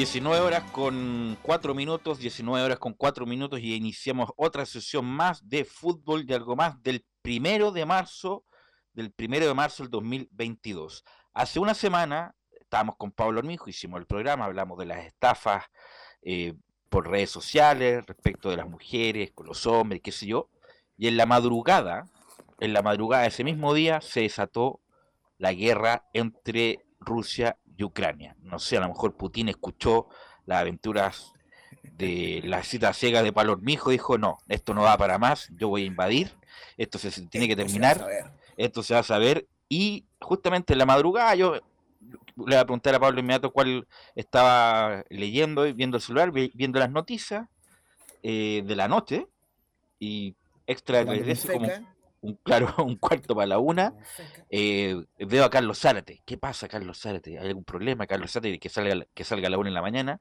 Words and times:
19 0.00 0.40
horas 0.40 0.62
con 0.72 1.36
4 1.42 1.74
minutos, 1.74 2.20
19 2.20 2.64
horas 2.64 2.78
con 2.78 2.94
4 2.94 3.26
minutos 3.26 3.60
y 3.60 3.74
iniciamos 3.74 4.30
otra 4.38 4.64
sesión 4.64 5.04
más 5.04 5.46
de 5.46 5.66
fútbol 5.66 6.24
de 6.24 6.36
algo 6.36 6.56
más 6.56 6.82
del 6.82 7.04
primero 7.20 7.70
de 7.70 7.84
marzo, 7.84 8.46
del 8.94 9.12
primero 9.12 9.46
de 9.46 9.52
marzo 9.52 9.82
del 9.82 9.90
2022. 9.90 11.04
Hace 11.34 11.60
una 11.60 11.74
semana 11.74 12.34
estábamos 12.58 12.96
con 12.96 13.12
Pablo 13.12 13.40
Armijo, 13.40 13.68
hicimos 13.68 14.00
el 14.00 14.06
programa, 14.06 14.46
hablamos 14.46 14.78
de 14.78 14.86
las 14.86 15.04
estafas 15.04 15.66
eh, 16.22 16.54
por 16.88 17.06
redes 17.06 17.28
sociales, 17.28 18.06
respecto 18.06 18.48
de 18.48 18.56
las 18.56 18.70
mujeres, 18.70 19.32
con 19.32 19.44
los 19.44 19.66
hombres, 19.66 20.00
qué 20.02 20.12
sé 20.12 20.24
yo, 20.24 20.48
y 20.96 21.08
en 21.08 21.18
la 21.18 21.26
madrugada, 21.26 22.04
en 22.58 22.72
la 22.72 22.80
madrugada 22.80 23.24
de 23.24 23.28
ese 23.28 23.44
mismo 23.44 23.74
día 23.74 24.00
se 24.00 24.22
desató 24.22 24.80
la 25.36 25.52
guerra 25.52 26.08
entre 26.14 26.86
Rusia 27.00 27.58
Ucrania. 27.84 28.36
No 28.42 28.58
sé, 28.58 28.76
a 28.76 28.80
lo 28.80 28.88
mejor 28.88 29.16
Putin 29.16 29.48
escuchó 29.48 30.08
las 30.46 30.60
aventuras 30.60 31.32
de 31.82 32.42
la 32.44 32.62
cita 32.62 32.92
ciega 32.92 33.22
de 33.22 33.32
Palormijo, 33.32 33.90
dijo, 33.90 34.18
no, 34.18 34.38
esto 34.48 34.74
no 34.74 34.82
va 34.82 34.96
para 34.96 35.18
más, 35.18 35.48
yo 35.56 35.68
voy 35.68 35.84
a 35.84 35.86
invadir, 35.86 36.32
esto 36.76 36.98
se, 36.98 37.10
tiene 37.26 37.48
que 37.48 37.56
terminar, 37.56 38.04
esto 38.56 38.82
se 38.82 38.94
va 38.94 39.00
a 39.00 39.04
saber, 39.04 39.46
y 39.68 40.06
justamente 40.20 40.72
en 40.72 40.78
la 40.78 40.86
madrugada 40.86 41.34
yo 41.34 41.54
le 41.54 41.62
voy 42.36 42.54
a 42.54 42.64
preguntar 42.64 42.94
a 42.94 43.00
Pablo 43.00 43.20
inmediato 43.20 43.52
cuál 43.52 43.86
estaba 44.14 45.04
leyendo, 45.10 45.62
viendo 45.74 45.96
el 45.96 46.02
celular, 46.02 46.32
viendo 46.32 46.78
las 46.78 46.90
noticias 46.90 47.46
eh, 48.22 48.62
de 48.64 48.76
la 48.76 48.88
noche, 48.88 49.26
y 49.98 50.34
extra 50.66 51.04
como 51.04 51.68
un 52.20 52.34
claro, 52.42 52.74
un 52.84 52.96
cuarto 52.96 53.34
para 53.34 53.46
la 53.46 53.58
una. 53.58 53.94
Eh, 54.48 54.96
veo 55.18 55.44
a 55.44 55.50
Carlos 55.50 55.78
Zárate. 55.78 56.22
¿Qué 56.24 56.38
pasa, 56.38 56.68
Carlos 56.68 57.00
Zárate? 57.00 57.38
¿Hay 57.38 57.48
algún 57.48 57.64
problema, 57.64 58.06
Carlos 58.06 58.32
Zárate, 58.32 58.58
que 58.58 58.68
salga, 58.68 59.06
que 59.14 59.24
salga 59.24 59.48
a 59.48 59.50
la 59.50 59.58
una 59.58 59.68
en 59.68 59.74
la 59.74 59.82
mañana? 59.82 60.20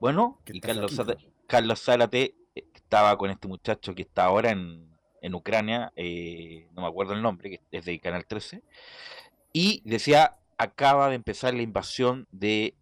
Bueno, 0.00 0.40
y 0.46 0.60
Carlos 0.60 0.94
Zárate, 0.94 1.30
Carlos 1.46 1.82
Zárate 1.82 2.36
eh, 2.54 2.64
estaba 2.74 3.16
con 3.16 3.30
este 3.30 3.48
muchacho 3.48 3.94
que 3.94 4.02
está 4.02 4.24
ahora 4.24 4.50
en, 4.50 4.96
en 5.22 5.34
Ucrania, 5.34 5.92
eh, 5.96 6.68
no 6.72 6.82
me 6.82 6.88
acuerdo 6.88 7.14
el 7.14 7.22
nombre, 7.22 7.50
que 7.50 7.60
es 7.70 7.84
de 7.84 7.98
Canal 8.00 8.26
13, 8.26 8.62
y 9.52 9.82
decía, 9.84 10.36
acaba 10.56 11.08
de 11.08 11.16
empezar 11.16 11.54
la 11.54 11.62
invasión 11.62 12.26
de 12.30 12.74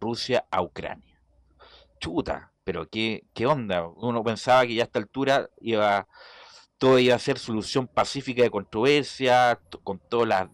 Rusia 0.00 0.46
a 0.50 0.62
Ucrania. 0.62 1.20
Chuta, 1.98 2.52
pero 2.64 2.88
qué, 2.88 3.24
qué 3.32 3.46
onda. 3.46 3.86
Uno 3.86 4.22
pensaba 4.22 4.66
que 4.66 4.74
ya 4.74 4.82
a 4.82 4.86
esta 4.86 4.98
altura 4.98 5.48
iba 5.60 6.06
todo 6.78 6.98
iba 6.98 7.14
a 7.14 7.18
ser 7.18 7.38
solución 7.38 7.86
pacífica 7.86 8.42
de 8.42 8.50
controversia, 8.50 9.60
con 9.82 9.98
todos 9.98 10.28
los 10.28 10.48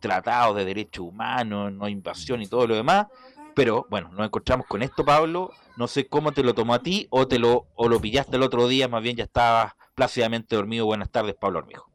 tratados 0.00 0.56
de 0.56 0.64
derechos 0.64 1.06
humanos, 1.06 1.72
no 1.72 1.88
invasión 1.88 2.42
y 2.42 2.46
todo 2.46 2.66
lo 2.66 2.74
demás. 2.74 3.06
Pero 3.54 3.86
bueno, 3.90 4.10
nos 4.12 4.26
encontramos 4.26 4.66
con 4.66 4.82
esto, 4.82 5.04
Pablo. 5.04 5.50
No 5.76 5.88
sé 5.88 6.06
cómo 6.06 6.32
te 6.32 6.42
lo 6.42 6.54
tomó 6.54 6.74
a 6.74 6.82
ti 6.82 7.06
o 7.10 7.26
te 7.26 7.38
lo, 7.38 7.66
o 7.74 7.88
lo 7.88 8.00
pillaste 8.00 8.36
el 8.36 8.42
otro 8.42 8.68
día, 8.68 8.88
más 8.88 9.02
bien 9.02 9.16
ya 9.16 9.24
estabas 9.24 9.72
plácidamente 9.94 10.54
dormido. 10.54 10.86
Buenas 10.86 11.10
tardes, 11.10 11.34
Pablo 11.34 11.58
Armijo. 11.58 11.90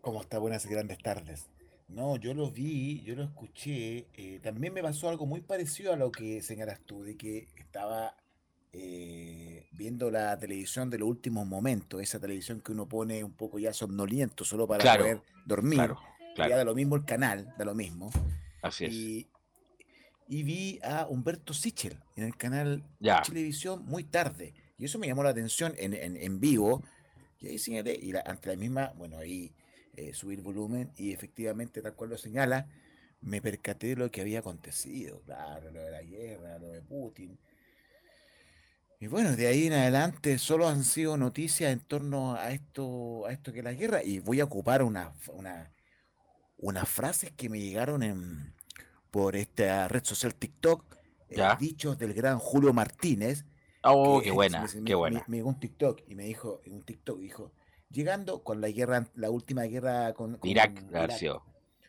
¿Cómo 0.00 0.20
está? 0.20 0.38
Buenas 0.38 0.64
y 0.66 0.68
grandes 0.68 0.98
tardes. 0.98 1.48
No, 1.88 2.16
yo 2.16 2.34
lo 2.34 2.50
vi, 2.50 3.02
yo 3.02 3.14
lo 3.14 3.22
escuché. 3.22 4.08
Eh, 4.14 4.40
también 4.42 4.72
me 4.72 4.82
pasó 4.82 5.08
algo 5.08 5.24
muy 5.24 5.40
parecido 5.40 5.92
a 5.92 5.96
lo 5.96 6.10
que 6.10 6.42
señalas 6.42 6.80
tú, 6.84 7.04
de 7.04 7.16
que 7.16 7.48
estaba 7.56 8.16
eh, 8.72 9.66
viendo 9.72 10.10
la 10.10 10.38
televisión 10.38 10.90
de 10.90 10.98
los 10.98 11.08
últimos 11.08 11.46
momentos, 11.46 12.00
esa 12.00 12.18
televisión 12.18 12.60
que 12.60 12.72
uno 12.72 12.88
pone 12.88 13.22
un 13.22 13.32
poco 13.32 13.58
ya 13.58 13.72
somnoliento 13.72 14.44
solo 14.44 14.66
para 14.66 14.96
poder 14.98 15.22
dormir. 15.44 15.90
Ya 16.36 16.48
da 16.48 16.64
lo 16.64 16.74
mismo 16.74 16.96
el 16.96 17.04
canal, 17.04 17.54
da 17.56 17.64
lo 17.64 17.74
mismo. 17.74 18.10
Así 18.62 18.84
es. 18.84 18.92
Y, 18.92 20.42
vi 20.42 20.78
a 20.82 21.06
Humberto 21.06 21.54
Sichel 21.54 21.98
en 22.16 22.24
el 22.24 22.36
canal 22.36 22.82
de 22.98 23.14
televisión 23.24 23.84
muy 23.86 24.04
tarde. 24.04 24.52
Y 24.76 24.84
eso 24.84 24.98
me 24.98 25.06
llamó 25.06 25.22
la 25.22 25.30
atención 25.30 25.72
en, 25.78 25.94
en, 25.94 26.40
vivo. 26.40 26.82
Y 27.38 27.48
ahí 27.48 27.58
señalé, 27.58 27.94
y 27.94 28.12
ante 28.14 28.50
la 28.50 28.56
misma, 28.56 28.92
bueno, 28.96 29.18
ahí 29.18 29.54
eh, 29.94 30.12
subir 30.12 30.42
volumen 30.42 30.92
y 30.96 31.12
efectivamente, 31.12 31.80
tal 31.80 31.94
cual 31.94 32.10
lo 32.10 32.18
señala, 32.18 32.66
me 33.22 33.40
percaté 33.40 33.88
de 33.88 33.96
lo 33.96 34.10
que 34.10 34.20
había 34.20 34.40
acontecido. 34.40 35.22
Claro, 35.22 35.70
lo 35.70 35.80
de 35.80 35.90
la 35.90 36.02
guerra, 36.02 36.58
lo 36.58 36.68
de 36.68 36.82
Putin 36.82 37.38
y 38.98 39.08
bueno, 39.08 39.36
de 39.36 39.46
ahí 39.46 39.66
en 39.66 39.74
adelante 39.74 40.38
solo 40.38 40.68
han 40.68 40.82
sido 40.82 41.16
noticias 41.18 41.70
en 41.70 41.80
torno 41.80 42.34
a 42.34 42.50
esto, 42.52 43.26
a 43.26 43.32
esto 43.32 43.52
que 43.52 43.58
es 43.58 43.64
la 43.64 43.74
guerra. 43.74 44.02
Y 44.02 44.20
voy 44.20 44.40
a 44.40 44.44
ocupar 44.44 44.82
una, 44.82 45.12
una, 45.28 45.72
unas 46.56 46.88
frases 46.88 47.32
que 47.32 47.50
me 47.50 47.60
llegaron 47.60 48.02
en, 48.02 48.54
por 49.10 49.36
esta 49.36 49.86
red 49.88 50.02
social 50.02 50.34
TikTok, 50.34 50.96
eh, 51.28 51.42
dichos 51.58 51.98
del 51.98 52.14
gran 52.14 52.38
Julio 52.38 52.72
Martínez. 52.72 53.44
Oh, 53.82 54.20
qué 54.22 54.30
buena, 54.30 54.66
me, 54.74 54.84
qué 54.84 54.94
buena. 54.94 55.24
Me, 55.28 55.36
llegó 55.36 55.50
un 55.50 55.60
TikTok 55.60 56.02
y 56.08 56.14
me 56.14 56.24
dijo, 56.24 56.60
en 56.64 56.74
un 56.74 56.82
TikTok 56.82 57.20
dijo, 57.20 57.52
llegando 57.90 58.42
con 58.42 58.60
la 58.60 58.70
guerra, 58.70 59.08
la 59.14 59.30
última 59.30 59.64
guerra 59.64 60.14
con, 60.14 60.38
Irak, 60.42 60.86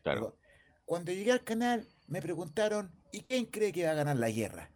claro. 0.04 0.38
cuando 0.86 1.12
llegué 1.12 1.32
al 1.32 1.44
canal 1.44 1.88
me 2.08 2.22
preguntaron, 2.22 2.92
¿y 3.12 3.22
quién 3.22 3.46
cree 3.46 3.72
que 3.72 3.86
va 3.86 3.92
a 3.92 3.96
ganar 3.96 4.18
la 4.18 4.30
guerra? 4.30 4.72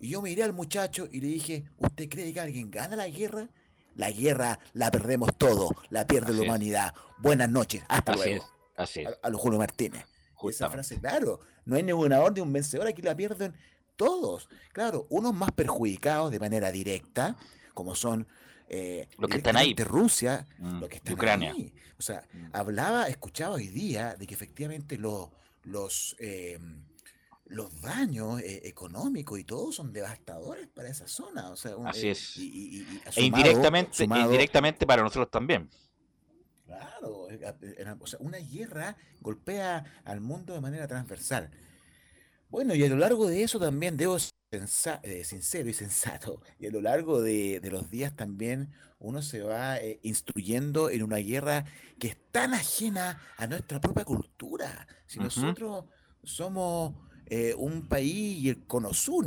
Y 0.00 0.08
yo 0.08 0.22
miré 0.22 0.42
al 0.42 0.54
muchacho 0.54 1.08
y 1.12 1.20
le 1.20 1.28
dije, 1.28 1.64
¿usted 1.76 2.08
cree 2.08 2.32
que 2.32 2.40
alguien 2.40 2.70
gana 2.70 2.96
la 2.96 3.08
guerra? 3.08 3.48
La 3.94 4.10
guerra 4.10 4.58
la 4.72 4.90
perdemos 4.90 5.36
todo, 5.36 5.70
la 5.90 6.06
pierde 6.06 6.32
la 6.32 6.42
humanidad. 6.42 6.94
Buenas 7.18 7.50
noches, 7.50 7.82
hasta 7.86 8.16
luego. 8.16 8.48
así 8.76 9.04
A, 9.22 9.28
los 9.28 9.40
Julio 9.40 9.58
Martínez. 9.58 10.06
Esa 10.48 10.70
frase, 10.70 10.98
claro, 10.98 11.40
no 11.66 11.76
hay 11.76 11.82
ninguna 11.82 12.20
orden, 12.20 12.44
un 12.44 12.52
vencedor, 12.52 12.86
aquí 12.86 13.02
la 13.02 13.14
pierden 13.14 13.54
todos. 13.96 14.48
Claro, 14.72 15.06
unos 15.10 15.34
más 15.34 15.52
perjudicados 15.52 16.30
de 16.30 16.38
manera 16.38 16.72
directa, 16.72 17.36
como 17.74 17.94
son 17.94 18.26
eh, 18.70 19.06
los 19.18 19.28
que 19.28 19.36
están 19.36 19.58
ahí. 19.58 19.74
Rusia, 19.74 20.46
mm, 20.58 20.84
que 20.84 20.96
están 20.96 21.14
Ucrania. 21.14 21.54
O 21.98 22.02
sea, 22.02 22.26
mm. 22.32 22.46
hablaba, 22.54 23.08
escuchaba 23.08 23.56
hoy 23.56 23.68
día 23.68 24.14
de 24.14 24.26
que 24.26 24.32
efectivamente 24.32 24.96
los, 24.96 25.28
los 25.64 26.16
eh, 26.18 26.58
los 27.50 27.80
daños 27.80 28.40
eh, 28.40 28.62
económicos 28.64 29.38
y 29.38 29.44
todo 29.44 29.72
son 29.72 29.92
devastadores 29.92 30.68
para 30.68 30.88
esa 30.88 31.08
zona. 31.08 31.50
O 31.50 31.56
sea, 31.56 31.72
Así 31.84 32.08
eh, 32.08 32.10
es. 32.12 32.36
e 33.16 33.22
indirectamente, 33.22 34.04
indirectamente 34.04 34.86
para 34.86 35.02
nosotros 35.02 35.30
también. 35.30 35.68
Claro, 36.64 37.26
o 37.98 38.06
sea, 38.06 38.20
una 38.22 38.38
guerra 38.38 38.96
golpea 39.20 39.84
al 40.04 40.20
mundo 40.20 40.54
de 40.54 40.60
manera 40.60 40.86
transversal. 40.86 41.50
Bueno, 42.48 42.74
y 42.74 42.84
a 42.84 42.88
lo 42.88 42.96
largo 42.96 43.26
de 43.26 43.42
eso 43.42 43.58
también 43.58 43.96
debo 43.96 44.18
ser 44.18 44.32
eh, 45.02 45.24
sincero 45.24 45.68
y 45.68 45.74
sensato. 45.74 46.40
Y 46.60 46.66
a 46.66 46.70
lo 46.70 46.80
largo 46.80 47.20
de, 47.20 47.60
los 47.64 47.90
días 47.90 48.14
también 48.14 48.70
uno 49.00 49.22
se 49.22 49.42
va 49.42 49.78
instruyendo 50.02 50.88
en 50.88 51.02
una 51.02 51.16
guerra 51.16 51.64
que 51.98 52.08
es 52.08 52.16
tan 52.30 52.54
ajena 52.54 53.20
a 53.36 53.48
nuestra 53.48 53.80
propia 53.80 54.04
cultura. 54.04 54.86
Si 55.06 55.18
nosotros 55.18 55.86
somos 56.22 56.94
eh, 57.32 57.54
un 57.56 57.86
país 57.86 58.42
y 58.42 58.48
el 58.48 58.64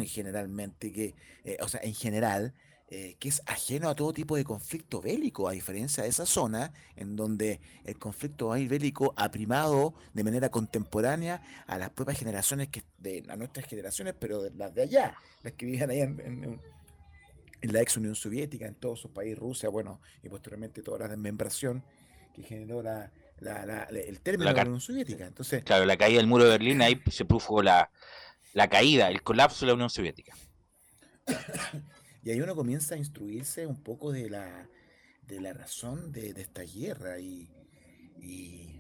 generalmente, 0.06 0.92
que, 0.92 1.16
eh, 1.46 1.58
o 1.62 1.70
sea, 1.70 1.80
en 1.84 1.94
general, 1.94 2.54
eh, 2.90 3.16
que 3.18 3.30
es 3.30 3.42
ajeno 3.46 3.88
a 3.88 3.96
todo 3.96 4.12
tipo 4.12 4.36
de 4.36 4.44
conflicto 4.44 5.02
bélico, 5.02 5.48
a 5.48 5.54
diferencia 5.54 6.04
de 6.04 6.10
esa 6.10 6.26
zona 6.26 6.74
en 6.98 7.16
donde 7.16 7.62
el 7.86 7.98
conflicto 7.98 8.50
bélico 8.50 9.14
ha 9.16 9.32
primado 9.32 9.94
de 10.14 10.26
manera 10.26 10.52
contemporánea 10.52 11.42
a 11.66 11.78
las 11.78 11.92
propias 11.92 12.20
generaciones, 12.20 12.68
que, 12.68 12.84
de, 12.98 13.24
a 13.30 13.38
nuestras 13.38 13.68
generaciones, 13.68 14.16
pero 14.20 14.50
las 14.50 14.76
de 14.76 14.82
allá, 14.82 15.16
las 15.42 15.54
que 15.54 15.66
vivían 15.66 15.90
allá 15.90 16.04
en, 16.04 16.60
la 17.62 17.82
ex 17.82 17.96
Unión 17.96 18.16
Soviética, 18.16 18.68
en 18.68 18.76
todos 18.76 19.00
sus 19.00 19.12
países, 19.12 19.40
Rusia, 19.40 19.70
bueno, 19.70 20.02
y 20.22 20.28
posteriormente 20.28 20.82
toda 20.82 21.00
la 21.00 21.08
desmembración 21.08 21.82
que 22.36 22.44
generó 22.44 22.84
la, 22.84 23.10
el 23.40 24.22
término 24.22 24.50
de 24.50 24.56
la 24.56 24.64
Unión 24.64 24.82
Soviética. 24.82 25.26
Entonces, 25.26 25.64
claro, 25.64 25.86
la 25.86 25.98
caída 25.98 26.18
del 26.18 26.28
muro 26.28 26.44
de 26.46 26.52
Berlín, 26.52 26.82
ahí 26.82 27.02
se 27.12 27.26
produjo 27.26 27.62
la, 27.62 27.92
la 28.54 28.70
caída, 28.70 29.10
el 29.10 29.22
colapso 29.24 29.66
de 29.66 29.68
la 29.68 29.74
Unión 29.74 29.90
Soviética. 29.90 30.36
y 32.24 32.32
ahí 32.32 32.42
uno 32.42 32.56
comienza 32.56 32.96
a 32.96 32.98
instruirse 32.98 33.66
un 33.68 33.82
poco 33.82 34.12
de 34.12 34.30
la, 34.30 34.70
de 35.28 35.42
la 35.42 35.54
razón 35.54 36.12
de, 36.12 36.34
esta 36.38 36.64
guerra 36.64 37.20
y, 37.20 37.50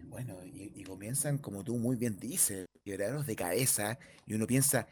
bueno, 0.06 0.38
y, 0.46 0.84
comienzan, 0.84 1.38
como 1.38 1.64
tú 1.64 1.78
muy 1.78 1.98
bien 1.98 2.18
dices, 2.18 2.68
quebrarnos 2.84 3.26
de 3.26 3.36
cabeza 3.36 3.98
y 4.26 4.34
uno 4.34 4.48
piensa, 4.48 4.88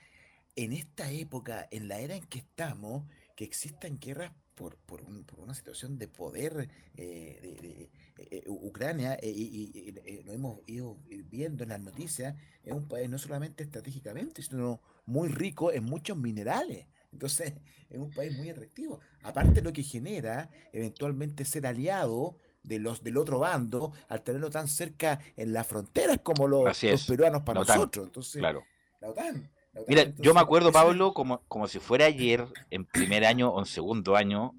en 0.56 0.74
esta 0.74 1.12
época, 1.12 1.68
en 1.72 1.88
la 1.88 2.00
era 2.00 2.16
en 2.16 2.24
que 2.24 2.40
estamos, 2.40 3.06
que 3.36 3.46
existan 3.46 4.00
guerras 4.00 4.32
por, 4.56 4.78
por, 4.78 5.02
una 5.38 5.54
situación 5.54 5.98
de 5.98 6.08
poder 6.08 6.70
eh, 6.96 7.40
de, 7.62 7.90
eh, 8.18 8.44
Ucrania, 8.48 9.16
eh, 9.22 9.30
y, 9.30 9.92
lo 10.24 10.34
hemos 10.34 10.60
ido 10.68 10.98
viendo 11.30 11.64
en 11.64 11.70
las 11.70 11.82
noticias, 11.82 12.36
es 12.64 12.74
un 12.74 12.88
país 12.88 13.10
no 13.10 13.18
solamente 13.18 13.64
estratégicamente, 13.64 14.42
sino 14.42 14.82
muy 15.06 15.30
rico 15.30 15.72
en 15.72 15.84
muchos 15.84 16.18
minerales. 16.18 16.88
Entonces, 17.12 17.54
es 17.90 17.98
un 17.98 18.12
país 18.12 18.38
muy 18.38 18.50
atractivo. 18.50 19.00
Aparte, 19.24 19.62
lo 19.62 19.74
que 19.74 19.84
genera 19.84 20.50
eventualmente 20.72 21.44
ser 21.44 21.68
aliado 21.68 22.38
de 22.64 22.80
los 22.80 23.04
del 23.04 23.18
otro 23.18 23.40
bando 23.40 23.92
al 24.08 24.22
tenerlo 24.22 24.50
tan 24.50 24.68
cerca 24.68 25.20
en 25.36 25.52
las 25.52 25.68
fronteras 25.68 26.20
como 26.24 26.48
los, 26.48 26.80
peruanos 27.08 27.42
para 27.42 27.62
nosotros. 27.62 28.06
Entonces, 28.06 28.40
claro. 28.40 28.64
la 29.00 29.10
OTAN. 29.10 29.52
Mira, 29.88 30.12
yo 30.18 30.34
me 30.34 30.42
acuerdo, 30.42 30.72
Pablo, 30.72 31.14
como, 31.14 31.42
como 31.48 31.68
si 31.68 31.80
fuera 31.80 32.06
ayer, 32.06 32.46
en 32.70 32.86
primer 32.86 33.26
año 33.26 33.50
o 33.50 33.60
en 33.60 33.66
segundo 33.66 34.16
año, 34.16 34.54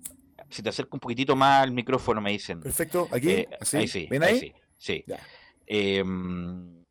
si 0.48 0.62
te 0.62 0.70
acerco 0.70 0.96
un 0.96 1.00
poquitito 1.00 1.36
más 1.36 1.62
al 1.62 1.72
micrófono, 1.72 2.20
me 2.20 2.32
dicen. 2.32 2.60
Perfecto, 2.60 3.08
aquí. 3.10 3.30
Eh, 3.30 3.48
ahí 3.72 3.88
sí. 3.88 4.06
¿Ven 4.10 4.22
ahí? 4.22 4.38
sí. 4.38 4.54
sí. 4.78 5.04
Em, 5.66 6.82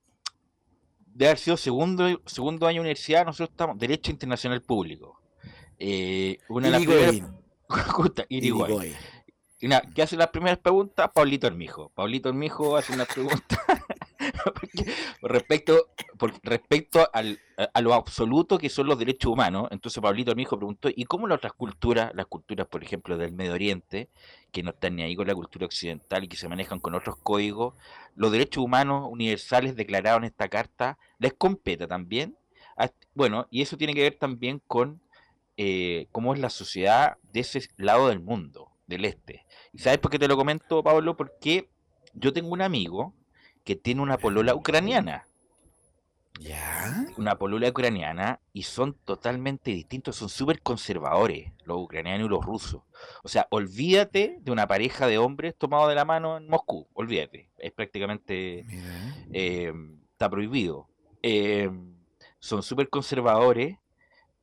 de 1.06 1.26
haber 1.26 1.38
sido 1.38 1.58
segundo, 1.58 2.22
segundo 2.26 2.68
año 2.68 2.76
de 2.76 2.82
universidad, 2.82 3.26
nosotros 3.26 3.50
estamos 3.52 3.78
Derecho 3.78 4.12
Internacional 4.12 4.62
Público. 4.62 5.22
Eh, 5.78 6.38
una 6.50 6.68
de 6.68 6.72
las 6.72 6.82
primeras. 6.82 7.16
Y 9.62 9.70
¿Qué 9.94 10.02
hace 10.02 10.18
las 10.18 10.30
primeras 10.30 10.58
preguntas? 10.58 11.12
Pablito 11.14 11.46
Hermijo. 11.46 11.92
Pablito 11.94 12.30
Hermijo 12.30 12.76
hace 12.76 12.94
una 12.94 13.06
pregunta 13.06 13.64
respecto, 15.22 15.90
respecto 16.44 17.08
al, 17.14 17.40
a, 17.74 17.82
lo 17.82 17.94
absoluto 17.94 18.58
que 18.58 18.70
son 18.70 18.88
los 18.88 19.00
derechos 19.00 19.32
humanos. 19.32 19.68
Entonces 19.72 20.02
Pablito 20.02 20.32
Hermijo 20.32 20.58
preguntó, 20.58 20.90
¿y 20.94 21.06
cómo 21.06 21.28
las 21.28 21.38
otras 21.38 21.54
culturas, 21.54 22.12
las 22.14 22.26
culturas, 22.26 22.68
por 22.68 22.84
ejemplo, 22.84 23.18
del 23.18 23.34
Medio 23.34 23.54
Oriente, 23.54 24.10
que 24.52 24.64
no 24.64 24.72
están 24.72 24.96
ni 24.96 25.04
ahí 25.04 25.16
con 25.16 25.28
la 25.28 25.36
cultura 25.36 25.66
occidental 25.66 26.24
y 26.24 26.28
que 26.28 26.38
se 26.38 26.48
manejan 26.48 26.80
con 26.80 26.96
otros 26.96 27.18
códigos, 27.18 27.76
los 28.16 28.32
derechos 28.32 28.64
humanos 28.64 29.08
universales 29.10 29.76
declarados 29.76 30.20
en 30.20 30.26
esta 30.26 30.50
carta, 30.50 30.98
les 31.20 31.34
compete 31.34 31.88
también? 31.88 32.36
Bueno, 33.14 33.48
y 33.52 33.62
eso 33.62 33.78
tiene 33.78 33.94
que 33.94 34.02
ver 34.02 34.16
también 34.18 34.62
con 34.68 35.02
eh, 35.58 36.08
cómo 36.12 36.34
es 36.34 36.40
la 36.40 36.50
sociedad 36.50 37.18
de 37.24 37.42
ese 37.42 37.68
lado 37.78 38.08
del 38.08 38.20
mundo, 38.20 38.72
del 38.88 39.06
este. 39.06 39.46
¿Y 39.74 39.80
sabes 39.80 40.00
por 40.00 40.12
qué 40.12 40.20
te 40.20 40.28
lo 40.28 40.38
comento, 40.38 40.84
Pablo? 40.84 41.18
Porque 41.18 41.70
yo 42.14 42.34
tengo 42.34 42.50
un 42.50 42.62
amigo 42.62 43.14
que 43.64 43.76
tiene 43.76 44.02
una 44.02 44.18
polola 44.18 44.56
ucraniana. 44.56 45.26
¿Ya? 46.40 47.06
Una 47.18 47.36
polola 47.38 47.70
ucraniana 47.70 48.40
y 48.52 48.64
son 48.64 48.96
totalmente 49.06 49.72
distintos, 49.72 50.16
son 50.16 50.30
súper 50.30 50.62
conservadores 50.62 51.52
los 51.66 51.78
ucranianos 51.78 52.26
y 52.26 52.30
los 52.30 52.44
rusos. 52.44 52.82
O 53.24 53.28
sea, 53.28 53.48
olvídate 53.52 54.38
de 54.42 54.52
una 54.52 54.68
pareja 54.68 55.08
de 55.08 55.18
hombres 55.20 55.56
tomados 55.56 55.90
de 55.90 55.96
la 55.96 56.06
mano 56.06 56.38
en 56.38 56.48
Moscú, 56.48 56.88
olvídate. 56.94 57.50
Es 57.58 57.72
prácticamente... 57.72 58.66
Eh, 59.34 59.74
está 60.22 60.30
prohibido. 60.30 60.88
Eh, 61.24 61.70
son 62.38 62.62
súper 62.62 62.90
conservadores. 62.90 63.78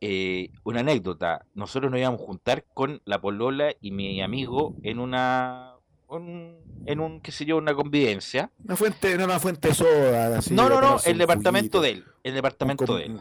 Eh, 0.00 0.50
una 0.64 0.80
anécdota, 0.80 1.44
nosotros 1.54 1.90
nos 1.90 2.00
íbamos 2.00 2.20
a 2.20 2.24
juntar 2.24 2.64
con 2.74 3.02
la 3.04 3.20
polola 3.20 3.72
y 3.80 3.90
mi 3.90 4.20
amigo 4.22 4.76
en 4.82 5.00
una 5.00 5.67
en 6.10 7.00
un, 7.00 7.20
qué 7.20 7.32
sé 7.32 7.44
yo, 7.44 7.56
una 7.56 7.74
convivencia. 7.74 8.50
Una 8.64 8.76
fuente, 8.76 9.16
no 9.18 9.24
una 9.24 9.38
fuente 9.38 9.74
soda. 9.74 10.40
no, 10.50 10.68
no, 10.68 10.80
no, 10.80 10.98
el 11.04 11.18
departamento 11.18 11.80
de 11.80 11.90
él, 11.90 12.04
el 12.22 12.34
departamento 12.34 12.96
de 12.96 13.04
él. 13.04 13.20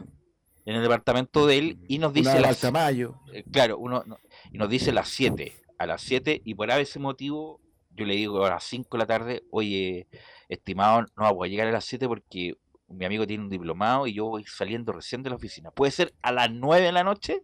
En 0.64 0.76
el 0.76 0.82
departamento 0.82 1.46
de 1.46 1.58
él 1.58 1.78
y 1.88 1.98
nos 1.98 2.12
dice 2.12 2.40
las. 2.40 2.62
Eh, 3.32 3.44
claro, 3.50 3.78
uno 3.78 4.04
y 4.52 4.58
nos 4.58 4.68
dice 4.68 4.92
las 4.92 5.08
7, 5.08 5.54
a 5.78 5.86
las 5.86 6.02
7 6.02 6.42
y 6.44 6.54
por 6.54 6.70
ese 6.70 6.98
motivo 6.98 7.60
yo 7.94 8.04
le 8.04 8.14
digo 8.14 8.44
a 8.44 8.50
las 8.50 8.64
5 8.64 8.88
de 8.96 8.98
la 8.98 9.06
tarde, 9.06 9.42
"Oye, 9.50 10.06
estimado, 10.48 11.06
no 11.16 11.34
voy 11.34 11.48
a 11.48 11.50
llegar 11.50 11.68
a 11.68 11.72
las 11.72 11.84
7 11.84 12.06
porque 12.06 12.54
mi 12.88 13.04
amigo 13.04 13.26
tiene 13.26 13.44
un 13.44 13.50
diplomado 13.50 14.06
y 14.06 14.14
yo 14.14 14.26
voy 14.26 14.44
saliendo 14.44 14.92
recién 14.92 15.22
de 15.22 15.30
la 15.30 15.36
oficina. 15.36 15.70
¿Puede 15.70 15.90
ser 15.90 16.14
a 16.22 16.32
las 16.32 16.50
9 16.50 16.84
de 16.86 16.92
la 16.92 17.04
noche?" 17.04 17.42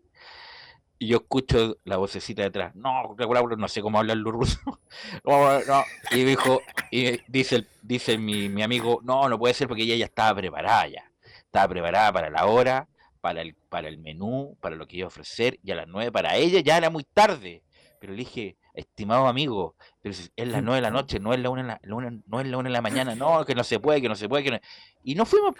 Y 0.99 1.09
yo 1.09 1.19
escucho 1.19 1.77
la 1.85 1.97
vocecita 1.97 2.43
detrás, 2.43 2.75
no, 2.75 3.15
no 3.57 3.69
sé 3.69 3.83
cómo 3.83 3.99
hablar 3.99 4.17
los 4.17 4.33
rusos. 4.33 4.61
Y 6.13 6.25
dijo, 6.25 6.63
y 6.91 7.21
dice, 7.27 7.67
dice 7.83 8.17
mi, 8.17 8.49
mi, 8.49 8.63
amigo, 8.63 9.01
no, 9.03 9.29
no 9.29 9.39
puede 9.39 9.55
ser 9.55 9.67
porque 9.67 9.83
ella 9.83 9.97
ya 9.97 10.05
estaba 10.05 10.39
preparada 10.39 10.87
ya. 10.87 11.11
Estaba 11.39 11.69
preparada 11.69 12.13
para 12.13 12.31
la 12.31 12.47
hora, 12.47 12.89
para 13.21 13.43
el, 13.43 13.55
para 13.55 13.89
el 13.89 13.99
menú, 13.99 14.57
para 14.61 14.77
lo 14.77 14.87
que 14.87 14.99
iba 14.99 15.07
a 15.07 15.09
ofrecer, 15.09 15.59
y 15.63 15.73
a 15.73 15.75
las 15.75 15.89
nueve 15.89 16.13
para 16.13 16.37
ella 16.37 16.61
ya 16.61 16.77
era 16.77 16.91
muy 16.91 17.05
tarde. 17.05 17.63
Pero 18.01 18.13
le 18.13 18.19
dije, 18.21 18.57
estimado 18.75 19.27
amigo, 19.27 19.77
pero 20.03 20.15
es 20.15 20.49
las 20.49 20.63
nueve 20.63 20.77
de 20.77 20.83
la 20.83 20.91
noche, 20.91 21.19
no 21.19 21.33
es 21.33 21.41
la 21.41 21.51
una, 21.51 21.81
la 21.83 21.95
una, 21.95 22.11
no 22.27 22.41
es 22.41 22.47
la 22.47 22.57
una 22.59 22.69
de 22.69 22.73
la 22.73 22.83
mañana, 22.83 23.15
no, 23.15 23.45
que 23.45 23.55
no 23.55 23.65
se 23.65 23.81
puede, 23.81 24.03
que 24.03 24.09
no 24.09 24.17
se 24.17 24.29
puede, 24.29 24.45
que 24.45 24.51
no... 24.51 24.59
Y 25.03 25.15
no 25.15 25.25
fuimos, 25.25 25.55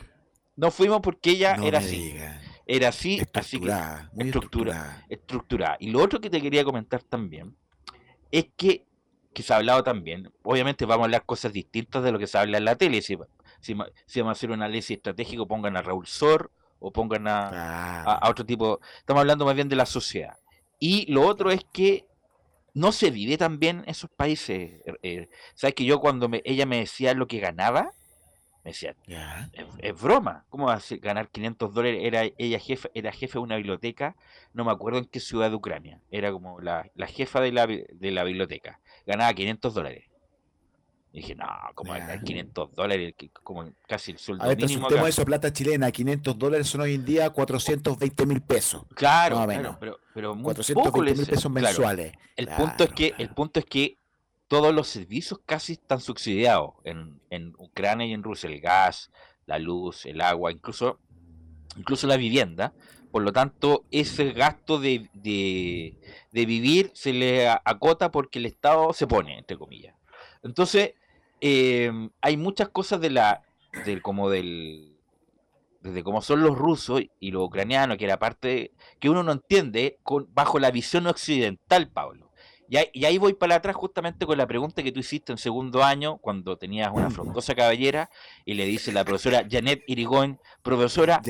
no 0.57 0.71
fuimos 0.71 1.01
porque 1.01 1.31
ella 1.31 1.57
era 1.63 1.79
así. 1.79 2.15
Era 2.67 2.89
así, 2.89 3.21
así 3.35 3.61
que 3.61 3.71
muy 4.13 4.27
estructura, 4.27 5.05
estructurada. 5.09 5.77
Y 5.81 5.91
lo 5.91 6.03
otro 6.03 6.21
que 6.21 6.31
te 6.31 6.41
quería 6.41 6.65
comentar 6.65 7.03
también 7.03 7.57
es 8.31 8.47
que, 8.57 8.87
que 9.35 9.43
se 9.43 9.53
ha 9.53 9.57
hablado 9.57 9.83
también, 9.83 10.33
obviamente 10.43 10.87
vamos 10.87 11.03
a 11.03 11.05
hablar 11.07 11.27
cosas 11.27 11.53
distintas 11.53 12.03
de 12.03 12.13
lo 12.13 12.19
que 12.19 12.27
se 12.27 12.39
habla 12.39 12.59
en 12.59 12.65
la 12.65 12.77
tele. 12.77 13.03
Si, 13.03 13.17
si, 13.61 13.75
vamos 13.75 13.91
a 14.29 14.33
hacer 14.33 14.51
un 14.51 14.63
análisis 14.63 14.97
estratégico, 14.97 15.47
pongan 15.47 15.77
a 15.77 15.83
Raúl 15.83 16.07
Sor 16.07 16.51
o 16.79 16.91
pongan 16.91 17.29
a, 17.29 18.03
a, 18.03 18.31
otro 18.31 18.47
tipo. 18.47 18.81
Estamos 18.99 19.21
hablando 19.21 19.45
más 19.45 19.55
bien 19.55 19.69
de 19.69 19.77
la 19.77 19.87
sociedad. 19.87 20.37
Y 20.79 21.11
lo 21.13 21.27
otro 21.27 21.51
es 21.51 21.65
que 21.73 22.07
no 22.75 22.93
se 22.93 23.11
vive 23.11 23.39
tan 23.39 23.59
bien 23.59 23.79
en 23.81 23.91
esos 23.91 24.11
países. 24.11 24.81
Eh, 24.85 24.95
eh, 25.03 25.29
¿Sabes 25.55 25.75
que 25.75 25.85
yo 25.85 26.01
cuando 26.01 26.29
me, 26.29 26.43
ella 26.45 26.67
me 26.67 26.79
decía 26.79 27.15
lo 27.15 27.27
que 27.27 27.39
ganaba? 27.39 27.93
Me 28.65 28.71
decía, 28.71 28.97
es, 29.79 30.01
broma, 30.01 30.47
¿cómo 30.49 30.67
va 30.67 30.77
a 30.77 30.83
ganar 31.03 31.29
500 31.29 31.75
dólares? 31.75 32.01
Era 32.03 32.23
ella 32.39 32.59
jefe, 32.59 32.91
era 32.95 33.13
jefe 33.13 33.35
de 33.35 33.41
una 33.41 33.57
biblioteca, 33.57 34.17
no 34.55 34.65
me 34.65 34.73
acuerdo 34.73 35.01
en 35.01 35.05
qué 35.05 35.21
ciudad 35.21 35.51
de 35.51 35.57
Ucrania, 35.57 36.01
era 36.11 36.33
como 36.33 36.59
la, 36.61 36.91
jefa 37.07 37.43
de 37.43 37.53
la, 37.53 37.67
de 37.67 38.11
la 38.11 38.25
biblioteca, 38.25 38.81
ganaba 39.07 39.35
500 39.35 39.75
dólares. 39.75 40.05
Y 41.13 41.19
dije, 41.19 41.35
no, 41.35 41.47
como 41.75 41.93
ganar 41.93 42.25
500 42.25 42.75
dólares, 42.75 43.15
como 43.43 43.71
casi 43.87 44.13
el 44.13 44.19
sueldo 44.19 44.43
a 44.43 44.49
ver, 44.49 44.57
mínimo. 44.57 44.89
eso, 45.07 45.25
plata 45.27 45.53
chilena, 45.53 45.93
500 45.93 46.37
dólares 46.37 46.67
son 46.67 46.81
hoy 46.81 46.95
en 46.95 47.05
día 47.05 47.29
420 47.31 48.27
mil 48.27 48.41
pesos. 48.41 48.83
Claro, 48.95 49.47
pero, 49.79 50.01
pero 50.13 50.37
420 50.43 51.15
mil 51.15 51.27
pesos 51.27 51.53
mensuales. 51.53 52.15
el, 52.35 52.49
punto 52.49 52.85
es 52.85 52.93
que, 52.95 53.15
el 53.19 53.29
punto 53.29 53.61
es 53.61 53.67
que 53.67 53.99
todos 54.49 54.75
los 54.75 54.89
servicios 54.89 55.41
casi 55.47 55.75
están 55.75 56.01
subsidiados 56.01 56.75
en, 56.85 57.21
en, 57.31 57.55
Ucrania 57.59 58.07
y 58.07 58.13
en 58.13 58.23
Rusia, 58.23 58.51
el 58.51 58.61
gas, 58.61 59.11
la 59.47 59.59
luz, 59.59 60.07
el 60.07 60.21
agua, 60.21 60.53
incluso, 60.53 60.99
incluso 61.77 62.07
la 62.07 62.17
vivienda. 62.17 62.73
Por 63.11 63.23
lo 63.23 63.33
tanto, 63.33 63.85
ese 63.91 64.33
gasto 64.33 64.81
de, 64.81 65.09
de, 65.13 65.97
vivir 66.33 66.91
se 66.95 67.13
le 67.13 67.49
acota 67.49 68.11
porque 68.11 68.41
el 68.41 68.47
Estado 68.47 68.93
se 68.93 69.07
pone, 69.07 69.39
entre 69.39 69.57
comillas. 69.57 69.95
Entonces, 70.43 70.95
em, 71.41 72.11
hay 72.21 72.37
muchas 72.37 72.69
cosas 72.71 73.01
de 73.01 73.11
la, 73.11 73.43
del, 73.85 74.03
como 74.03 74.31
del, 74.31 74.97
desde 75.81 76.03
cómo 76.03 76.23
son 76.23 76.43
los 76.43 76.59
rusos 76.59 77.03
y 77.21 77.31
los 77.31 77.45
ucranianos, 77.45 77.99
que 77.99 78.05
era 78.05 78.19
parte 78.19 78.73
que 78.99 79.11
uno 79.11 79.23
no 79.23 79.33
entiende 79.33 79.99
con, 80.03 80.29
bajo 80.35 80.59
la 80.59 80.71
visión 80.71 81.07
occidental, 81.07 81.89
Pablo. 81.91 82.24
Y 82.69 83.05
ahí, 83.05 83.19
voy 83.19 83.35
para 83.35 83.57
atrás 83.57 83.77
justamente 83.77 84.27
con 84.27 84.39
la 84.39 84.47
pregunta 84.47 84.83
que 84.83 84.91
tú 84.91 85.01
hiciste 85.01 85.33
en 85.33 85.39
segundo 85.39 85.85
año, 85.85 86.17
cuando 86.19 86.57
tenías 86.57 86.91
una 86.93 87.11
frondosa 87.11 87.55
caballera, 87.55 88.11
y 88.45 88.55
le 88.55 88.65
dice 88.65 88.93
la 88.93 89.05
profesora 89.05 89.47
Janet 89.49 89.83
Irigoyen, 89.87 90.39
profesora, 90.63 91.21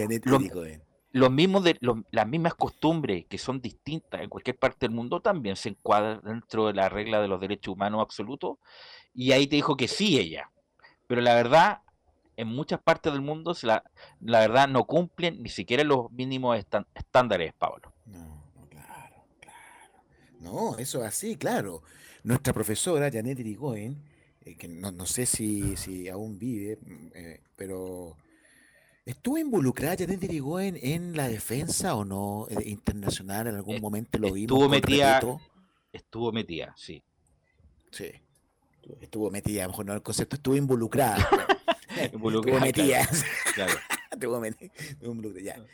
los 1.10 1.30
mismos 1.30 1.62
de, 1.62 1.78
las 2.10 2.26
mismas 2.26 2.54
costumbres 2.54 3.26
que 3.26 3.38
son 3.38 3.60
distintas 3.60 4.20
en 4.20 4.28
cualquier 4.28 4.58
parte 4.58 4.86
del 4.86 4.90
mundo 4.90 5.20
también 5.20 5.54
se 5.54 5.68
encuadran 5.68 6.20
dentro 6.24 6.66
de 6.66 6.74
la 6.74 6.88
regla 6.88 7.20
de 7.20 7.28
los 7.28 7.40
derechos 7.40 7.74
humanos 7.74 8.02
absolutos. 8.02 8.58
Y 9.14 9.30
ahí 9.30 9.46
te 9.46 9.54
dijo 9.54 9.76
que 9.76 9.86
sí 9.86 10.18
ella. 10.18 10.50
Pero 11.06 11.20
la 11.20 11.34
verdad, 11.34 11.82
en 12.36 12.48
muchas 12.48 12.80
partes 12.80 13.12
del 13.12 13.22
mundo, 13.22 13.54
la, 13.62 13.84
la 14.20 14.40
verdad 14.40 14.66
no 14.66 14.84
cumplen 14.86 15.40
ni 15.40 15.50
siquiera 15.50 15.84
los 15.84 16.10
mínimos 16.10 16.58
estándares, 16.94 17.52
Pablo. 17.54 17.92
No, 18.06 18.33
eso 20.78 21.00
es 21.02 21.08
así, 21.08 21.36
claro. 21.36 21.82
Nuestra 22.22 22.52
profesora, 22.52 23.10
Janet 23.10 23.38
Irigoyen, 23.38 24.02
eh, 24.44 24.56
que 24.56 24.68
no, 24.68 25.06
sé 25.06 25.26
si, 25.26 25.76
si, 25.76 26.08
aún 26.08 26.38
vive, 26.38 26.78
mm, 26.80 27.06
eh, 27.14 27.40
pero 27.56 28.16
¿estuvo 29.04 29.38
involucrada 29.38 29.96
Janet 29.98 30.22
Irigoyen 30.24 30.78
en 30.82 31.16
la 31.16 31.28
defensa 31.28 31.94
o 31.94 32.04
no 32.04 32.46
eh, 32.50 32.68
internacional? 32.68 33.46
En 33.46 33.56
algún 33.56 33.80
momento 33.80 34.18
lo 34.18 34.32
vimos. 34.32 34.42
Estuvo 34.42 34.68
metida, 34.68 35.20
estuvo 35.92 36.32
metida, 36.32 36.74
sí. 36.76 37.02
Sí. 37.90 38.10
Estuvo 39.00 39.30
metida, 39.30 39.64
a 39.64 39.66
lo 39.66 39.72
mejor 39.72 39.86
no 39.86 39.94
el 39.94 40.02
concepto, 40.02 40.36
estuvo 40.36 40.56
involucrada. 40.56 41.16
estuvo 41.96 42.60
metida. 42.60 43.08
Claro. 43.54 43.72
estuvo 44.10 44.40
metida, 44.40 44.72
estuvo 44.76 45.12
involucrada, 45.12 45.56
ya. 45.56 45.64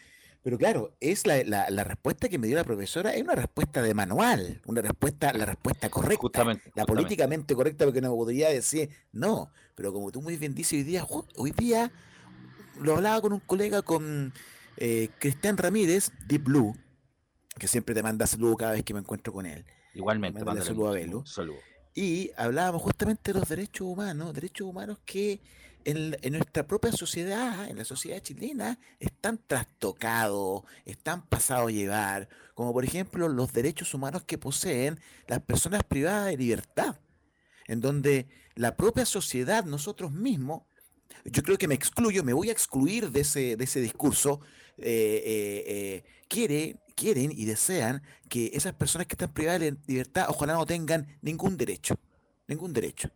Pero 0.43 0.57
claro, 0.57 0.97
es 1.01 1.27
la, 1.27 1.43
la, 1.45 1.85
respuesta 1.85 2.29
que 2.29 2.39
me 2.39 2.47
dio 2.47 2.57
la 2.57 2.65
profesora, 2.65 3.15
es 3.15 3.23
una 3.23 3.35
respuesta 3.35 3.83
de 3.83 3.93
manual, 3.93 4.63
una 4.65 4.81
respuesta, 4.81 5.35
la 5.35 5.45
respuesta 5.45 5.91
correcta, 5.91 6.45
la 6.75 6.87
políticamente 6.87 7.55
correcta, 7.55 7.85
porque 7.85 8.01
no 8.01 8.15
podría 8.15 8.49
decir 8.49 8.89
no. 9.13 9.53
Pero 9.75 9.93
como 9.93 10.11
tú 10.11 10.23
muy 10.23 10.39
bien 10.39 10.55
dices, 10.55 10.73
hoy 10.73 10.83
día, 10.83 11.07
hoy 11.37 11.51
día 11.51 11.93
lo 12.81 12.97
hablaba 12.97 13.21
con 13.21 13.35
un 13.35 13.41
colega, 13.41 13.83
con 13.83 14.33
eh, 14.79 15.11
Cristian 15.19 15.59
Ramírez, 15.59 16.11
Deep 16.27 16.45
Blue, 16.45 16.75
que 17.59 17.69
siempre 17.69 17.95
te 17.95 18.03
manda 18.03 18.27
saludos 18.27 18.57
cada 18.57 18.73
vez 18.73 18.83
que 18.83 18.95
me 18.95 19.01
encuentro 19.01 19.35
con 19.35 19.45
él. 19.45 19.67
Igualmente, 19.93 20.43
manda 20.43 20.65
saludo 20.65 20.89
a 20.89 20.93
Belu. 20.93 21.23
Y 21.95 22.31
hablábamos 22.37 22.81
justamente 22.81 23.33
de 23.33 23.41
los 23.41 23.49
derechos 23.49 23.87
humanos, 23.87 24.33
derechos 24.33 24.67
humanos 24.67 24.99
que 25.05 25.41
en, 25.85 26.33
nuestra 26.33 26.67
propia 26.67 26.93
sociedad, 26.93 27.69
en 27.69 27.77
la 27.77 27.85
sociedad 27.85 28.21
chilena, 28.21 28.79
están 28.99 29.41
trastocados, 29.47 30.63
están 30.85 31.27
pasados 31.27 31.69
a 31.69 31.73
llevar, 31.73 32.29
como 32.55 32.73
por 32.73 32.85
ejemplo 32.85 33.29
los 33.29 33.53
derechos 33.53 33.95
humanos 33.95 34.25
que 34.25 34.39
poseen 34.39 35.01
las 35.27 35.41
personas 35.41 35.83
privadas 35.85 36.27
de 36.27 36.37
libertad, 36.37 37.01
en 37.67 37.81
donde 37.81 38.29
la 38.55 38.77
propia 38.77 39.07
sociedad, 39.07 39.65
nosotros 39.65 40.13
mismos, 40.13 40.63
yo 41.25 41.43
creo 41.43 41.59
que 41.59 41.69
me 41.69 41.75
excluyo, 41.75 42.25
me 42.25 42.33
voy 42.33 42.49
a 42.49 42.53
excluir 42.53 43.11
de 43.11 43.21
ese, 43.21 43.57
de 43.57 43.65
ese 43.65 43.81
discurso, 43.81 44.41
eh, 44.79 45.23
eh, 45.25 45.65
eh, 45.67 46.05
quiere, 46.29 46.77
quieren 46.95 47.31
y 47.33 47.45
desean 47.45 48.03
que 48.29 48.51
esas 48.55 48.75
personas 48.75 49.07
que 49.07 49.15
están 49.15 49.33
privadas 49.33 49.61
de 49.61 49.77
libertad 49.87 50.27
ojalá 50.29 50.55
no 50.55 50.67
tengan 50.67 51.19
ningún 51.21 51.57
derecho, 51.57 51.99
ningún 52.47 52.73
derecho. 52.73 53.11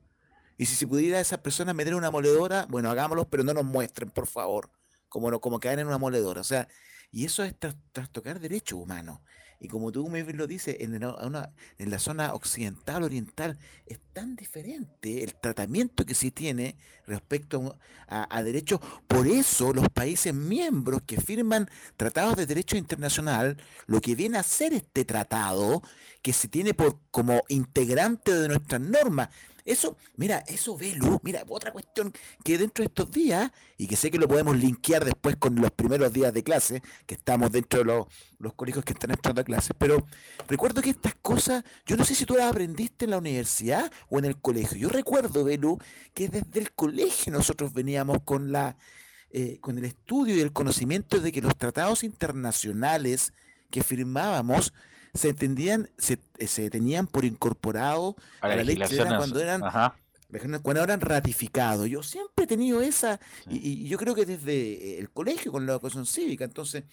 Y 0.57 0.67
si 0.67 0.77
se 0.77 0.87
pudiera 0.87 1.19
a 1.19 1.21
esas 1.21 1.41
personas 1.41 1.75
meter 1.75 1.95
una 1.95 2.11
moledora, 2.11 2.67
bueno, 2.69 2.91
hagámoslo, 2.91 3.29
pero 3.29 3.45
no 3.45 3.55
nos 3.55 3.65
muestren, 3.65 4.11
por 4.11 4.27
favor, 4.27 4.71
como, 5.09 5.41
como 5.41 5.61
caen 5.61 5.81
en 5.81 5.87
una 5.87 5.99
moledora. 5.99 6.41
O 6.41 6.45
sea, 6.45 6.69
y 7.11 7.25
eso 7.25 7.45
es 7.45 7.55
trastocar 7.93 8.41
derechos 8.41 8.79
humanos. 8.79 9.21
Y 9.65 9.69
como 9.69 9.93
tú 9.93 10.07
me 10.09 10.23
lo 10.25 10.47
dices, 10.47 10.77
en, 10.81 10.95
en 10.95 11.91
la 11.91 11.99
zona 11.99 12.35
occidental, 12.35 13.03
oriental, 13.03 13.59
es 13.87 13.99
tan 14.13 14.37
diferente 14.37 15.25
el 15.25 15.35
tratamiento 15.37 16.05
que 16.05 16.15
se 16.15 16.31
tiene 16.31 16.77
respecto 17.07 17.79
a, 18.07 18.43
derechos. 18.43 18.81
Por 19.09 19.27
eso 19.27 19.73
los 19.73 19.89
países 19.89 20.35
miembros 20.35 21.01
que 21.07 21.21
firman 21.21 21.71
tratados 21.97 22.37
de 22.37 22.45
derecho 22.45 22.77
internacional, 22.77 23.57
lo 23.87 24.03
que 24.03 24.15
viene 24.15 24.37
a 24.37 24.43
ser 24.43 24.75
este 24.75 25.07
tratado, 25.07 25.83
que 26.21 26.35
se 26.35 26.49
tiene 26.49 26.75
por 26.75 26.99
como 27.11 27.43
integrante 27.49 28.35
de 28.35 28.49
nuestras 28.49 28.83
normas, 28.83 29.31
eso, 29.65 29.97
mira, 30.17 30.45
eso 30.47 30.77
ve 30.77 30.93
luz. 30.95 31.19
Mira, 31.23 31.45
otra 31.49 31.73
cuestión 31.73 32.13
que 32.45 32.59
dentro 32.59 32.83
de 32.83 32.87
estos 32.87 33.11
días, 33.11 33.51
y 33.79 33.87
que 33.87 33.97
sé 33.97 34.11
que 34.11 34.19
lo 34.19 34.29
podemos 34.29 34.57
linkear 34.57 35.05
después 35.05 35.37
con 35.37 35.55
los 35.57 35.71
primeros 35.71 36.13
días 36.13 36.33
de 36.35 36.43
clase, 36.43 36.83
que 37.07 37.15
estamos 37.15 37.51
dentro 37.51 37.79
de 37.79 37.87
los, 37.87 38.07
los 38.39 38.55
colegios 38.55 38.85
que 38.85 38.93
están 38.93 39.11
entrando 39.11 39.41
a 39.41 39.45
clases, 39.45 39.73
pero 39.79 40.07
recuerdo 40.49 40.83
que 40.83 40.91
estas 40.91 41.15
cosas, 41.15 41.65
yo 41.87 41.97
no 41.97 42.05
sé 42.05 42.15
si 42.15 42.27
tú 42.27 42.35
las 42.35 42.51
aprendiste 42.51 43.07
en 43.07 43.13
la 43.13 43.19
universidad 43.19 43.91
o 44.11 44.19
en 44.19 44.27
el 44.27 44.37
colegio. 44.39 44.77
Yo 44.77 44.89
recuerdo, 44.89 45.45
Belu, 45.45 45.79
que 46.13 46.29
desde 46.29 46.61
el 46.61 46.73
colegio 46.73 47.33
nosotros 47.33 47.73
veníamos 47.73 48.19
con 48.25 48.53
la 48.53 48.77
eh, 49.37 49.59
con 49.61 49.77
el 49.79 49.85
estudio 49.85 50.37
y 50.37 50.41
el 50.41 50.53
conocimiento 50.53 51.19
de 51.19 51.33
que 51.33 51.43
los 51.43 51.57
tratados 51.59 52.05
internacionales 52.05 53.33
que 53.69 53.83
firmábamos 53.83 54.73
se 55.15 55.31
entendían, 55.31 55.89
se, 55.97 56.19
eh, 56.39 56.47
se 56.47 56.69
tenían 56.71 57.07
por 57.07 57.25
incorporado 57.25 58.17
a 58.41 58.49
la, 58.49 58.65
ley 58.65 58.77
cuando 58.77 59.41
eran 59.41 59.63
cuando 60.63 60.83
eran 60.83 61.01
ratificados. 61.01 61.89
Yo 61.89 62.03
siempre 62.03 62.45
he 62.45 62.49
tenido 62.49 62.83
esa, 62.83 63.21
y, 63.49 63.87
yo 63.87 63.97
creo 63.99 64.15
que 64.17 64.27
desde 64.27 64.99
el 64.99 65.09
colegio 65.11 65.53
con 65.53 65.65
la 65.65 65.73
educación 65.73 66.07
cívica, 66.07 66.45
entonces, 66.45 66.85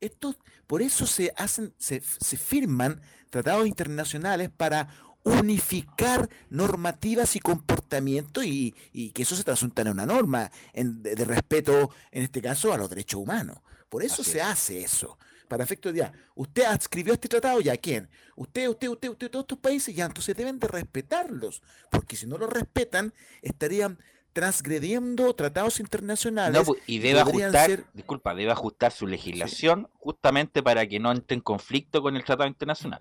estos, 0.00 0.36
por 0.66 0.80
eso 0.80 1.06
se 1.06 1.32
hacen, 1.36 1.74
se, 1.78 2.00
se 2.00 2.36
firman 2.38 3.00
tratados 3.28 3.66
internacionales 3.66 4.50
para 4.56 4.88
unificar 5.24 6.30
normativas 6.48 7.36
y 7.36 7.40
comportamientos 7.40 8.44
y, 8.44 8.74
y, 8.92 9.10
que 9.10 9.22
eso 9.22 9.36
se 9.36 9.44
trasunta 9.44 9.82
en 9.82 9.88
una 9.88 10.06
norma 10.06 10.50
de, 10.72 11.24
respeto, 11.24 11.90
en 12.12 12.22
este 12.22 12.40
caso, 12.40 12.72
a 12.72 12.78
los 12.78 12.88
derechos 12.88 13.20
humanos. 13.20 13.58
Por 13.88 14.04
eso 14.04 14.24
se 14.24 14.40
hace 14.40 14.82
eso 14.82 15.18
para 15.48 15.64
efectos 15.64 15.92
de 15.92 16.00
ya, 16.00 16.12
usted 16.34 16.64
adscribió 16.64 17.14
este 17.14 17.28
tratado, 17.28 17.60
ya 17.60 17.76
quién? 17.76 18.08
Usted, 18.34 18.68
usted, 18.68 18.88
usted, 18.88 19.08
usted, 19.10 19.30
todos 19.30 19.44
estos 19.44 19.58
países, 19.58 19.94
ya 19.94 20.06
entonces 20.06 20.36
deben 20.36 20.58
de 20.58 20.68
respetarlos, 20.68 21.62
porque 21.90 22.16
si 22.16 22.26
no 22.26 22.38
los 22.38 22.50
respetan, 22.50 23.12
estarían 23.42 23.98
transgrediendo 24.32 25.34
tratados 25.34 25.80
internacionales. 25.80 26.62
Pues, 26.66 26.82
y 26.86 26.98
debe 26.98 27.20
ajustar, 27.20 27.84
disculpa, 27.94 28.34
debe 28.34 28.52
ajustar 28.52 28.92
su 28.92 29.06
legislación 29.06 29.88
justamente 29.94 30.62
para 30.62 30.86
que 30.86 30.98
no 30.98 31.10
entre 31.10 31.36
en 31.36 31.40
conflicto 31.40 32.02
con 32.02 32.16
el 32.16 32.24
tratado 32.24 32.46
internacional. 32.46 33.00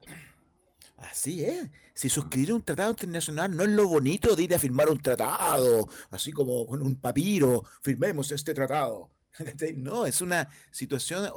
Así 0.98 1.44
es. 1.44 1.68
Si 1.94 2.08
suscribir 2.08 2.54
un 2.54 2.62
tratado 2.62 2.92
internacional 2.92 3.56
no 3.56 3.64
es 3.64 3.70
lo 3.70 3.88
bonito 3.88 4.36
de 4.36 4.44
ir 4.44 4.56
a 4.56 4.60
firmar 4.60 4.90
un 4.90 5.00
tratado, 5.00 5.90
así 6.10 6.32
como 6.32 6.66
con 6.66 6.82
un 6.82 6.96
papiro, 6.96 7.64
firmemos 7.82 8.32
este 8.32 8.54
tratado. 8.54 9.10
No, 9.75 10.06
es 10.06 10.22
una 10.22 10.50
situación 10.72 11.30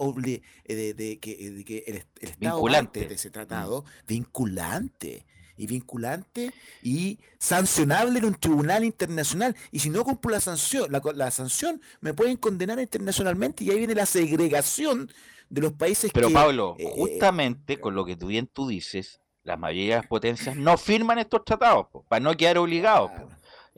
eh, 0.64 0.94
de, 0.94 1.18
que, 1.18 1.46
el, 1.86 2.04
Estado 2.20 2.68
de 2.92 3.14
ese 3.14 3.28
mm. 3.28 3.32
tratado, 3.32 3.84
vinculante 4.06 5.26
y 5.56 5.66
vinculante 5.66 6.52
y 6.82 7.18
sancionable 7.38 8.20
en 8.20 8.26
un 8.26 8.34
tribunal 8.34 8.84
internacional. 8.84 9.56
Y 9.72 9.80
si 9.80 9.90
no 9.90 10.04
cumplo 10.04 10.30
la 10.30 10.40
sanción, 10.40 10.90
la, 10.90 11.30
sanción 11.30 11.82
me 12.00 12.14
pueden 12.14 12.36
condenar 12.36 12.78
internacionalmente 12.78 13.64
y 13.64 13.70
ahí 13.70 13.78
viene 13.78 13.94
la 13.94 14.06
segregación 14.06 15.10
de 15.50 15.60
los 15.60 15.72
países 15.72 16.12
Pero 16.12 16.30
Pablo, 16.30 16.76
eh, 16.78 16.90
justamente 16.94 17.80
con 17.80 17.94
lo 17.94 18.04
que 18.04 18.16
tú 18.16 18.28
bien 18.28 18.46
tú 18.46 18.68
dices, 18.68 19.20
las 19.42 19.58
mayoría 19.58 19.96
de 19.96 20.00
las 20.02 20.06
potencias 20.06 20.56
no 20.56 20.76
firman 20.76 21.18
estos 21.18 21.44
tratados 21.44 21.86
para 22.08 22.20
no 22.20 22.36
quedar 22.36 22.58
obligados. 22.58 23.10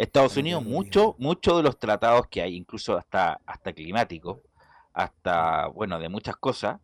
Estados 0.01 0.39
Unidos, 0.39 0.65
muchos 0.65 1.15
mucho 1.19 1.59
de 1.59 1.63
los 1.63 1.79
tratados 1.79 2.27
que 2.29 2.41
hay, 2.41 2.57
incluso 2.57 2.97
hasta, 2.97 3.39
hasta 3.45 3.75
climáticos, 3.75 4.39
hasta, 4.95 5.67
bueno, 5.67 5.99
de 5.99 6.09
muchas 6.09 6.37
cosas, 6.37 6.81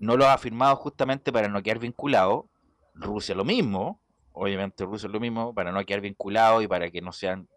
no 0.00 0.16
los 0.16 0.26
ha 0.26 0.38
firmado 0.38 0.74
justamente 0.76 1.30
para 1.30 1.48
no 1.48 1.62
quedar 1.62 1.78
vinculado. 1.78 2.48
Rusia 2.94 3.34
lo 3.34 3.44
mismo, 3.44 4.00
obviamente 4.32 4.86
Rusia 4.86 5.10
lo 5.10 5.20
mismo, 5.20 5.54
para 5.54 5.72
no 5.72 5.84
quedar 5.84 6.00
vinculado 6.00 6.62
y 6.62 6.66
para 6.66 6.90
que 6.90 7.02
no 7.02 7.12
sean 7.12 7.48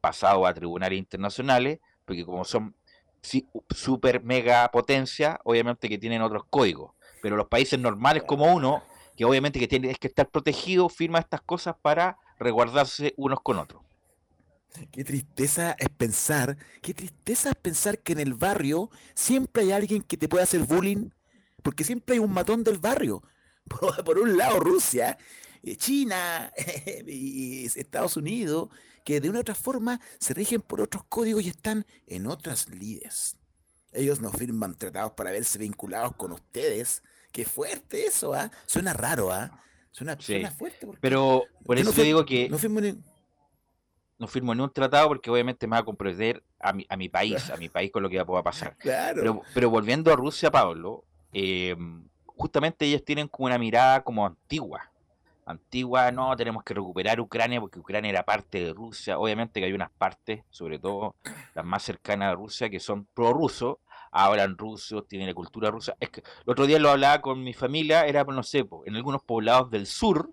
pasados 0.00 0.48
a 0.48 0.54
tribunales 0.54 0.98
internacionales, 0.98 1.80
porque 2.06 2.24
como 2.24 2.44
son 2.44 2.74
super 3.68 4.24
mega 4.24 4.70
potencia, 4.70 5.38
obviamente 5.44 5.86
que 5.88 5.98
tienen 5.98 6.22
otros 6.22 6.44
códigos. 6.48 6.92
Pero 7.20 7.36
los 7.36 7.48
países 7.48 7.78
normales 7.78 8.22
como 8.22 8.46
uno, 8.46 8.82
que 9.16 9.26
obviamente 9.26 9.58
que 9.58 9.68
tiene 9.68 9.94
que 9.96 10.08
estar 10.08 10.30
protegido, 10.30 10.88
firma 10.88 11.18
estas 11.18 11.42
cosas 11.42 11.76
para 11.82 12.16
resguardarse 12.38 13.12
unos 13.18 13.40
con 13.42 13.58
otros. 13.58 13.89
Qué 14.92 15.04
tristeza 15.04 15.76
es 15.78 15.88
pensar, 15.88 16.56
qué 16.80 16.94
tristeza 16.94 17.50
es 17.50 17.54
pensar 17.56 17.98
que 17.98 18.12
en 18.12 18.20
el 18.20 18.34
barrio 18.34 18.90
siempre 19.14 19.62
hay 19.64 19.72
alguien 19.72 20.02
que 20.02 20.16
te 20.16 20.28
puede 20.28 20.44
hacer 20.44 20.60
bullying, 20.60 21.10
porque 21.62 21.84
siempre 21.84 22.14
hay 22.14 22.18
un 22.20 22.32
matón 22.32 22.62
del 22.64 22.78
barrio. 22.78 23.22
Por, 24.04 24.18
un 24.18 24.36
lado 24.36 24.58
Rusia, 24.60 25.18
China 25.76 26.52
y 27.06 27.66
Estados 27.66 28.16
Unidos, 28.16 28.68
que 29.04 29.20
de 29.20 29.28
una 29.28 29.38
u 29.38 29.42
otra 29.42 29.54
forma 29.54 30.00
se 30.18 30.34
rigen 30.34 30.60
por 30.60 30.80
otros 30.80 31.04
códigos 31.04 31.44
y 31.44 31.48
están 31.48 31.86
en 32.06 32.26
otras 32.26 32.68
lides. 32.68 33.36
Ellos 33.92 34.20
no 34.20 34.30
firman 34.30 34.76
tratados 34.76 35.12
para 35.12 35.30
verse 35.30 35.58
vinculados 35.58 36.14
con 36.16 36.32
ustedes. 36.32 37.02
Qué 37.32 37.44
fuerte 37.44 38.06
eso, 38.06 38.34
¿ah? 38.34 38.50
Suena 38.66 38.92
raro, 38.92 39.32
¿ah? 39.32 39.62
Suena, 39.92 40.16
fuerte. 40.16 40.86
Pero 41.00 41.44
por 41.64 41.78
eso 41.78 41.92
te 41.92 42.02
digo 42.02 42.24
que... 42.24 42.48
No 42.48 42.58
no 44.20 44.28
firmo 44.28 44.54
ni 44.54 44.62
un 44.62 44.70
tratado 44.70 45.08
porque 45.08 45.30
obviamente 45.30 45.66
me 45.66 45.72
va 45.72 45.78
a 45.78 45.84
comprometer 45.84 46.42
a 46.60 46.74
mi, 46.74 46.86
a 46.88 46.96
mi 46.96 47.08
país, 47.08 47.50
a 47.50 47.56
mi 47.56 47.68
país 47.70 47.90
con 47.90 48.02
lo 48.02 48.10
que 48.10 48.22
va 48.22 48.38
a 48.38 48.42
pasar. 48.42 48.76
Pero, 48.82 49.42
pero 49.54 49.70
volviendo 49.70 50.12
a 50.12 50.16
Rusia, 50.16 50.50
Pablo, 50.50 51.04
eh, 51.32 51.74
justamente 52.26 52.84
ellos 52.84 53.02
tienen 53.02 53.28
como 53.28 53.46
una 53.46 53.58
mirada 53.58 54.04
como 54.04 54.26
antigua. 54.26 54.90
Antigua, 55.46 56.12
no, 56.12 56.36
tenemos 56.36 56.62
que 56.62 56.74
recuperar 56.74 57.18
Ucrania 57.18 57.60
porque 57.60 57.80
Ucrania 57.80 58.10
era 58.10 58.22
parte 58.22 58.62
de 58.62 58.72
Rusia. 58.74 59.18
Obviamente 59.18 59.58
que 59.58 59.66
hay 59.66 59.72
unas 59.72 59.90
partes, 59.90 60.44
sobre 60.50 60.78
todo 60.78 61.16
las 61.54 61.64
más 61.64 61.82
cercanas 61.82 62.32
a 62.32 62.36
Rusia, 62.36 62.68
que 62.68 62.78
son 62.78 63.06
prorrusos, 63.14 63.78
hablan 64.12 64.58
ruso, 64.58 65.02
tienen 65.02 65.28
la 65.28 65.34
cultura 65.34 65.70
rusa. 65.70 65.96
Es 65.98 66.10
que 66.10 66.20
el 66.20 66.50
otro 66.50 66.66
día 66.66 66.78
lo 66.78 66.90
hablaba 66.90 67.22
con 67.22 67.42
mi 67.42 67.54
familia, 67.54 68.06
era, 68.06 68.22
no 68.24 68.42
sé, 68.42 68.68
en 68.84 68.96
algunos 68.96 69.22
poblados 69.22 69.70
del 69.70 69.86
sur, 69.86 70.30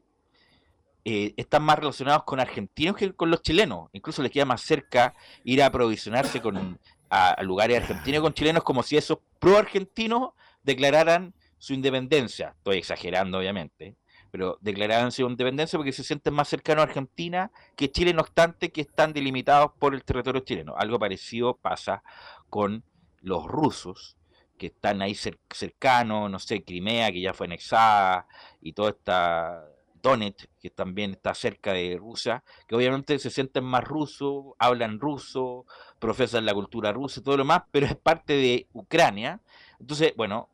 eh, 1.10 1.34
están 1.38 1.64
más 1.64 1.80
relacionados 1.80 2.24
con 2.24 2.42
argentinos 2.42 2.98
que 2.98 3.14
con 3.14 3.32
los 3.32 3.42
chilenos. 3.42 3.90
Incluso 3.94 4.22
les 4.22 4.30
queda 4.30 4.44
más 4.44 4.60
cerca 4.60 5.14
ir 5.46 5.64
a 5.64 5.68
aprovisionarse 5.68 6.42
con, 6.42 6.78
a, 7.10 7.42
lugares 7.44 7.78
argentinos 7.78 8.20
con 8.22 8.34
chilenos 8.34 8.62
como 8.62 8.84
si 8.84 8.98
esos 8.98 9.20
pro-argentinos 9.40 10.32
declararan 10.64 11.34
su 11.58 11.74
independencia. 11.74 12.56
Estoy 12.58 12.80
exagerando, 12.80 13.38
obviamente. 13.38 13.96
Pero 14.32 14.58
declaraban 14.60 15.14
su 15.14 15.22
independencia 15.22 15.80
porque 15.80 15.94
se 15.94 16.04
sienten 16.04 16.34
más 16.34 16.50
cercanos 16.50 16.82
a 16.82 16.88
Argentina 16.90 17.52
que 17.78 17.90
Chile, 17.90 18.14
no 18.14 18.24
obstante 18.24 18.74
que 18.74 18.82
están 18.82 19.14
delimitados 19.14 19.72
por 19.80 19.96
el 19.96 20.04
territorio 20.04 20.42
chileno. 20.42 20.76
Algo 20.78 21.00
parecido 21.00 21.56
pasa 21.56 22.04
con 22.50 22.84
los 23.22 23.46
rusos, 23.46 24.18
que 24.58 24.68
están 24.68 25.02
ahí 25.02 25.16
cercanos, 25.16 26.30
no 26.30 26.38
sé, 26.38 26.66
Crimea, 26.66 27.14
que 27.14 27.22
ya 27.22 27.34
fue 27.34 27.46
anexada, 27.46 28.28
y 28.60 28.74
toda 28.74 28.90
esta 28.90 29.77
Donetsk, 30.02 30.50
que 30.60 30.70
también 30.70 31.12
está 31.12 31.34
cerca 31.34 31.74
de 31.74 31.98
Rusia, 32.00 32.44
que 32.68 32.76
obviamente 32.76 33.20
se 33.20 33.30
sienten 33.30 33.64
más 33.64 33.84
rusos, 33.84 34.54
hablan 34.60 35.00
ruso, 35.00 35.66
profesan 36.00 36.46
la 36.46 36.54
cultura 36.54 36.92
rusa 36.92 37.20
y 37.20 37.24
todo 37.24 37.38
lo 37.38 37.46
más, 37.46 37.64
pero 37.72 37.86
es 37.86 37.96
parte 37.96 38.34
de 38.34 38.68
Ucrania. 38.74 39.42
Entonces, 39.80 40.14
bueno, 40.16 40.50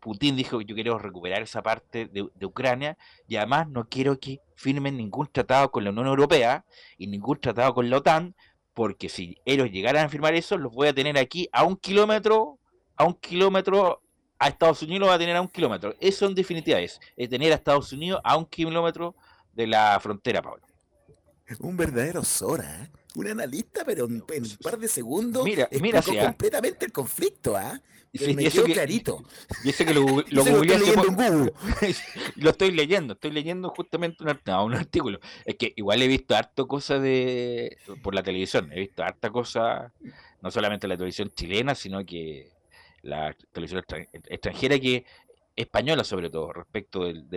Putin 0.00 0.36
dijo 0.36 0.58
que 0.58 0.64
yo 0.64 0.74
quiero 0.74 0.98
recuperar 0.98 1.42
esa 1.42 1.62
parte 1.62 2.06
de, 2.06 2.28
de, 2.34 2.46
Ucrania 2.46 2.96
y 3.28 3.36
además 3.36 3.68
no 3.68 3.88
quiero 3.88 4.18
que 4.18 4.40
firmen 4.54 4.96
ningún 4.96 5.28
tratado 5.28 5.70
con 5.70 5.84
la 5.84 5.90
Unión 5.90 6.06
Europea 6.06 6.64
y 6.98 7.06
ningún 7.06 7.40
tratado 7.40 7.74
con 7.74 7.88
la 7.90 7.98
OTAN, 7.98 8.34
porque 8.74 9.08
si 9.08 9.36
ellos 9.44 9.70
llegaran 9.70 10.06
a 10.06 10.08
firmar 10.08 10.34
eso, 10.34 10.56
los 10.56 10.72
voy 10.72 10.88
a 10.88 10.94
tener 10.94 11.18
aquí 11.18 11.48
a 11.52 11.64
un 11.64 11.76
kilómetro, 11.76 12.58
a 12.96 13.04
un 13.04 13.14
kilómetro 13.14 14.02
a 14.40 14.48
Estados 14.48 14.82
Unidos 14.82 15.00
lo 15.00 15.06
va 15.06 15.14
a 15.14 15.18
tener 15.18 15.36
a 15.36 15.42
un 15.42 15.48
kilómetro. 15.48 15.94
Eso 16.00 16.26
en 16.26 16.34
definitiva 16.34 16.80
es, 16.80 16.98
tener 17.28 17.52
a 17.52 17.56
Estados 17.56 17.92
Unidos 17.92 18.20
a 18.24 18.36
un 18.36 18.46
kilómetro 18.46 19.14
de 19.52 19.66
la 19.66 20.00
frontera, 20.00 20.40
Pablo. 20.42 20.62
Un 21.60 21.76
verdadero 21.76 22.24
Sora, 22.24 22.82
¿eh? 22.82 22.90
un 23.16 23.28
analista, 23.28 23.84
pero 23.84 24.06
en, 24.06 24.22
un 24.22 24.56
par 24.62 24.78
de 24.78 24.88
segundos 24.88 25.44
mira, 25.44 25.68
mira 25.80 26.00
completamente 26.00 26.86
el 26.86 26.92
conflicto, 26.92 27.56
¿ah? 27.56 27.80
me 28.12 28.36
quedó 28.48 28.64
clarito. 28.64 29.24
Dice 29.62 29.84
que 29.84 29.92
lo, 29.92 30.06
lo, 30.30 30.44
lo, 30.44 30.62
estoy 30.62 31.52
lo 32.36 32.50
estoy 32.50 32.70
leyendo, 32.70 33.14
estoy 33.14 33.32
leyendo 33.32 33.68
justamente 33.70 34.22
un, 34.22 34.30
un, 34.30 34.74
artículo. 34.74 35.20
Es 35.44 35.56
que 35.56 35.72
igual 35.76 36.00
he 36.00 36.08
visto 36.08 36.34
harto 36.34 36.66
cosas 36.66 37.02
de 37.02 37.76
por 38.02 38.14
la 38.14 38.22
televisión, 38.22 38.70
he 38.72 38.80
visto 38.80 39.02
harta 39.02 39.30
cosa, 39.30 39.92
no 40.40 40.50
solamente 40.50 40.88
la 40.88 40.96
televisión 40.96 41.30
chilena, 41.34 41.74
sino 41.74 42.06
que 42.06 42.48
la 43.02 43.36
televisión 43.52 43.84
extranjera, 44.28 44.78
que 44.78 45.04
española 45.56 46.04
sobre 46.04 46.30
todo, 46.30 46.52
respecto 46.52 47.04
del, 47.04 47.28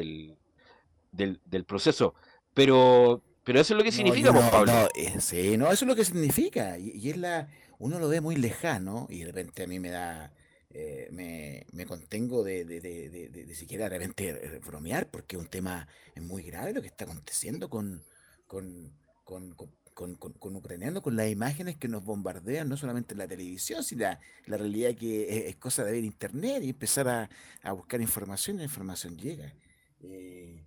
del, 1.12 1.39
del, 1.46 1.63
proceso. 1.65 2.15
Pero, 2.53 3.22
pero 3.43 3.60
eso 3.60 3.74
es 3.74 3.77
lo 3.77 3.84
que 3.84 3.91
significa, 3.91 4.32
no, 4.32 4.50
Pablo. 4.50 4.72
No, 4.72 4.88
eh, 4.96 5.20
sí, 5.20 5.58
no, 5.58 5.72
eso 5.72 5.86
es 5.86 5.89
lo 5.89 5.96
que 5.96 6.05
significa. 6.05 6.77
Y, 6.77 7.10
es 7.10 7.17
la, 7.17 7.48
uno 7.79 8.00
lo 8.00 8.08
ve 8.08 8.22
muy 8.22 8.36
lejano 8.36 9.08
y 9.10 9.20
de 9.20 9.25
repente 9.25 9.63
a 9.63 9.67
mí 9.67 9.79
me 9.79 9.89
da, 9.89 10.34
eh, 10.70 11.08
me, 11.12 11.65
me, 11.72 11.86
contengo 11.86 12.43
de, 12.43 12.65
de, 12.65 12.79
de, 12.79 13.10
de, 13.10 13.55
siquiera 13.55 13.86
de 13.86 13.98
repente 13.98 14.60
bromear 14.65 15.10
porque 15.10 15.36
es 15.36 15.41
un 15.41 15.50
tema 15.50 15.88
muy 16.15 16.43
grave 16.43 16.74
lo 16.74 16.82
que 16.82 16.88
está 16.88 17.05
aconteciendo 17.05 17.70
con, 17.70 18.03
con, 18.48 18.93
con 19.24 19.55
con, 19.55 19.70
con, 19.93 20.17
ucranianos, 20.55 21.01
con 21.01 21.15
las 21.15 21.29
imágenes 21.29 21.77
que 21.77 21.88
nos 21.88 22.03
bombardean, 22.03 22.67
no 22.67 22.77
solamente 22.77 23.13
en 23.13 23.19
la 23.19 23.27
televisión, 23.27 23.83
sino 23.83 24.01
la, 24.01 24.19
la 24.45 24.57
realidad 24.57 24.95
que 24.95 25.47
es, 25.47 25.55
cosa 25.55 25.83
de 25.83 25.91
ver 25.93 26.03
internet 26.03 26.63
y 26.63 26.69
empezar 26.69 27.07
a, 27.07 27.29
a 27.62 27.71
buscar 27.71 28.01
información, 28.01 28.57
la 28.57 28.63
información 28.63 29.17
llega. 29.17 29.53
Eh, 30.01 30.65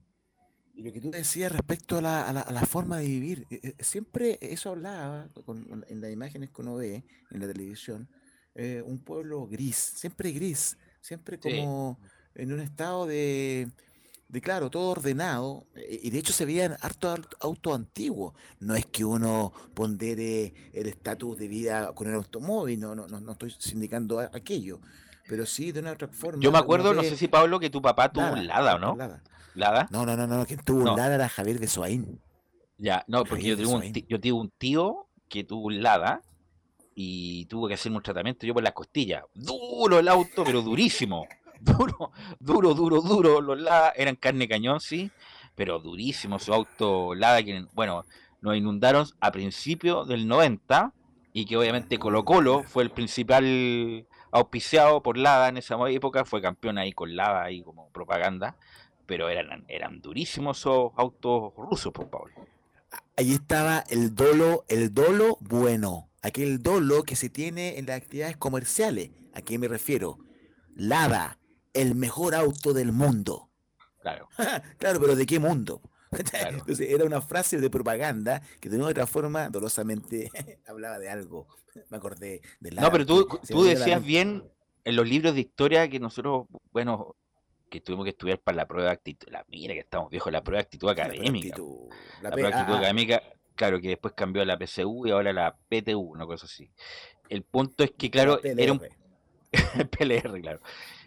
y 0.74 0.82
lo 0.82 0.92
que 0.92 1.00
tú 1.00 1.10
decías 1.10 1.52
respecto 1.52 1.98
a 1.98 2.02
la, 2.02 2.28
a 2.28 2.52
la, 2.52 2.66
forma 2.66 2.98
de 2.98 3.06
vivir, 3.06 3.46
eh, 3.50 3.60
eh, 3.62 3.74
siempre 3.80 4.38
eso 4.42 4.70
hablaba 4.70 5.30
en 5.88 6.00
las 6.00 6.12
imágenes 6.12 6.50
que 6.50 6.62
uno 6.62 6.76
ve 6.76 7.04
en 7.30 7.40
la 7.40 7.46
televisión, 7.46 8.08
un 8.86 9.04
pueblo 9.04 9.46
gris, 9.46 9.76
siempre 9.76 10.32
gris, 10.32 10.78
siempre 11.02 11.38
como 11.38 11.98
en 12.34 12.52
un 12.52 12.60
estado 12.60 13.06
de, 13.06 13.68
de 14.28 14.40
claro, 14.40 14.70
todo 14.70 14.90
ordenado, 14.90 15.66
eh, 15.74 16.00
y 16.02 16.10
de 16.10 16.18
hecho 16.18 16.32
se 16.32 16.44
veían 16.44 16.76
harto 16.80 17.14
auto 17.40 17.74
antiguo. 17.74 18.34
No 18.60 18.74
es 18.74 18.86
que 18.86 19.04
uno 19.04 19.52
pondere 19.74 20.52
el 20.72 20.86
estatus 20.86 21.38
de 21.38 21.48
vida 21.48 21.92
con 21.92 22.08
el 22.08 22.14
automóvil, 22.14 22.80
no, 22.80 22.94
no, 22.94 23.06
no, 23.06 23.32
estoy 23.32 23.54
indicando 23.72 24.20
aquello, 24.20 24.80
pero 25.28 25.46
sí 25.46 25.72
de 25.72 25.80
una 25.80 25.92
otra 25.92 26.08
forma. 26.08 26.42
Yo 26.42 26.50
me 26.50 26.58
acuerdo, 26.58 26.92
no 26.92 27.02
sé 27.02 27.16
si 27.16 27.28
Pablo, 27.28 27.60
que 27.60 27.70
tu 27.70 27.80
papá 27.80 28.10
tuvo 28.10 28.32
un 28.32 28.46
Lada, 28.46 28.78
¿no? 28.78 28.96
Lada. 29.54 29.88
No, 29.90 30.04
no, 30.04 30.16
no, 30.16 30.26
no, 30.26 30.44
quien 30.44 30.60
tuvo 30.60 30.90
un 30.90 30.96
Lada 30.96 31.14
era 31.14 31.28
Javier 31.28 31.58
de 31.60 31.68
Soaín. 31.68 32.20
Ya, 32.78 33.04
no, 33.08 33.24
porque 33.24 33.44
yo 33.44 33.56
tengo, 33.56 33.76
un 33.76 33.92
tío, 33.92 34.04
yo 34.08 34.20
tengo 34.20 34.40
un 34.40 34.50
tío 34.50 35.06
que 35.28 35.44
tuvo 35.44 35.68
un 35.68 35.82
Lada 35.82 36.20
y 36.94 37.46
tuvo 37.46 37.68
que 37.68 37.74
hacer 37.74 37.90
un 37.92 38.02
tratamiento 38.02 38.46
yo 38.46 38.52
por 38.52 38.62
la 38.62 38.72
costilla. 38.72 39.24
Duro 39.34 39.98
el 39.98 40.08
auto, 40.08 40.44
pero 40.44 40.62
durísimo 40.62 41.26
duro, 41.60 42.12
duro, 42.40 42.74
duro, 42.74 43.00
duro. 43.00 43.40
Los 43.40 43.60
Lada 43.60 43.92
eran 43.96 44.16
carne 44.16 44.48
cañón, 44.48 44.80
sí, 44.80 45.10
pero 45.54 45.78
durísimo 45.78 46.38
su 46.38 46.52
auto 46.52 47.14
Lada, 47.14 47.40
bueno, 47.72 48.04
nos 48.40 48.56
inundaron 48.56 49.06
a 49.20 49.30
principios 49.32 50.06
del 50.08 50.28
90 50.28 50.92
y 51.32 51.44
que 51.44 51.56
obviamente 51.56 51.98
Colo 51.98 52.24
Colo 52.24 52.62
fue 52.62 52.82
el 52.82 52.90
principal 52.90 54.06
auspiciado 54.30 55.02
por 55.02 55.18
Lada 55.18 55.48
en 55.48 55.56
esa 55.56 55.76
época, 55.88 56.24
fue 56.24 56.40
campeón 56.40 56.78
ahí 56.78 56.92
con 56.92 57.14
Lada, 57.16 57.42
ahí 57.44 57.62
como 57.62 57.90
propaganda, 57.90 58.56
pero 59.06 59.28
eran, 59.28 59.64
eran 59.68 60.00
durísimos 60.00 60.58
esos 60.58 60.92
autos 60.96 61.54
rusos, 61.56 61.92
por 61.92 62.08
Pablo. 62.08 62.34
Ahí 63.16 63.32
estaba 63.32 63.84
el 63.88 64.14
dolo, 64.14 64.64
el 64.68 64.92
dolo 64.92 65.38
bueno, 65.40 66.10
aquel 66.22 66.62
dolo 66.62 67.02
que 67.02 67.16
se 67.16 67.28
tiene 67.28 67.78
en 67.78 67.86
las 67.86 67.96
actividades 67.96 68.36
comerciales. 68.36 69.10
¿A 69.34 69.42
qué 69.42 69.58
me 69.58 69.68
refiero? 69.68 70.18
Lada, 70.74 71.38
el 71.76 71.94
mejor 71.94 72.34
auto 72.34 72.72
del 72.72 72.92
mundo. 72.92 73.50
Claro. 74.00 74.28
claro, 74.78 75.00
pero 75.00 75.16
¿de 75.16 75.26
qué 75.26 75.38
mundo? 75.38 75.82
Entonces 76.48 76.88
era 76.90 77.04
una 77.04 77.20
frase 77.20 77.58
de 77.58 77.70
propaganda 77.70 78.40
que 78.60 78.68
de 78.68 78.76
una 78.76 78.86
u 78.86 78.90
otra 78.90 79.06
forma 79.06 79.48
dolosamente 79.48 80.30
hablaba 80.66 80.98
de 80.98 81.08
algo. 81.08 81.48
Me 81.90 81.98
acordé 81.98 82.40
de 82.60 82.72
la. 82.72 82.82
No, 82.82 82.90
pero 82.90 83.04
tú, 83.04 83.28
tú 83.48 83.64
decías 83.64 84.02
bien 84.02 84.44
en 84.84 84.96
los 84.96 85.06
libros 85.06 85.34
de 85.34 85.40
historia 85.40 85.88
que 85.88 85.98
nosotros, 85.98 86.46
bueno, 86.72 87.16
que 87.68 87.80
tuvimos 87.80 88.04
que 88.04 88.10
estudiar 88.10 88.38
para 88.38 88.56
la 88.56 88.66
prueba 88.66 88.88
de 88.88 88.94
actitud. 88.94 89.28
La, 89.30 89.44
mira 89.48 89.74
que 89.74 89.80
estamos 89.80 90.10
viejos, 90.10 90.32
la 90.32 90.42
prueba 90.42 90.58
de 90.58 90.62
actitud 90.62 90.88
académica. 90.88 91.56
La, 92.22 92.30
prueba 92.30 92.48
de 92.48 92.54
actitud 92.54 92.78
académica, 92.78 93.22
claro, 93.54 93.80
que 93.80 93.88
después 93.88 94.14
cambió 94.14 94.42
a 94.42 94.44
la 94.44 94.56
PCU 94.56 95.06
y 95.06 95.10
ahora 95.10 95.32
la 95.32 95.56
PTU, 95.68 96.00
una 96.00 96.24
cosa 96.24 96.46
así. 96.46 96.70
El 97.28 97.42
punto 97.42 97.84
es 97.84 97.90
que, 97.90 98.10
claro, 98.10 98.40
era 98.42 98.72
un. 98.72 98.80
PLR, 99.90 100.40
claro. 100.40 100.60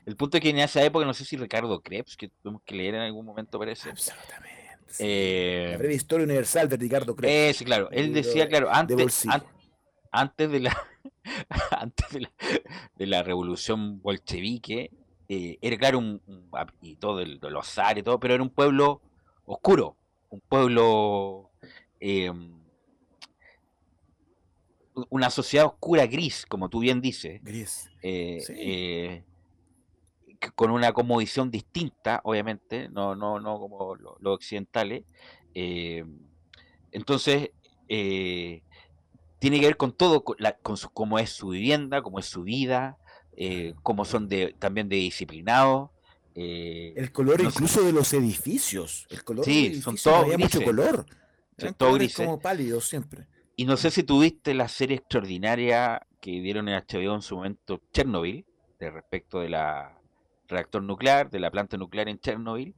El 0.09 0.15
punto 0.15 0.37
es 0.37 0.41
que 0.41 0.49
en 0.49 0.57
esa 0.57 0.83
época, 0.83 1.05
no 1.05 1.13
sé 1.13 1.23
si 1.23 1.37
Ricardo 1.37 1.81
Krebs, 1.81 2.17
que 2.17 2.29
tuvimos 2.29 2.63
que 2.63 2.73
leer 2.73 2.95
en 2.95 3.01
algún 3.01 3.23
momento, 3.27 3.59
parece. 3.59 3.91
Absolutamente. 3.91 4.49
Eh, 4.97 5.67
la 5.73 5.77
breve 5.77 5.93
historia 5.93 6.25
universal 6.25 6.67
de 6.67 6.77
Ricardo 6.77 7.15
Krebs. 7.15 7.31
Eh, 7.31 7.53
sí, 7.53 7.63
claro. 7.63 7.91
Él 7.91 8.11
decía, 8.11 8.49
claro, 8.49 8.73
antes, 8.73 9.27
antes 10.11 10.51
de 10.51 10.59
la 10.61 10.75
antes 11.69 12.09
de 12.09 12.21
la, 12.21 12.31
de 12.95 13.05
la 13.05 13.21
revolución 13.21 14.01
bolchevique, 14.01 14.89
eh, 15.27 15.59
era 15.61 15.77
claro 15.77 15.99
un, 15.99 16.19
y 16.81 16.95
todo 16.95 17.19
el, 17.19 17.37
los 17.39 17.67
zar 17.67 17.99
y 17.99 18.01
todo, 18.01 18.19
pero 18.19 18.33
era 18.33 18.41
un 18.41 18.49
pueblo 18.49 19.03
oscuro, 19.45 19.95
un 20.29 20.41
pueblo 20.41 21.51
em, 21.99 22.59
una 25.09 25.29
sociedad 25.29 25.67
oscura 25.67 26.07
gris, 26.07 26.47
como 26.47 26.67
tú 26.67 26.79
bien 26.79 26.99
dices. 26.99 27.43
Gris. 27.43 27.91
Eh, 28.01 29.23
con 30.55 30.71
una 30.71 30.93
visión 31.17 31.51
distinta, 31.51 32.21
obviamente, 32.23 32.89
no, 32.89 33.15
no, 33.15 33.39
no 33.39 33.59
como 33.59 33.95
los 33.95 34.33
occidentales. 34.33 35.03
Eh, 35.53 36.05
entonces, 36.91 37.51
eh, 37.87 38.63
tiene 39.39 39.59
que 39.59 39.67
ver 39.67 39.77
con 39.77 39.91
todo, 39.93 40.23
con, 40.23 40.37
cómo 40.93 41.19
es 41.19 41.31
su 41.31 41.49
vivienda, 41.49 42.01
cómo 42.01 42.19
es 42.19 42.25
su 42.25 42.43
vida, 42.43 42.97
eh, 43.35 43.73
cómo 43.83 44.05
son 44.05 44.27
de, 44.27 44.55
también 44.57 44.89
de 44.89 44.97
disciplinados. 44.97 45.89
el 46.35 47.11
color 47.11 47.41
incluso 47.41 47.83
de 47.83 47.91
los 47.91 48.13
edificios. 48.13 49.07
El 49.09 49.23
color 49.23 49.45
sí, 49.45 49.81
son 49.81 49.97
todos 49.97 50.37
mucho 50.37 50.63
color. 50.63 51.05
Son 51.57 51.73
todos 51.73 51.95
grises. 51.95 52.25
como 52.25 52.39
pálidos 52.39 52.85
siempre. 52.85 53.27
Y 53.57 53.65
no 53.65 53.75
sé 53.75 53.91
si 53.91 54.03
tuviste 54.03 54.53
la 54.53 54.69
serie 54.69 54.95
extraordinaria 54.95 56.07
que 56.21 56.31
dieron 56.31 56.69
en 56.69 56.75
HBO 56.75 57.15
en 57.15 57.21
su 57.21 57.35
momento, 57.35 57.81
Chernobyl, 57.91 58.45
de 58.79 58.91
respecto 58.91 59.41
de 59.41 59.49
la 59.49 59.98
reactor 60.49 60.83
nuclear, 60.83 61.29
de 61.29 61.39
la 61.39 61.51
planta 61.51 61.77
nuclear 61.77 62.09
en 62.09 62.19
Chernobyl. 62.19 62.75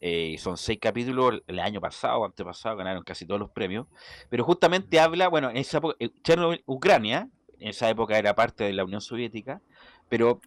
Eh, 0.00 0.36
son 0.38 0.58
seis 0.58 0.78
capítulos, 0.80 1.42
el 1.46 1.60
año 1.60 1.80
pasado 1.80 2.24
antepasado 2.24 2.76
ganaron 2.76 3.04
casi 3.04 3.24
todos 3.24 3.40
los 3.40 3.50
premios. 3.50 3.86
Pero 4.28 4.44
justamente 4.44 5.00
habla, 5.00 5.28
bueno, 5.28 5.48
en 5.50 5.56
esa 5.56 5.78
época, 5.78 5.96
eh, 5.98 6.10
Chernobyl, 6.22 6.62
Ucrania, 6.66 7.30
en 7.58 7.68
esa 7.68 7.88
época 7.88 8.18
era 8.18 8.34
parte 8.34 8.64
de 8.64 8.72
la 8.72 8.84
Unión 8.84 9.00
Soviética, 9.00 9.62
pero 10.08 10.40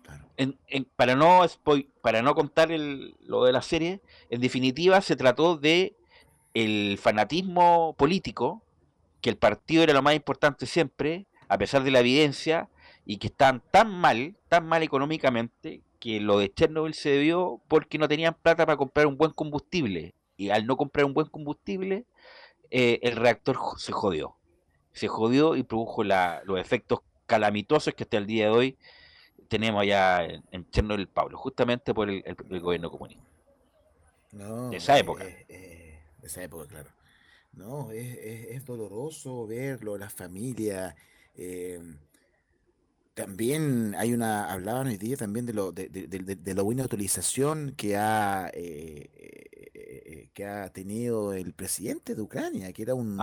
para, 0.95 1.15
no 1.15 1.41
para 2.01 2.21
no 2.21 2.36
contar 2.36 2.69
lo 2.69 3.43
de 3.43 3.51
la 3.51 3.62
serie, 3.62 4.01
en 4.30 4.41
definitiva 4.41 5.01
se 5.01 5.15
trató 5.15 5.58
de 5.58 5.95
el 6.53 6.97
fanatismo 6.97 7.95
político, 7.97 8.62
que 9.21 9.30
el 9.30 9.38
partido 9.38 9.84
era 9.84 9.93
lo 9.93 10.01
más 10.01 10.15
importante 10.15 10.65
siempre, 10.65 11.25
a 11.47 11.58
pesar 11.58 11.84
de 11.84 11.91
la 11.91 11.99
evidencia, 11.99 12.69
y 13.06 13.17
que 13.17 13.27
están 13.27 13.63
tan 13.71 13.89
mal, 13.89 14.36
tan 14.49 14.67
mal 14.67 14.84
económicamente, 14.84 15.82
que 15.99 16.19
lo 16.19 16.39
de 16.39 16.53
Chernobyl 16.53 16.93
se 16.93 17.10
debió 17.10 17.62
porque 17.67 17.97
no 17.97 18.07
tenían 18.07 18.36
plata 18.36 18.65
para 18.65 18.77
comprar 18.77 19.07
un 19.07 19.17
buen 19.17 19.31
combustible. 19.31 20.13
Y 20.36 20.49
al 20.49 20.67
no 20.67 20.77
comprar 20.77 21.05
un 21.05 21.13
buen 21.13 21.27
combustible, 21.27 22.05
eh, 22.69 22.99
el 23.01 23.15
reactor 23.15 23.57
se 23.77 23.91
jodió. 23.91 24.36
Se 24.93 25.07
jodió 25.07 25.55
y 25.55 25.63
produjo 25.63 26.03
los 26.03 26.60
efectos 26.60 26.99
calamitosos 27.25 27.93
que 27.93 28.03
hasta 28.03 28.17
el 28.17 28.27
día 28.27 28.45
de 28.45 28.51
hoy 28.51 28.77
tenemos 29.47 29.81
allá 29.81 30.25
en, 30.25 30.69
Chernobyl, 30.69 31.07
Pablo, 31.07 31.38
justamente 31.38 31.93
por 31.93 32.10
el, 32.10 32.23
gobierno 32.62 32.91
comunista. 32.91 33.23
No, 34.31 34.69
de 34.69 34.77
esa 34.77 34.97
época. 34.99 35.23
de 35.23 35.99
esa 36.21 36.43
época, 36.43 36.67
claro. 36.67 36.89
No, 37.53 37.91
es, 37.91 38.65
doloroso 38.65 39.47
verlo, 39.47 39.97
la 39.97 40.10
familia. 40.10 40.95
Eh, 41.36 41.79
también 43.17 43.95
hay 43.97 44.13
una, 44.13 44.45
hablaban 44.53 44.86
hoy 44.86 44.97
día 44.97 45.17
también 45.17 45.47
de 45.47 45.53
lo, 45.53 45.71
de, 45.71 45.89
de, 45.89 46.53
la 46.53 46.62
buena 46.62 46.84
utilización 46.84 47.73
que 47.75 47.97
ha, 47.97 48.51
eh, 48.53 49.10
eh, 49.15 49.71
eh, 49.73 50.30
que 50.36 50.45
ha 50.45 50.69
tenido 50.69 51.34
el 51.34 51.53
presidente 51.53 52.13
de 52.13 52.21
Ucrania, 52.21 52.71
que 52.73 52.84
era 52.84 52.93
un, 52.93 53.17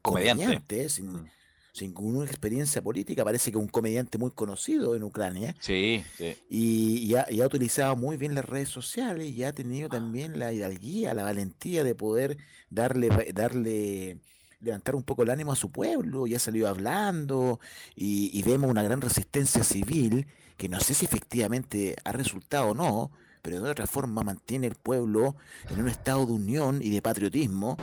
comediante, 0.00 0.88
sin, 0.88 1.12
mm. 1.12 1.30
sin 1.72 1.88
ninguna 1.88 2.24
experiencia 2.24 2.80
política, 2.82 3.24
parece 3.24 3.50
que 3.50 3.58
un 3.58 3.66
comediante 3.66 4.16
muy 4.16 4.30
conocido 4.30 4.94
en 4.94 5.02
Ucrania. 5.02 5.56
Sí, 5.58 6.04
sí. 6.16 6.36
Y, 6.48 7.12
ha, 7.16 7.26
y, 7.28 7.40
ha, 7.40 7.46
utilizado 7.46 7.96
muy 7.96 8.16
bien 8.16 8.36
las 8.36 8.44
redes 8.44 8.68
sociales 8.68 9.28
y 9.28 9.42
ha 9.42 9.52
tenido 9.52 9.88
también 9.88 10.38
la 10.38 10.52
hidalguía, 10.52 11.14
la 11.14 11.24
valentía 11.24 11.82
de 11.82 11.96
poder 11.96 12.38
darle, 12.70 13.08
darle 13.34 14.18
levantar 14.62 14.94
un 14.94 15.02
poco 15.02 15.22
el 15.22 15.30
ánimo 15.30 15.52
a 15.52 15.56
su 15.56 15.70
pueblo, 15.70 16.26
ya 16.26 16.38
salió 16.38 16.68
hablando 16.68 17.60
y, 17.94 18.42
vemos 18.42 18.70
una 18.70 18.82
gran 18.82 19.00
resistencia 19.00 19.62
civil 19.64 20.26
que 20.56 20.68
no 20.68 20.80
sé 20.80 20.94
si 20.94 21.04
efectivamente 21.04 21.96
ha 22.04 22.12
resultado 22.12 22.70
o 22.70 22.74
no, 22.74 23.10
pero 23.42 23.60
de 23.60 23.70
otra 23.70 23.86
forma 23.86 24.22
mantiene 24.22 24.68
el 24.68 24.76
pueblo 24.76 25.36
en 25.70 25.80
un 25.80 25.88
estado 25.88 26.26
de 26.26 26.32
unión 26.32 26.80
y 26.82 26.90
de 26.90 27.02
patriotismo 27.02 27.76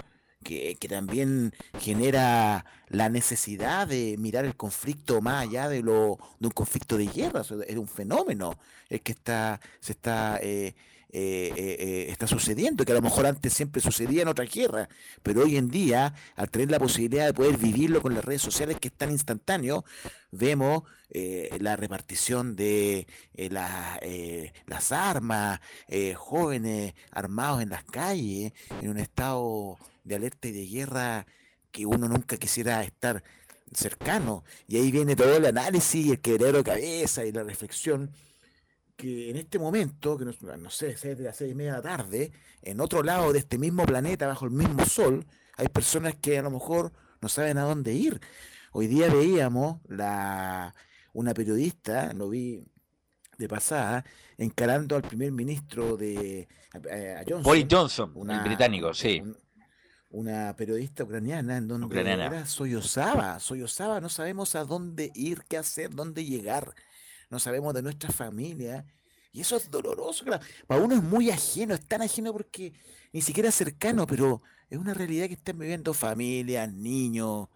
que, 0.44 0.78
también 0.90 1.54
genera 1.80 2.66
la 2.88 3.10
necesidad 3.10 3.88
de 3.88 4.16
mirar 4.18 4.46
el 4.46 4.56
conflicto 4.56 5.22
más 5.22 5.44
allá 5.44 5.68
de 5.68 5.82
lo 5.84 6.18
de 6.40 6.48
un 6.48 6.54
conflicto 6.54 6.98
de 6.98 7.08
guerra, 7.08 7.42
es 7.42 7.78
un 7.78 7.88
fenómeno 7.88 8.58
el 8.90 9.02
que 9.02 9.12
está 9.12 9.60
se 9.82 9.92
está 9.92 10.40
eh, 10.42 10.76
eh, 11.12 11.52
eh, 11.56 11.76
eh, 11.80 12.06
está 12.12 12.28
sucediendo, 12.28 12.86
que 12.86 12.92
a 12.92 12.96
lo 12.96 13.02
mejor 13.02 13.26
antes 13.26 13.52
siempre 13.52 13.82
sucedía 13.82 14.22
en 14.22 14.28
otra 14.28 14.46
guerra, 14.46 14.88
pero 15.24 15.42
hoy 15.44 15.58
en 15.58 15.72
día, 15.72 16.14
al 16.36 16.52
tener 16.52 16.70
la 16.70 16.78
posibilidad 16.78 17.26
de 17.26 17.34
poder 17.34 17.58
vivirlo 17.58 18.00
con 18.04 18.14
las 18.14 18.24
redes 18.24 18.44
sociales 18.44 18.78
que 18.80 18.90
es 18.90 18.94
tan 18.94 19.10
instantáneo, 19.10 19.84
vemos 20.32 20.84
la 21.60 21.76
repartición 21.76 22.56
de 22.56 23.08
las 23.50 24.92
armas, 24.92 25.60
jóvenes 26.16 26.94
armados 27.10 27.64
en 27.64 27.70
las 27.70 27.84
calles, 27.86 28.54
en 28.82 28.90
un 28.90 29.00
estado 29.00 29.80
de 30.04 30.16
alerta 30.16 30.48
y 30.48 30.52
de 30.52 30.68
guerra 30.68 31.26
que 31.72 31.88
uno 31.88 32.08
nunca 32.08 32.38
quisiera 32.38 32.84
estar 32.84 33.24
cercano. 33.74 34.44
Y 34.68 34.78
ahí 34.78 34.92
viene 34.92 35.16
todo 35.16 35.36
el 35.36 35.46
análisis, 35.46 36.12
el 36.12 36.20
quebrero 36.20 36.60
de 36.60 36.64
cabeza 36.64 37.26
y 37.26 37.32
la 37.32 37.42
reflexión 37.42 38.12
que 39.00 39.30
en 39.30 39.38
este 39.38 39.58
momento, 39.58 40.18
que 40.18 40.26
no, 40.26 40.70
sé, 40.70 40.90
es 40.90 41.02
de 41.02 41.24
las 41.24 41.38
seis 41.38 41.54
y 41.54 41.56
media 41.56 41.72
de 41.72 41.78
la 41.78 41.84
tarde, 41.84 42.32
en 42.62 42.82
otro 42.82 43.02
lado 43.02 43.32
de 43.32 43.40
este 43.40 43.58
mismo 43.58 43.86
planeta, 43.86 44.28
bajo 44.28 44.44
el 44.44 44.52
mismo 44.52 44.86
sol, 44.86 45.26
hay 45.56 45.70
personas 45.70 46.16
que 46.16 46.38
a 46.38 46.42
lo 46.42 46.52
mejor 46.52 46.92
no 47.22 47.30
saben 47.30 47.58
a 47.60 47.64
dónde 47.64 47.94
ir. 47.94 48.20
Hoy 48.74 48.88
día 48.88 49.10
veíamos 49.10 49.80
la, 49.88 50.76
una 51.14 51.34
periodista, 51.34 52.12
lo 52.12 52.28
vi 52.28 52.62
de 53.38 53.48
pasada, 53.48 54.04
encarando 54.38 54.98
al 54.98 55.04
primer 55.04 55.32
ministro 55.32 55.96
de 55.96 56.50
Johnson. 57.26 57.44
Boris 57.44 57.68
Johnson, 57.72 58.12
una, 58.16 58.44
británico, 58.44 58.94
sí. 58.94 59.24
una 60.10 60.54
periodista 60.58 61.06
ucraniana 61.06 61.56
en 61.56 61.70
donde 61.70 61.88
ucraniana. 61.88 62.46
sollozaba, 62.46 63.40
sollozaba, 63.40 64.02
no 64.02 64.10
sabemos 64.10 64.56
a 64.56 64.66
dónde 64.66 65.10
ir, 65.16 65.44
qué 65.48 65.56
hacer, 65.56 65.90
dónde 65.92 66.26
llegar 66.26 66.76
no 67.30 67.40
sabemos 67.40 67.74
de 67.74 67.82
nuestra 67.82 68.12
familia. 68.12 68.86
Y 69.32 69.42
eso 69.42 69.58
es 69.58 69.70
doloroso. 69.70 70.26
Para 70.68 70.82
uno 70.82 70.96
es 70.96 71.04
muy 71.04 71.30
ajeno, 71.30 71.76
es 71.76 71.86
tan 71.88 72.02
ajeno 72.02 72.34
porque 72.34 72.74
ni 73.14 73.22
siquiera 73.22 73.50
es 73.50 73.56
cercano, 73.56 74.08
pero 74.08 74.42
es 74.70 74.78
una 74.78 74.94
realidad 74.94 75.28
que 75.28 75.34
están 75.34 75.60
viviendo 75.60 75.94
familias, 75.94 76.72
niños. 76.74 77.48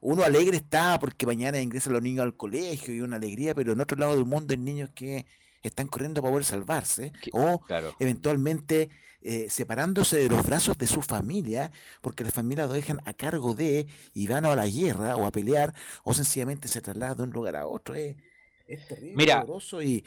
Uno 0.00 0.24
alegre 0.24 0.56
está 0.56 0.98
porque 0.98 1.26
mañana 1.26 1.60
ingresan 1.60 1.92
los 1.92 2.02
niños 2.02 2.24
al 2.24 2.36
colegio 2.36 2.94
y 2.94 3.00
una 3.00 3.16
alegría, 3.16 3.54
pero 3.54 3.72
en 3.72 3.80
otro 3.80 3.96
lado 3.98 4.14
del 4.14 4.24
mundo 4.24 4.52
hay 4.52 4.58
niños 4.58 4.90
que 4.94 5.26
están 5.62 5.88
corriendo 5.88 6.22
para 6.22 6.32
poder 6.32 6.44
salvarse 6.44 7.12
o 7.32 7.60
eventualmente 7.98 8.90
eh, 9.22 9.48
separándose 9.50 10.18
de 10.18 10.28
los 10.28 10.46
brazos 10.46 10.78
de 10.78 10.86
su 10.86 11.02
familia 11.02 11.72
porque 12.00 12.22
la 12.22 12.30
familia 12.30 12.66
lo 12.66 12.72
dejan 12.72 13.00
a 13.04 13.12
cargo 13.14 13.54
de 13.54 13.88
y 14.14 14.28
van 14.28 14.44
a 14.44 14.54
la 14.54 14.68
guerra 14.68 15.16
o 15.16 15.26
a 15.26 15.32
pelear 15.32 15.74
o 16.04 16.14
sencillamente 16.14 16.68
se 16.68 16.80
trasladan 16.80 17.16
de 17.16 17.22
un 17.24 17.30
lugar 17.30 17.56
a 17.56 17.66
otro. 17.66 17.94
Eh. 17.96 18.16
Es 18.66 18.86
terrible, 18.88 19.16
Mira, 19.16 19.40
doloroso 19.40 19.82
y. 19.82 20.04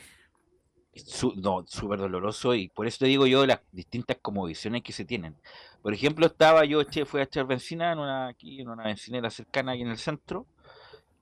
no, 1.38 1.66
súper 1.68 2.00
doloroso 2.00 2.54
y 2.56 2.68
por 2.70 2.88
eso 2.88 3.00
te 3.00 3.06
digo 3.06 3.26
yo 3.26 3.46
las 3.46 3.62
distintas 3.72 4.18
como 4.22 4.46
visiones 4.46 4.84
que 4.84 4.94
se 4.94 5.06
tienen. 5.06 5.36
Por 5.82 5.94
ejemplo, 5.94 6.26
estaba 6.26 6.66
yo, 6.66 6.84
che, 6.84 7.06
fui 7.06 7.22
a 7.22 7.24
echar 7.24 7.46
benzina 7.46 7.94
en 7.94 8.00
una, 8.00 8.28
aquí, 8.28 8.62
en 8.62 8.70
una 8.70 8.84
bencinera 8.84 9.30
cercana 9.30 9.72
aquí 9.72 9.82
en 9.82 9.90
el 9.90 9.98
centro 9.98 10.46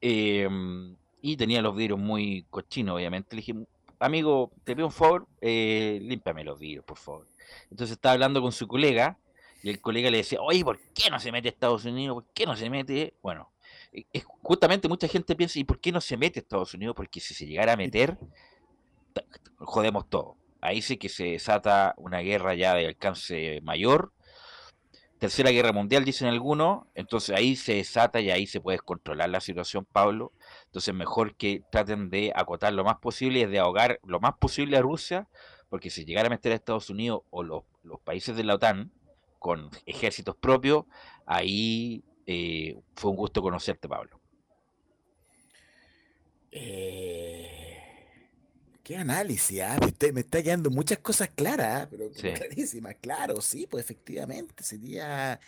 em, 0.01 0.95
y 1.21 1.37
tenía 1.37 1.61
los 1.61 1.75
vidrios 1.75 1.99
muy 1.99 2.45
cochinos, 2.49 2.95
obviamente. 2.95 3.35
Le 3.35 3.41
dije, 3.41 3.55
amigo, 3.99 4.51
te 4.63 4.75
pido 4.75 4.87
un 4.87 4.93
favor, 4.93 5.27
eh, 5.41 5.99
límpame 6.01 6.43
los 6.43 6.57
vidrios, 6.59 6.85
por 6.85 6.97
favor. 6.97 7.27
Entonces 7.69 7.95
estaba 7.95 8.13
hablando 8.13 8.41
con 8.41 8.51
su 8.51 8.67
colega 8.67 9.17
y 9.63 9.69
el 9.69 9.81
colega 9.81 10.09
le 10.09 10.17
decía, 10.17 10.39
oye, 10.41 10.63
¿por 10.63 10.79
qué 10.93 11.09
no 11.09 11.19
se 11.19 11.31
mete 11.31 11.49
a 11.49 11.51
Estados 11.51 11.85
Unidos? 11.85 12.15
¿Por 12.15 12.33
qué 12.33 12.45
no 12.45 12.55
se 12.55 12.69
mete? 12.69 13.13
Bueno, 13.21 13.51
justamente 14.41 14.87
mucha 14.87 15.07
gente 15.07 15.35
piensa, 15.35 15.59
¿y 15.59 15.63
por 15.63 15.79
qué 15.79 15.91
no 15.91 16.01
se 16.01 16.17
mete 16.17 16.39
Estados 16.39 16.73
Unidos? 16.73 16.95
Porque 16.95 17.19
si 17.19 17.33
se 17.33 17.45
llegara 17.45 17.73
a 17.73 17.77
meter, 17.77 18.17
jodemos 19.57 20.09
todo. 20.09 20.35
Ahí 20.61 20.81
sí 20.81 20.97
que 20.97 21.09
se 21.09 21.25
desata 21.25 21.93
una 21.97 22.19
guerra 22.19 22.55
ya 22.55 22.73
de 22.73 22.87
alcance 22.87 23.61
mayor. 23.61 24.11
Tercera 25.19 25.49
guerra 25.49 25.71
mundial, 25.71 26.05
dicen 26.05 26.27
algunos. 26.27 26.85
Entonces 26.95 27.35
ahí 27.35 27.55
se 27.55 27.75
desata 27.75 28.19
y 28.21 28.29
ahí 28.31 28.47
se 28.47 28.61
puede 28.61 28.79
controlar 28.79 29.29
la 29.29 29.41
situación, 29.41 29.85
Pablo. 29.85 30.31
Entonces 30.65 30.93
mejor 30.93 31.35
que 31.35 31.63
traten 31.71 32.09
de 32.09 32.31
acotar 32.35 32.73
lo 32.73 32.83
más 32.83 32.97
posible 32.97 33.39
y 33.39 33.45
de 33.45 33.59
ahogar 33.59 33.99
lo 34.03 34.19
más 34.19 34.35
posible 34.37 34.77
a 34.77 34.81
Rusia, 34.81 35.27
porque 35.69 35.89
si 35.89 36.05
llegara 36.05 36.27
a 36.27 36.29
meter 36.29 36.51
a 36.51 36.55
Estados 36.55 36.89
Unidos 36.89 37.21
o 37.29 37.43
los, 37.43 37.63
los 37.83 37.99
países 38.01 38.35
de 38.35 38.43
la 38.43 38.55
OTAN 38.55 38.91
con 39.39 39.69
ejércitos 39.85 40.35
propios, 40.35 40.85
ahí 41.25 42.03
eh, 42.29 42.77
fue 42.93 43.11
un 43.11 43.17
gusto 43.17 43.41
conocerte, 43.41 43.87
Pablo. 43.87 44.19
Eh, 46.51 47.77
qué 48.83 48.97
análisis, 48.97 49.61
¿ah? 49.61 49.77
me, 50.13 50.19
está, 50.19 50.43
quedando 50.43 50.69
muchas 50.69 50.97
cosas 50.97 51.29
claras, 51.33 51.83
¿ah? 51.83 51.87
pero 51.89 52.11
clarísimas, 52.11 52.95
claro, 52.99 53.39
sí, 53.39 53.65
pues 53.69 53.85
efectivamente 53.85 54.61
sería 54.61 55.39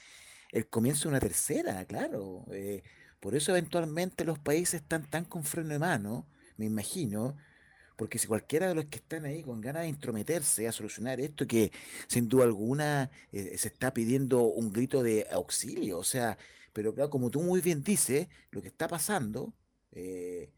el 0.54 0.68
comienzo 0.68 1.04
de 1.04 1.10
una 1.10 1.20
tercera, 1.20 1.84
claro. 1.84 2.46
Eh, 2.52 2.82
por 3.20 3.36
eso 3.36 3.52
eventualmente 3.52 4.24
los 4.24 4.39
países 4.39 4.82
están 4.82 5.10
tan 5.10 5.26
con 5.26 5.44
freno 5.44 5.70
de 5.70 5.80
mano, 5.80 6.28
me 6.56 6.65
imagino, 6.65 7.36
porque 7.98 8.20
si 8.20 8.28
cualquiera 8.28 8.70
de 8.70 8.76
los 8.76 8.86
que 8.86 9.00
están 9.00 9.26
ahí 9.26 9.44
con 9.44 9.60
ganas 9.60 9.82
de 9.82 9.89
intrometerse 9.89 10.65
a 10.65 10.72
solucionar 10.72 11.20
esto, 11.20 11.46
que 11.46 11.74
sin 12.08 12.30
duda 12.30 12.46
alguna 12.46 13.12
se 13.34 13.68
está 13.68 13.94
pidiendo 13.94 14.44
un 14.44 14.72
grito 14.72 15.04
de 15.04 15.28
auxilio, 15.30 15.98
o 15.98 16.06
sea, 16.06 16.38
pero 16.80 16.94
claro, 16.94 17.10
como 17.10 17.30
tú 17.30 17.42
muy 17.42 17.60
bien 17.60 17.84
dices, 17.84 18.30
lo 18.52 18.62
que 18.62 18.70
está 18.70 18.88
pasando, 18.88 19.54
eh, 19.92 20.50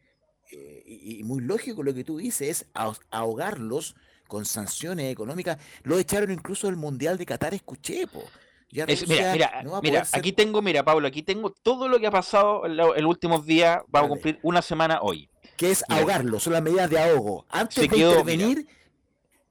eh, 0.52 0.84
y, 0.86 1.24
muy 1.24 1.42
lógico 1.42 1.82
lo 1.82 1.96
que 1.96 2.04
tú 2.04 2.20
dices, 2.20 2.48
es 2.48 2.70
ahogarlos 3.10 3.96
con 4.28 4.46
sanciones 4.46 5.12
económicas. 5.12 5.58
Lo 5.82 5.98
echaron 5.98 6.30
incluso 6.30 6.68
del 6.68 6.76
Mundial 6.76 7.18
de 7.18 7.26
Qatar, 7.26 7.56
escuché, 7.56 8.06
po. 8.06 8.24
mira, 8.72 8.86
mira, 9.34 9.64
mira 9.82 10.08
aquí 10.12 10.32
tengo, 10.32 10.62
mira, 10.62 10.86
Pablo, 10.86 11.08
aquí 11.08 11.24
tengo 11.24 11.50
todo 11.50 11.88
lo 11.88 12.00
que 12.00 12.06
ha 12.06 12.12
pasado 12.12 12.68
en 12.68 12.78
los 12.78 13.04
últimos 13.04 13.44
días. 13.48 13.82
Vamos 13.88 14.06
a 14.06 14.14
cumplir 14.14 14.40
una 14.44 14.62
semana 14.62 15.00
hoy. 15.02 15.28
Que 15.58 15.72
es 15.72 15.84
ahogarlos, 15.90 16.44
son 16.44 16.54
las 16.54 16.62
medidas 16.62 16.88
de 16.92 17.00
ahogo. 17.00 17.48
Antes 17.50 17.90
de 17.90 17.98
intervenir, 17.98 18.68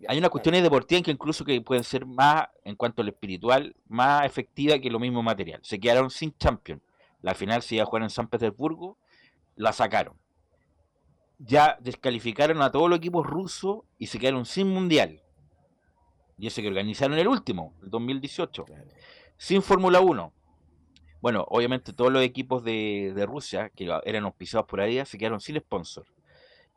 hay 0.08 0.18
unas 0.18 0.30
cuestiones 0.30 0.62
deportivas 0.62 1.02
que 1.02 1.10
incluso 1.10 1.44
que 1.44 1.60
pueden 1.60 1.84
ser 1.84 2.06
más, 2.06 2.48
en 2.64 2.76
cuanto 2.76 3.02
a 3.02 3.04
lo 3.04 3.10
espiritual, 3.10 3.74
más 3.88 4.24
efectiva 4.24 4.78
que 4.78 4.90
lo 4.90 4.98
mismo 4.98 5.22
material. 5.22 5.60
Se 5.62 5.78
quedaron 5.78 6.10
sin 6.10 6.36
champion. 6.36 6.82
La 7.22 7.34
final 7.34 7.62
se 7.62 7.76
iba 7.76 7.84
a 7.84 7.86
jugar 7.86 8.02
en 8.02 8.10
San 8.10 8.28
Petersburgo, 8.28 8.96
la 9.56 9.72
sacaron. 9.72 10.14
Ya 11.38 11.76
descalificaron 11.80 12.62
a 12.62 12.70
todos 12.70 12.88
los 12.88 12.98
equipos 12.98 13.26
rusos 13.26 13.80
y 13.98 14.06
se 14.06 14.18
quedaron 14.18 14.46
sin 14.46 14.68
mundial. 14.68 15.22
Y 16.38 16.46
ese 16.46 16.62
que 16.62 16.68
organizaron 16.68 17.18
el 17.18 17.28
último, 17.28 17.74
el 17.82 17.90
2018. 17.90 18.64
Sin 19.36 19.62
Fórmula 19.62 20.00
1. 20.00 20.32
Bueno, 21.20 21.44
obviamente 21.48 21.92
todos 21.92 22.10
los 22.10 22.22
equipos 22.22 22.64
de, 22.64 23.12
de 23.14 23.26
Rusia, 23.26 23.68
que 23.68 23.90
eran 24.04 24.24
auspiciados 24.24 24.66
por 24.66 24.80
ahí, 24.80 25.04
se 25.04 25.18
quedaron 25.18 25.40
sin 25.40 25.58
sponsor 25.58 26.06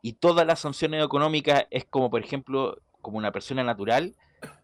y 0.04 0.12
todas 0.12 0.46
las 0.46 0.60
sanciones 0.60 1.02
económicas 1.02 1.64
es 1.70 1.86
como, 1.86 2.10
por 2.10 2.22
ejemplo, 2.22 2.76
como 3.04 3.18
una 3.18 3.30
persona 3.30 3.62
natural, 3.62 4.16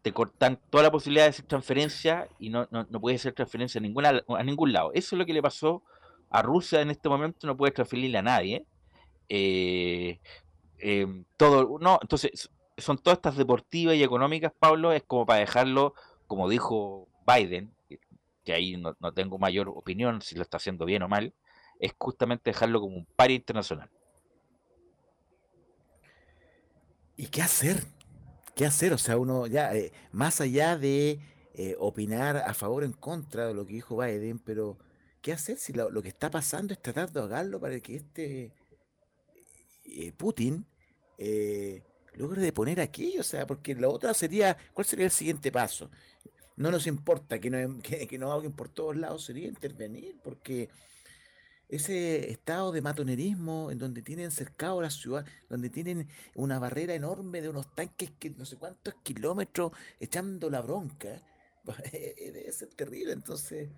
te 0.03 0.13
cortan 0.13 0.59
toda 0.71 0.83
la 0.83 0.91
posibilidad 0.91 1.27
de 1.27 1.31
hacer 1.31 1.45
transferencia 1.45 2.27
y 2.39 2.51
no, 2.51 2.67
no, 2.73 2.87
no 2.91 3.01
puedes 3.01 3.21
hacer 3.21 3.35
transferencia 3.35 3.79
a, 3.79 3.83
ninguna, 3.83 4.23
a 4.27 4.43
ningún 4.43 4.73
lado. 4.73 4.91
Eso 4.95 5.15
es 5.15 5.19
lo 5.19 5.27
que 5.27 5.33
le 5.33 5.43
pasó 5.43 5.85
a 6.31 6.43
Rusia 6.43 6.81
en 6.81 6.91
este 6.91 7.09
momento, 7.09 7.47
no 7.47 7.57
puedes 7.57 7.75
transferirle 7.75 8.19
a 8.19 8.23
nadie. 8.23 8.67
Eh, 9.29 10.19
eh, 10.79 11.07
todo, 11.37 11.79
no, 11.79 11.99
entonces 12.03 12.51
son 12.79 12.99
todas 12.99 13.19
estas 13.19 13.37
deportivas 13.37 13.95
y 13.95 14.03
económicas, 14.03 14.53
Pablo, 14.59 14.93
es 14.93 15.03
como 15.05 15.27
para 15.27 15.41
dejarlo, 15.41 15.95
como 16.27 16.49
dijo 16.49 17.09
Biden, 17.27 17.73
que 18.45 18.53
ahí 18.53 18.77
no, 18.77 18.97
no 19.01 19.13
tengo 19.13 19.39
mayor 19.39 19.69
opinión 19.69 20.23
si 20.23 20.35
lo 20.35 20.43
está 20.43 20.57
haciendo 20.57 20.87
bien 20.87 21.03
o 21.03 21.09
mal, 21.09 21.35
es 21.79 21.95
justamente 21.99 22.51
dejarlo 22.51 22.81
como 22.81 22.97
un 22.97 23.07
par 23.17 23.31
internacional. 23.31 23.91
¿Y 27.17 27.27
qué 27.27 27.43
hacer? 27.43 27.85
¿Qué 28.61 28.67
hacer? 28.67 28.93
O 28.93 28.99
sea, 28.99 29.17
uno 29.17 29.47
ya, 29.47 29.75
eh, 29.75 29.91
más 30.13 30.43
allá 30.43 30.77
de 30.77 31.19
eh, 31.55 31.77
opinar 31.79 32.37
a 32.37 32.53
favor 32.53 32.83
o 32.83 32.85
en 32.85 32.93
contra 32.93 33.47
de 33.47 33.55
lo 33.55 33.65
que 33.65 33.73
dijo 33.73 33.97
Biden, 33.97 34.39
pero 34.39 34.77
¿qué 35.23 35.33
hacer 35.33 35.57
si 35.57 35.73
lo, 35.73 36.03
que 36.03 36.09
está 36.09 36.31
pasando 36.31 36.75
es 36.75 36.83
tratar 36.83 37.11
de 37.11 37.21
ahogarlo 37.21 37.59
para 37.59 37.81
que 37.81 37.97
este 37.97 38.53
eh, 39.87 40.13
Putin 40.13 40.67
eh, 41.17 41.83
logre 42.13 42.43
deponer 42.43 42.83
aquello? 42.83 43.23
O 43.23 43.25
sea, 43.25 43.47
porque 43.47 43.75
la 43.75 43.89
otra 43.89 44.13
sería, 44.13 44.55
¿cuál 44.75 44.87
sería 44.87 45.07
el 45.07 45.11
siguiente 45.11 45.51
paso? 45.51 45.91
No 46.57 46.71
nos 46.71 46.87
importa 46.87 47.39
que 47.39 47.49
no, 47.49 47.81
que, 47.81 48.07
que 48.07 48.19
por 48.55 48.69
todos 48.69 48.95
lados, 48.95 49.25
sería 49.25 49.49
intervenir, 49.49 50.19
porque 50.23 50.69
ese 51.71 52.31
estado 52.31 52.73
de 52.73 52.83
matonerismo 52.83 53.71
en 53.71 53.79
donde 53.79 54.03
tienen 54.03 54.33
cercado 54.33 54.83
la 54.83 54.91
ciudad, 54.91 55.25
donde 55.49 55.71
tienen 55.71 56.09
una 56.35 56.59
barrera 56.59 56.95
enorme 56.95 57.41
de 57.41 57.49
unos 57.49 57.73
tanques 57.75 58.11
que 58.19 58.31
no 58.31 58.45
sé 58.45 58.57
cuántos 58.57 58.95
kilómetros 59.05 59.71
echando 60.01 60.51
la 60.51 60.63
bronca, 60.63 61.23
debe 61.93 62.51
ser 62.53 62.69
terrible. 62.75 63.13
Entonces, 63.13 63.71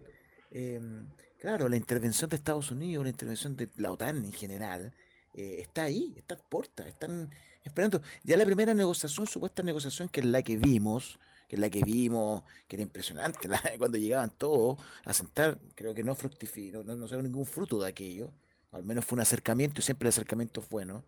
em, 0.51 1.07
claro, 1.39 1.69
la 1.69 1.77
intervención 1.77 2.31
de 2.31 2.37
Estados 2.37 2.71
Unidos, 2.71 3.05
la 3.05 3.11
intervención 3.11 3.57
de 3.57 3.69
la 3.77 3.93
OTAN 3.93 4.25
en 4.25 4.33
general, 4.33 4.95
eh, 5.35 5.59
está 5.61 5.83
ahí, 5.85 6.15
está 6.17 6.35
a 6.35 6.39
puertas, 6.39 6.87
están 6.87 7.31
esperando. 7.63 8.01
Ya 8.25 8.39
la 8.39 8.47
primera 8.47 8.73
negociación, 8.73 9.27
supuesta 9.27 9.63
negociación, 9.63 10.09
que 10.09 10.21
es 10.21 10.27
la 10.27 10.43
que 10.43 10.57
vimos, 10.57 11.19
que 11.53 11.57
es 11.57 11.61
la 11.61 11.69
que 11.69 11.85
vimos, 11.85 12.45
que 12.67 12.77
era 12.77 12.83
impresionante, 12.83 13.47
cuando 13.79 13.99
llegaban 13.99 14.31
todos 14.31 14.79
a 15.05 15.13
sentar, 15.13 15.59
creo 15.75 15.93
que 15.93 16.03
no 16.03 16.15
fructificó, 16.15 16.83
no, 16.83 16.97
no 16.97 17.07
dio 17.07 17.21
ningún 17.21 17.45
fruto 17.45 17.79
de 17.79 17.91
aquello, 17.91 18.33
al 18.71 18.85
menos 18.85 19.05
fue 19.05 19.17
un 19.17 19.21
acercamiento 19.21 19.83
y 19.83 19.83
siempre 19.83 20.07
el 20.07 20.15
acercamiento 20.15 20.63
es 20.63 20.71
bueno, 20.71 21.05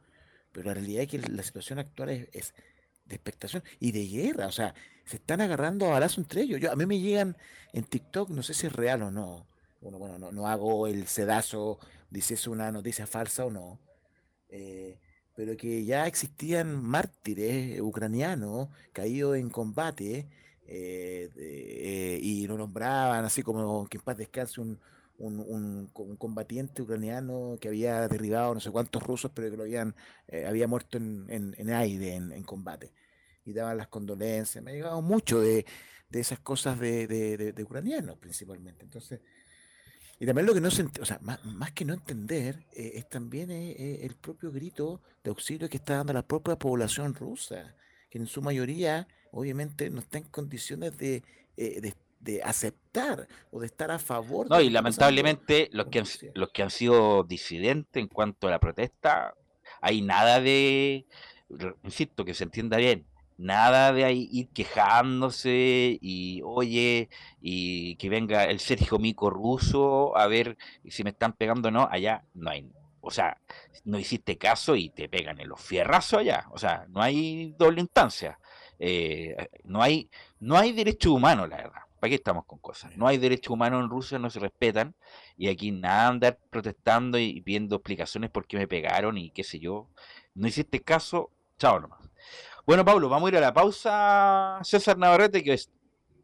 pero 0.52 0.66
la 0.66 0.74
realidad 0.74 1.04
es 1.04 1.08
que 1.08 1.18
la 1.18 1.42
situación 1.42 1.78
actual 1.78 2.10
es, 2.10 2.28
es 2.34 2.54
de 3.06 3.14
expectación 3.14 3.62
y 3.80 3.92
de 3.92 4.06
guerra, 4.06 4.46
o 4.46 4.52
sea, 4.52 4.74
se 5.06 5.16
están 5.16 5.40
agarrando 5.40 5.86
a 5.86 5.92
balazo 5.92 6.20
entre 6.20 6.42
ellos. 6.42 6.60
Yo, 6.60 6.70
a 6.70 6.76
mí 6.76 6.84
me 6.84 7.00
llegan 7.00 7.38
en 7.72 7.84
TikTok, 7.84 8.28
no 8.28 8.42
sé 8.42 8.52
si 8.52 8.66
es 8.66 8.72
real 8.74 9.00
o 9.00 9.10
no, 9.10 9.46
bueno, 9.80 9.96
bueno, 9.96 10.18
no, 10.18 10.30
no 10.30 10.46
hago 10.46 10.86
el 10.88 11.06
sedazo, 11.06 11.78
dice 12.10 12.34
es 12.34 12.46
una 12.46 12.70
noticia 12.70 13.06
falsa 13.06 13.46
o 13.46 13.50
no, 13.50 13.80
eh, 14.50 14.98
pero 15.34 15.56
que 15.56 15.84
ya 15.84 16.06
existían 16.06 16.82
mártires 16.82 17.80
ucranianos 17.80 18.68
caídos 18.92 19.36
en 19.36 19.50
combate 19.50 20.28
eh, 20.66 21.28
eh, 21.36 22.18
y 22.22 22.46
lo 22.46 22.56
nombraban 22.56 23.24
así 23.24 23.42
como 23.42 23.86
que 23.88 23.98
en 23.98 24.02
paz 24.04 24.16
descanse 24.16 24.60
un, 24.60 24.78
un, 25.18 25.40
un 25.40 25.86
co- 25.92 26.02
un 26.04 26.16
combatiente 26.16 26.82
ucraniano 26.82 27.56
que 27.60 27.68
había 27.68 28.08
derribado 28.08 28.54
no 28.54 28.60
sé 28.60 28.70
cuántos 28.70 29.02
rusos, 29.02 29.30
pero 29.34 29.50
que 29.50 29.56
lo 29.56 29.64
habían, 29.64 29.94
eh, 30.28 30.46
había 30.46 30.66
muerto 30.68 30.98
en, 30.98 31.26
en, 31.28 31.54
en 31.58 31.70
aire, 31.70 32.14
en, 32.14 32.42
combate. 32.44 32.92
Y 33.44 33.52
daban 33.52 33.76
las 33.76 33.88
condolencias. 33.88 34.62
Me 34.64 34.70
ha 34.70 34.74
llegado 34.74 35.02
mucho 35.02 35.40
de, 35.40 35.66
de 36.08 36.20
esas 36.20 36.38
cosas 36.40 36.78
de, 36.80 37.06
de- 37.06 37.52
de 37.52 37.62
ucranianos 37.62 38.18
principalmente. 38.18 38.84
Entonces, 38.84 39.20
y 40.18 40.26
también 40.26 40.46
lo 40.46 40.54
que 40.54 40.60
no 40.60 40.70
se 40.70 40.84
o 41.00 41.04
sea, 41.04 41.18
más, 41.22 41.44
más 41.44 41.72
que 41.72 41.84
no 41.84 41.94
entender, 41.94 42.64
eh, 42.72 42.92
es 42.94 43.08
también 43.08 43.50
eh, 43.50 43.72
eh, 43.72 44.00
el 44.02 44.14
propio 44.14 44.52
grito 44.52 45.00
de 45.22 45.30
auxilio 45.30 45.68
que 45.68 45.76
está 45.76 45.96
dando 45.96 46.12
la 46.12 46.26
propia 46.26 46.56
población 46.56 47.14
rusa, 47.14 47.74
que 48.10 48.18
en 48.18 48.26
su 48.26 48.42
mayoría, 48.42 49.08
obviamente, 49.32 49.90
no 49.90 50.00
está 50.00 50.18
en 50.18 50.24
condiciones 50.24 50.96
de, 50.98 51.22
eh, 51.56 51.80
de, 51.80 51.94
de 52.20 52.42
aceptar 52.42 53.28
o 53.50 53.60
de 53.60 53.66
estar 53.66 53.90
a 53.90 53.98
favor 53.98 54.46
de 54.46 54.50
No, 54.50 54.56
lo 54.56 54.62
y 54.62 54.70
lamentablemente 54.70 55.68
los 55.72 55.86
que 55.86 55.98
han, 56.00 56.06
los 56.34 56.50
que 56.50 56.62
han 56.62 56.70
sido 56.70 57.24
disidentes 57.24 58.00
en 58.00 58.08
cuanto 58.08 58.48
a 58.48 58.50
la 58.52 58.60
protesta, 58.60 59.34
hay 59.80 60.00
nada 60.00 60.40
de, 60.40 61.06
insisto, 61.82 62.24
que 62.24 62.34
se 62.34 62.44
entienda 62.44 62.76
bien, 62.76 63.06
nada 63.36 63.92
de 63.92 64.04
ahí 64.04 64.28
ir 64.32 64.48
quejándose 64.50 65.98
y 66.00 66.40
oye, 66.44 67.08
y 67.40 67.96
que 67.96 68.08
venga 68.08 68.44
el 68.44 68.60
Sergio 68.60 68.98
Mico 68.98 69.30
ruso 69.30 70.16
a 70.16 70.26
ver 70.26 70.56
si 70.88 71.04
me 71.04 71.10
están 71.10 71.32
pegando 71.32 71.68
o 71.68 71.70
no, 71.72 71.88
allá 71.90 72.24
no 72.34 72.50
hay, 72.50 72.70
o 73.00 73.10
sea, 73.10 73.38
no 73.84 73.98
hiciste 73.98 74.38
caso 74.38 74.76
y 74.76 74.90
te 74.90 75.08
pegan 75.08 75.40
en 75.40 75.48
los 75.48 75.60
fierrazos 75.60 76.20
allá, 76.20 76.46
o 76.52 76.58
sea, 76.58 76.86
no 76.88 77.02
hay 77.02 77.54
doble 77.58 77.80
instancia, 77.80 78.38
eh, 78.78 79.48
no 79.64 79.82
hay, 79.82 80.10
no 80.40 80.56
hay 80.56 80.72
derechos 80.72 81.12
humanos, 81.12 81.48
la 81.48 81.56
verdad. 81.56 81.82
¿Para 82.04 82.10
qué 82.10 82.16
estamos 82.16 82.44
con 82.44 82.58
cosas? 82.58 82.94
No 82.98 83.06
hay 83.06 83.16
derechos 83.16 83.50
humanos 83.50 83.82
en 83.82 83.88
Rusia, 83.88 84.18
no 84.18 84.28
se 84.28 84.38
respetan. 84.38 84.94
Y 85.38 85.48
aquí 85.48 85.72
nada 85.72 86.08
andar 86.08 86.38
protestando 86.50 87.18
y 87.18 87.40
pidiendo 87.40 87.76
explicaciones 87.76 88.28
por 88.28 88.46
qué 88.46 88.58
me 88.58 88.68
pegaron 88.68 89.16
y 89.16 89.30
qué 89.30 89.42
sé 89.42 89.58
yo. 89.58 89.88
No 90.34 90.46
hiciste 90.46 90.82
caso, 90.82 91.30
chao 91.56 91.80
nomás. 91.80 92.00
Bueno, 92.66 92.84
Pablo, 92.84 93.08
vamos 93.08 93.26
a 93.26 93.30
ir 93.32 93.36
a 93.38 93.40
la 93.40 93.52
pausa. 93.52 94.58
César 94.62 94.96
Navarrete, 94.96 95.42
que 95.42 95.54
es- 95.54 95.70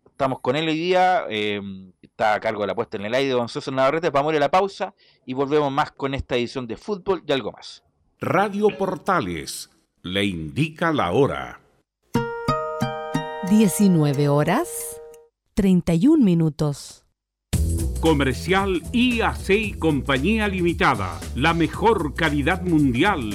estamos 0.07 0.41
con 0.41 0.57
él 0.57 0.69
hoy 0.69 0.77
día, 0.79 1.25
eh, 1.29 1.61
está 2.01 2.35
a 2.35 2.41
cargo 2.41 2.63
de 2.63 2.69
la 2.69 2.75
puesta 2.75 2.97
en 2.97 3.05
el 3.05 3.15
aire, 3.15 3.31
don 3.33 3.49
César 3.49 3.75
Navarrete. 3.75 4.11
Vamos 4.11 4.33
a 4.33 4.37
ir 4.37 4.43
a 4.43 4.47
la 4.47 4.51
pausa 4.51 4.95
y 5.27 5.35
volvemos 5.35 5.71
más 5.71 5.93
con 5.93 6.15
esta 6.15 6.37
edición 6.37 6.67
de 6.67 6.77
fútbol 6.77 7.23
y 7.27 7.33
algo 7.33 7.53
más. 7.53 7.83
Radio 8.21 8.69
Portales 8.77 9.71
le 10.03 10.25
indica 10.25 10.93
la 10.93 11.13
hora. 11.13 11.61
19 13.51 14.29
horas 14.29 14.69
31 15.55 16.25
minutos. 16.25 17.05
Comercial 18.01 18.81
IAC 18.93 19.51
y 19.51 19.73
Compañía 19.75 20.49
Limitada. 20.49 21.21
La 21.35 21.53
mejor 21.53 22.15
calidad 22.15 22.63
mundial 22.63 23.35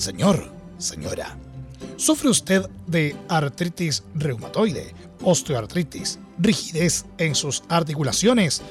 Señor, 0.00 0.50
señora, 0.78 1.36
¿sufre 1.98 2.30
usted 2.30 2.66
de 2.86 3.14
artritis 3.28 4.02
reumatoide, 4.14 4.94
osteoartritis, 5.22 6.18
rigidez 6.38 7.04
en 7.18 7.34
sus 7.34 7.62
articulaciones? 7.68 8.62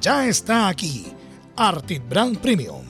Ya 0.00 0.26
está 0.26 0.66
aquí, 0.66 1.08
Artit 1.56 2.08
Brand 2.08 2.38
Premium. 2.38 2.86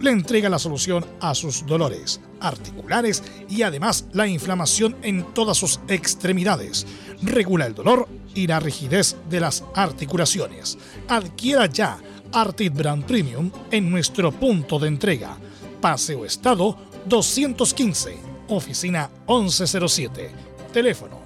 Le 0.00 0.10
entrega 0.10 0.48
la 0.48 0.58
solución 0.58 1.06
a 1.20 1.36
sus 1.36 1.64
dolores 1.64 2.20
articulares 2.40 3.22
y 3.48 3.62
además 3.62 4.06
la 4.12 4.26
inflamación 4.26 4.96
en 5.02 5.32
todas 5.32 5.56
sus 5.56 5.78
extremidades. 5.86 6.84
Regula 7.22 7.66
el 7.66 7.76
dolor 7.76 8.08
y 8.34 8.48
la 8.48 8.58
rigidez 8.58 9.14
de 9.30 9.38
las 9.38 9.62
articulaciones. 9.72 10.78
Adquiera 11.06 11.66
ya 11.66 11.96
Artit 12.32 12.74
Brand 12.74 13.04
Premium 13.04 13.52
en 13.70 13.88
nuestro 13.88 14.32
punto 14.32 14.80
de 14.80 14.88
entrega. 14.88 15.38
Paseo 15.80 16.24
Estado 16.24 16.76
215, 17.06 18.18
oficina 18.48 19.10
1107, 19.28 20.30
teléfono 20.72 21.20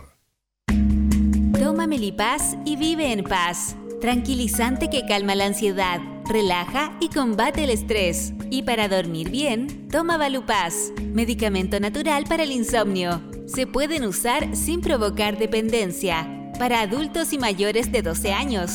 Melipaz 1.91 2.55
y 2.63 2.77
vive 2.77 3.11
en 3.11 3.21
paz. 3.21 3.75
Tranquilizante 3.99 4.89
que 4.89 5.05
calma 5.05 5.35
la 5.35 5.47
ansiedad, 5.47 5.99
relaja 6.25 6.95
y 7.01 7.09
combate 7.09 7.65
el 7.65 7.69
estrés. 7.69 8.31
Y 8.49 8.63
para 8.63 8.87
dormir 8.87 9.29
bien, 9.29 9.89
toma 9.89 10.15
Valupaz, 10.15 10.93
medicamento 11.01 11.81
natural 11.81 12.23
para 12.29 12.43
el 12.43 12.53
insomnio. 12.53 13.21
Se 13.45 13.67
pueden 13.67 14.05
usar 14.05 14.55
sin 14.55 14.79
provocar 14.79 15.37
dependencia. 15.37 16.25
Para 16.57 16.79
adultos 16.79 17.33
y 17.33 17.37
mayores 17.37 17.91
de 17.91 18.01
12 18.01 18.31
años. 18.31 18.71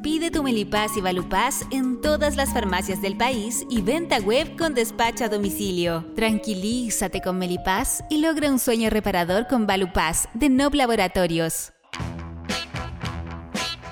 Pide 0.00 0.30
tu 0.30 0.44
Melipaz 0.44 0.96
y 0.96 1.00
Valupaz 1.00 1.64
en 1.72 2.00
todas 2.00 2.36
las 2.36 2.52
farmacias 2.52 3.02
del 3.02 3.16
país 3.16 3.66
y 3.68 3.82
venta 3.82 4.20
web 4.20 4.56
con 4.56 4.74
despacho 4.74 5.24
a 5.24 5.28
domicilio. 5.28 6.06
Tranquilízate 6.14 7.20
con 7.20 7.36
Melipaz 7.36 8.04
y 8.08 8.18
logra 8.18 8.48
un 8.48 8.60
sueño 8.60 8.90
reparador 8.90 9.48
con 9.48 9.66
Valupaz 9.66 10.28
de 10.34 10.48
Nob 10.48 10.74
Laboratorios. 10.74 11.72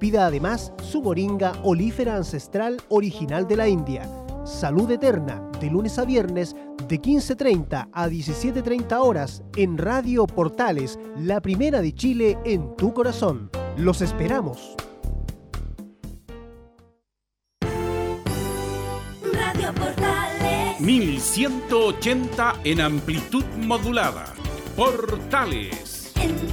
Pida 0.00 0.26
además 0.26 0.72
su 0.82 1.02
moringa 1.02 1.52
olífera 1.62 2.16
ancestral 2.16 2.78
original 2.88 3.46
de 3.46 3.56
la 3.56 3.68
India. 3.68 4.08
Salud 4.46 4.90
Eterna, 4.90 5.42
de 5.60 5.70
lunes 5.70 5.98
a 5.98 6.06
viernes, 6.06 6.56
de 6.88 7.02
15.30 7.02 7.90
a 7.92 8.08
17.30 8.08 8.98
horas, 8.98 9.42
en 9.56 9.76
Radio 9.76 10.26
Portales, 10.26 10.98
la 11.18 11.42
primera 11.42 11.82
de 11.82 11.94
Chile 11.94 12.38
en 12.46 12.74
tu 12.76 12.94
corazón. 12.94 13.50
Los 13.76 14.00
esperamos. 14.00 14.74
Radio 17.60 19.74
Portales. 19.74 20.80
1180 20.80 22.54
en 22.64 22.80
amplitud 22.80 23.44
modulada. 23.58 24.32
Portales. 24.76 26.14
En 26.16 26.49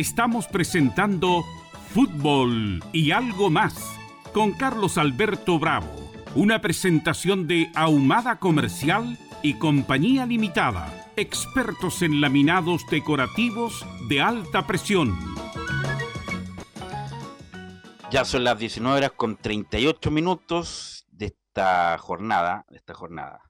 Estamos 0.00 0.46
presentando 0.46 1.44
Fútbol 1.92 2.82
y 2.90 3.10
algo 3.10 3.50
más 3.50 3.74
con 4.32 4.52
Carlos 4.52 4.96
Alberto 4.96 5.58
Bravo, 5.58 5.92
Una 6.34 6.62
presentación 6.62 7.46
de 7.46 7.70
Ahumada 7.74 8.38
Comercial 8.38 9.18
y 9.42 9.58
Compañía 9.58 10.24
Limitada, 10.24 11.06
expertos 11.16 12.00
en 12.00 12.22
laminados 12.22 12.86
decorativos 12.90 13.84
de 14.08 14.22
alta 14.22 14.66
presión. 14.66 15.18
Ya 18.10 18.24
son 18.24 18.44
las 18.44 18.58
19 18.58 18.96
horas 18.96 19.12
con 19.14 19.36
38 19.36 20.10
minutos 20.10 20.99
esta 21.50 21.98
jornada, 21.98 22.64
esta 22.70 22.94
jornada. 22.94 23.42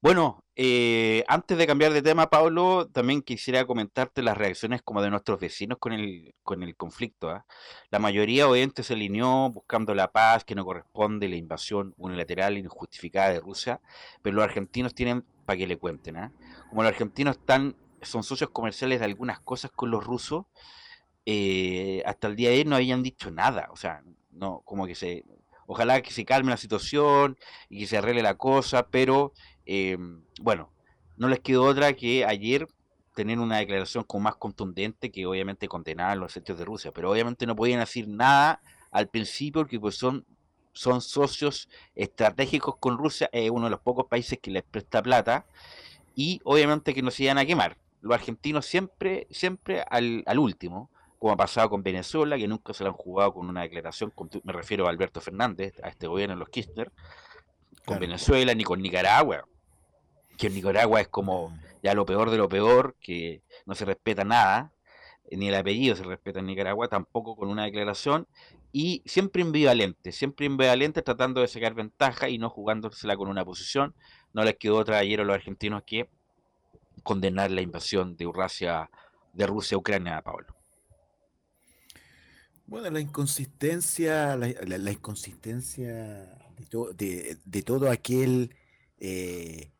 Bueno, 0.00 0.44
eh, 0.54 1.24
antes 1.28 1.56
de 1.58 1.66
cambiar 1.66 1.92
de 1.92 2.02
tema, 2.02 2.30
Pablo, 2.30 2.88
también 2.92 3.22
quisiera 3.22 3.64
comentarte 3.64 4.22
las 4.22 4.36
reacciones 4.36 4.82
como 4.82 5.02
de 5.02 5.10
nuestros 5.10 5.40
vecinos 5.40 5.78
con 5.78 5.92
el, 5.92 6.34
con 6.42 6.62
el 6.62 6.76
conflicto. 6.76 7.30
¿ah? 7.30 7.46
La 7.90 7.98
mayoría 7.98 8.48
obviamente 8.48 8.82
se 8.82 8.94
alineó 8.94 9.50
buscando 9.50 9.94
la 9.94 10.12
paz 10.12 10.44
que 10.44 10.54
no 10.54 10.64
corresponde, 10.64 11.28
la 11.28 11.36
invasión 11.36 11.94
unilateral 11.96 12.58
injustificada 12.58 13.30
de 13.30 13.40
Rusia, 13.40 13.80
pero 14.22 14.36
los 14.36 14.44
argentinos 14.44 14.94
tienen 14.94 15.24
para 15.46 15.56
que 15.56 15.66
le 15.66 15.78
cuenten. 15.78 16.16
¿ah? 16.18 16.32
Como 16.68 16.82
los 16.82 16.92
argentinos 16.92 17.38
están, 17.38 17.76
son 18.02 18.22
socios 18.22 18.50
comerciales 18.50 19.00
de 19.00 19.06
algunas 19.06 19.40
cosas 19.40 19.70
con 19.72 19.90
los 19.90 20.04
rusos, 20.04 20.44
eh, 21.26 22.02
hasta 22.06 22.28
el 22.28 22.36
día 22.36 22.50
de 22.50 22.58
hoy 22.58 22.64
no 22.64 22.76
habían 22.76 23.02
dicho 23.02 23.30
nada. 23.30 23.68
O 23.72 23.76
sea, 23.76 24.02
no, 24.30 24.62
como 24.64 24.86
que 24.86 24.94
se, 24.94 25.24
ojalá 25.68 26.00
que 26.00 26.10
se 26.10 26.24
calme 26.24 26.50
la 26.50 26.56
situación 26.56 27.38
y 27.68 27.80
que 27.80 27.86
se 27.86 27.98
arregle 27.98 28.22
la 28.22 28.36
cosa, 28.36 28.88
pero 28.88 29.34
eh, 29.66 29.98
bueno, 30.40 30.70
no 31.18 31.28
les 31.28 31.40
quedó 31.40 31.64
otra 31.64 31.92
que 31.92 32.24
ayer 32.24 32.66
tener 33.14 33.38
una 33.38 33.58
declaración 33.58 34.02
como 34.04 34.24
más 34.24 34.36
contundente 34.36 35.10
que 35.10 35.26
obviamente 35.26 35.68
condenar 35.68 36.16
los 36.16 36.34
hechos 36.36 36.58
de 36.58 36.64
Rusia, 36.64 36.90
pero 36.90 37.10
obviamente 37.10 37.46
no 37.46 37.54
podían 37.54 37.80
decir 37.80 38.08
nada 38.08 38.62
al 38.90 39.08
principio 39.08 39.60
porque 39.60 39.78
pues 39.78 39.96
son, 39.96 40.24
son 40.72 41.02
socios 41.02 41.68
estratégicos 41.94 42.76
con 42.78 42.96
Rusia, 42.96 43.28
es 43.30 43.50
uno 43.50 43.64
de 43.66 43.70
los 43.70 43.80
pocos 43.80 44.06
países 44.06 44.38
que 44.38 44.50
les 44.50 44.62
presta 44.62 45.02
plata 45.02 45.44
y 46.14 46.40
obviamente 46.44 46.94
que 46.94 47.02
no 47.02 47.10
se 47.10 47.24
iban 47.24 47.36
a 47.36 47.44
quemar. 47.44 47.76
Los 48.00 48.14
argentinos 48.14 48.64
siempre, 48.64 49.26
siempre 49.30 49.84
al, 49.90 50.22
al 50.26 50.38
último, 50.38 50.88
como 51.18 51.32
ha 51.32 51.36
pasado 51.36 51.70
con 51.70 51.82
Venezuela, 51.82 52.36
que 52.36 52.48
nunca 52.48 52.72
se 52.72 52.84
lo 52.84 52.90
han 52.90 52.96
jugado 52.96 53.34
con 53.34 53.48
una 53.48 53.62
declaración, 53.62 54.12
me 54.44 54.52
refiero 54.52 54.86
a 54.86 54.90
Alberto 54.90 55.20
Fernández, 55.20 55.74
a 55.82 55.88
este 55.88 56.06
gobierno, 56.06 56.36
los 56.36 56.48
Kirchner, 56.48 56.92
con 57.84 57.98
Venezuela 57.98 58.54
ni 58.54 58.64
con 58.64 58.80
Nicaragua 58.80 59.44
que 60.38 60.46
en 60.46 60.54
Nicaragua 60.54 61.00
es 61.00 61.08
como 61.08 61.52
ya 61.82 61.94
lo 61.94 62.06
peor 62.06 62.30
de 62.30 62.38
lo 62.38 62.48
peor, 62.48 62.96
que 63.00 63.42
no 63.66 63.74
se 63.74 63.84
respeta 63.84 64.24
nada, 64.24 64.72
ni 65.30 65.48
el 65.48 65.54
apellido 65.56 65.96
se 65.96 66.04
respeta 66.04 66.38
en 66.38 66.46
Nicaragua, 66.46 66.88
tampoco 66.88 67.36
con 67.36 67.50
una 67.50 67.64
declaración, 67.64 68.26
y 68.72 69.02
siempre 69.04 69.42
ambivalente, 69.42 70.12
siempre 70.12 70.46
ambivalente 70.46 71.02
tratando 71.02 71.40
de 71.40 71.48
sacar 71.48 71.74
ventaja 71.74 72.28
y 72.28 72.38
no 72.38 72.48
jugándosela 72.48 73.16
con 73.16 73.28
una 73.28 73.44
posición. 73.44 73.94
No 74.32 74.44
les 74.44 74.56
quedó 74.56 74.76
otra 74.76 74.98
ayer 74.98 75.20
a 75.20 75.24
los 75.24 75.34
argentinos 75.34 75.82
que 75.84 76.08
condenar 77.02 77.50
la 77.50 77.60
invasión 77.60 78.16
de 78.16 78.26
Rusia, 78.26 78.90
de 79.32 79.46
Rusia 79.46 79.74
a 79.74 79.78
Ucrania, 79.78 80.22
Pablo. 80.22 80.57
Bueno, 82.68 82.90
la 82.90 83.00
inconsistencia, 83.00 84.36
la, 84.36 84.90
inconsistencia 84.92 85.94
de, 86.58 86.94
de- 86.98 87.38
de 87.42 87.62
todo 87.62 87.90
aquel, 87.90 88.54
eh, 88.98 89.70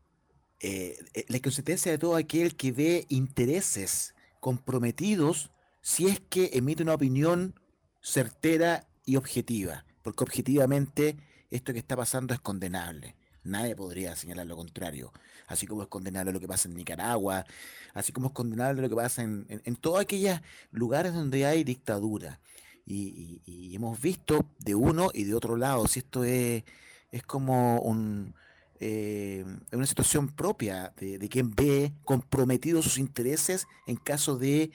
eh, 0.60 0.96
la 1.28 1.36
inconsistencia 1.36 1.92
de 1.92 1.98
todo 1.98 2.16
aquel 2.16 2.56
que 2.56 2.72
ve 2.72 3.04
intereses 3.10 4.14
comprometidos 4.40 5.50
si 5.82 6.06
es 6.06 6.18
que 6.30 6.50
emite 6.54 6.82
una 6.82 6.94
opinión 6.94 7.60
certera 8.00 8.88
y 9.04 9.16
objetiva, 9.16 9.84
porque 10.02 10.24
objetivamente 10.24 11.16
esto 11.50 11.74
que 11.74 11.78
está 11.80 11.94
pasando 11.94 12.32
es 12.32 12.40
condenable. 12.40 13.16
Nadie 13.44 13.76
podría 13.76 14.16
señalar 14.16 14.46
lo 14.46 14.56
contrario, 14.56 15.12
así 15.46 15.66
como 15.66 15.82
es 15.82 15.88
condenable 15.88 16.32
lo 16.32 16.40
que 16.40 16.48
pasa 16.48 16.68
en 16.68 16.74
Nicaragua, 16.74 17.44
así 17.92 18.12
como 18.12 18.28
es 18.28 18.32
condenable 18.32 18.80
lo 18.80 18.88
que 18.88 18.96
pasa 18.96 19.22
en, 19.22 19.44
en, 19.50 19.60
en 19.66 19.76
todos 19.76 20.00
aquellos 20.00 20.40
lugares 20.70 21.12
donde 21.12 21.44
hay 21.44 21.64
dictadura. 21.64 22.40
Y, 22.90 23.74
hemos 23.74 24.00
visto 24.00 24.46
de 24.58 24.74
uno 24.74 25.10
y 25.14 25.24
de 25.24 25.34
otro 25.34 25.56
lado, 25.56 25.86
si 25.88 26.00
esto 26.00 26.24
es, 26.24 26.64
es 27.12 27.22
como 27.22 27.80
un, 27.80 28.34
eh, 28.80 29.44
una 29.72 29.86
situación 29.86 30.28
propia 30.34 30.92
de, 30.96 31.28
quien 31.28 31.50
ve 31.54 31.92
comprometidos 32.04 32.84
sus 32.84 32.98
intereses 32.98 33.66
en 33.86 33.96
caso 33.96 34.36
de 34.38 34.72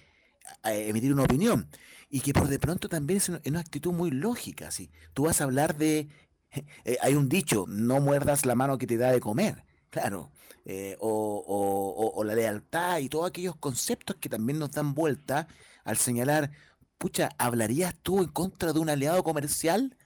emitir 0.64 1.14
una 1.14 1.24
opinión. 1.24 1.68
Y 2.10 2.22
que 2.22 2.34
por 2.34 2.48
de 2.48 2.60
pronto 2.60 2.90
también 2.90 3.18
es 3.18 3.30
una, 3.30 3.40
es 3.44 3.50
una 3.52 3.60
actitud 3.62 3.92
muy 3.94 4.12
lógica. 4.12 4.72
¿sí? 4.72 4.92
Tú 5.14 5.24
vas 5.24 5.42
a 5.42 5.46
hablar 5.46 5.76
de... 5.78 6.08
eh, 6.86 6.98
hay 7.02 7.16
un 7.16 7.28
dicho, 7.30 7.66
no 7.68 8.00
muerdas 8.00 8.46
la 8.46 8.56
mano 8.56 8.78
que 8.78 8.88
te 8.88 8.98
da 8.98 9.12
de 9.12 9.20
comer. 9.20 9.66
Claro. 9.90 10.32
eh, 10.66 10.96
o, 11.00 11.10
o- 11.46 12.06
o- 12.08 12.12
o 12.20 12.24
la 12.24 12.36
lealtad 12.36 13.00
y 13.00 13.10
todos 13.10 13.28
aquellos 13.28 13.56
conceptos 13.58 14.16
que 14.18 14.30
también 14.30 14.60
nos 14.60 14.72
dan 14.72 14.94
vuelta 14.94 15.48
al 15.84 15.98
señalar, 15.98 16.52
pucha, 16.98 17.30
¿hablarías 17.38 17.96
tú 18.02 18.20
en 18.20 18.28
contra 18.30 18.74
de 18.74 18.80
un 18.80 18.90
aliado 18.90 19.24
comercial? 19.24 19.98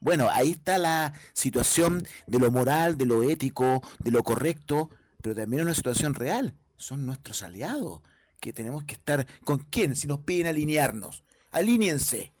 Bueno, 0.00 0.28
ahí 0.30 0.52
está 0.52 0.78
la 0.78 1.14
situación 1.32 2.06
de 2.26 2.38
lo 2.38 2.50
moral, 2.50 2.98
de 2.98 3.06
lo 3.06 3.22
ético, 3.22 3.82
de 3.98 4.10
lo 4.10 4.22
correcto, 4.22 4.90
pero 5.22 5.34
también 5.34 5.60
es 5.60 5.66
una 5.66 5.74
situación 5.74 6.14
real. 6.14 6.54
Son 6.76 7.06
nuestros 7.06 7.42
aliados 7.42 8.02
que 8.40 8.52
tenemos 8.52 8.84
que 8.84 8.94
estar 8.94 9.26
con 9.44 9.58
quién 9.58 9.96
si 9.96 10.06
nos 10.06 10.20
piden 10.20 10.46
alinearnos. 10.46 11.24
Alíñense. 11.50 12.34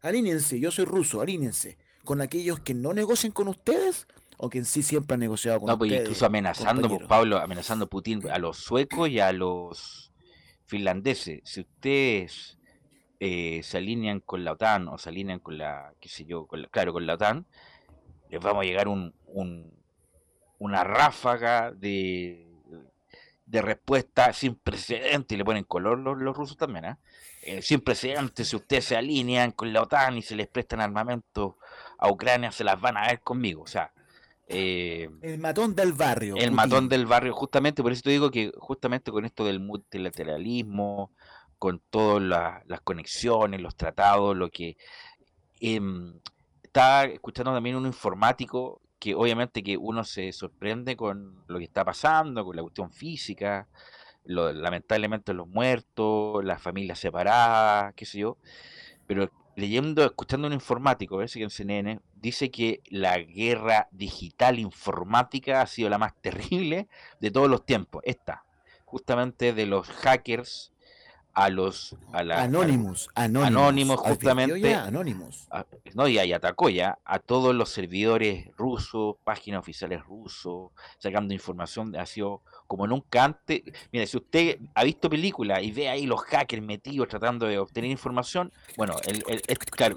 Alíñense. 0.00 0.58
Yo 0.58 0.70
soy 0.70 0.86
ruso, 0.86 1.20
alíñense. 1.20 1.76
Con 2.04 2.22
aquellos 2.22 2.60
que 2.60 2.72
no 2.72 2.94
negocian 2.94 3.32
con 3.32 3.48
ustedes 3.48 4.06
o 4.38 4.48
que 4.48 4.58
en 4.58 4.64
sí 4.64 4.82
siempre 4.82 5.14
han 5.14 5.20
negociado 5.20 5.60
con 5.60 5.66
No, 5.68 5.76
pues 5.76 5.90
ustedes. 5.90 6.06
incluso 6.08 6.24
amenazando, 6.24 6.88
pues. 6.88 7.06
Pablo, 7.06 7.38
amenazando 7.38 7.88
Putin 7.90 8.28
a 8.30 8.38
los 8.38 8.56
suecos 8.56 9.10
y 9.10 9.20
a 9.20 9.32
los 9.32 10.10
finlandeses. 10.64 11.42
Si 11.44 11.60
ustedes 11.60 12.56
eh, 13.20 13.62
se 13.62 13.78
alinean 13.78 14.20
con 14.20 14.44
la 14.44 14.52
OTAN 14.52 14.88
o 14.88 14.98
se 14.98 15.10
alinean 15.10 15.38
con 15.40 15.58
la, 15.58 15.92
qué 16.00 16.08
sé 16.08 16.24
yo, 16.24 16.46
con 16.46 16.62
la- 16.62 16.68
claro, 16.68 16.92
con 16.92 17.06
la 17.06 17.14
OTAN, 17.14 17.46
les 18.30 18.40
vamos 18.40 18.62
a 18.62 18.66
llegar 18.66 18.88
un, 18.88 19.14
un- 19.26 19.72
una 20.58 20.84
ráfaga 20.84 21.72
de, 21.72 22.46
de 23.46 23.62
respuesta 23.62 24.32
sin 24.32 24.54
precedente, 24.54 25.34
y 25.34 25.38
le 25.38 25.44
ponen 25.44 25.64
color 25.64 25.98
los, 25.98 26.18
los 26.18 26.36
rusos 26.36 26.56
también, 26.56 26.84
¿ah? 26.86 26.98
Eh, 27.42 27.62
sin 27.62 27.80
precedente, 27.80 28.44
si 28.44 28.56
ustedes 28.56 28.84
se 28.84 28.96
alinean 28.96 29.52
con 29.52 29.72
la 29.72 29.82
OTAN 29.82 30.18
y 30.18 30.22
se 30.22 30.36
les 30.36 30.46
prestan 30.48 30.80
armamento 30.80 31.56
a 31.98 32.10
Ucrania, 32.10 32.52
se 32.52 32.64
las 32.64 32.78
van 32.80 32.96
a 32.98 33.06
ver 33.06 33.20
conmigo. 33.20 33.62
O 33.62 33.66
sea, 33.66 33.92
eh, 34.46 35.08
El 35.22 35.38
matón 35.38 35.74
del 35.74 35.92
barrio. 35.94 36.34
el 36.34 36.40
Putin. 36.42 36.54
matón 36.56 36.88
del 36.90 37.06
barrio, 37.06 37.32
justamente, 37.32 37.82
por 37.82 37.92
eso 37.92 38.02
te 38.02 38.10
digo 38.10 38.30
que 38.30 38.52
justamente 38.58 39.10
con 39.10 39.24
esto 39.24 39.44
del 39.44 39.60
multilateralismo, 39.60 41.10
con 41.60 41.82
todas 41.90 42.22
la- 42.22 42.64
las 42.66 42.82
conexiones, 42.82 43.62
los 43.62 43.76
tratados, 43.76 44.36
lo 44.36 44.50
que... 44.50 44.78
em, 45.60 46.14
estaba 46.62 47.04
escuchando 47.04 47.52
también 47.52 47.76
un 47.76 47.86
informático 47.86 48.80
que 48.98 49.14
obviamente 49.14 49.62
que 49.62 49.76
uno 49.76 50.04
se 50.04 50.32
sorprende 50.32 50.96
con 50.96 51.42
lo 51.48 51.58
que 51.58 51.64
está 51.64 51.84
pasando, 51.84 52.44
con 52.44 52.56
la 52.56 52.62
cuestión 52.62 52.92
física, 52.92 53.68
lo- 54.24 54.52
lamentablemente 54.52 55.34
los 55.34 55.48
muertos, 55.48 56.44
las 56.44 56.62
familias 56.62 56.98
separadas, 57.00 57.94
qué 57.96 58.06
sé 58.06 58.18
yo, 58.20 58.38
pero 59.06 59.30
leyendo, 59.56 60.04
escuchando 60.04 60.46
un 60.46 60.54
informático, 60.54 61.16
parece 61.16 61.38
que 61.38 61.44
en 61.44 61.50
CNN, 61.50 62.00
dice 62.14 62.50
que 62.50 62.80
la 62.90 63.18
guerra 63.18 63.88
digital 63.90 64.58
informática 64.58 65.62
ha 65.62 65.66
sido 65.66 65.88
la 65.90 65.98
más 65.98 66.14
terrible 66.22 66.88
de 67.20 67.30
todos 67.30 67.48
los 67.50 67.64
tiempos. 67.66 68.02
Esta, 68.04 68.44
justamente 68.84 69.52
de 69.52 69.66
los 69.66 69.88
hackers 69.88 70.72
a 71.32 71.48
los 71.48 71.96
a 72.12 72.22
la, 72.24 72.40
a- 72.40 72.42
Anonymous, 72.44 73.08
Anonymous. 73.14 73.46
Anonymous, 73.56 73.98
¿Advirtió 74.00 74.14
justamente 74.14 74.60
ya? 74.60 74.84
Anonymous. 74.84 75.46
a- 75.50 75.64
no, 75.94 76.08
y 76.08 76.18
ahí 76.18 76.32
atacó 76.32 76.68
ya 76.68 76.98
a 77.04 77.18
todos 77.18 77.54
los 77.54 77.68
servidores 77.70 78.48
rusos, 78.56 79.16
páginas 79.24 79.60
oficiales 79.60 80.02
rusos, 80.04 80.70
sacando 80.98 81.32
información, 81.32 81.94
ha 81.96 82.06
sido 82.06 82.42
como 82.66 82.86
nunca 82.86 83.24
antes. 83.24 83.62
Mira, 83.92 84.06
si 84.06 84.16
usted 84.16 84.58
ha 84.74 84.84
visto 84.84 85.08
películas 85.10 85.62
y 85.62 85.70
ve 85.72 85.88
ahí 85.88 86.06
los 86.06 86.20
hackers 86.22 86.62
metidos 86.62 87.08
tratando 87.08 87.46
de 87.46 87.58
obtener 87.58 87.90
información, 87.90 88.52
bueno, 88.76 88.96
el, 89.06 89.22
el- 89.28 89.42
es- 89.46 89.58
claro, 89.58 89.96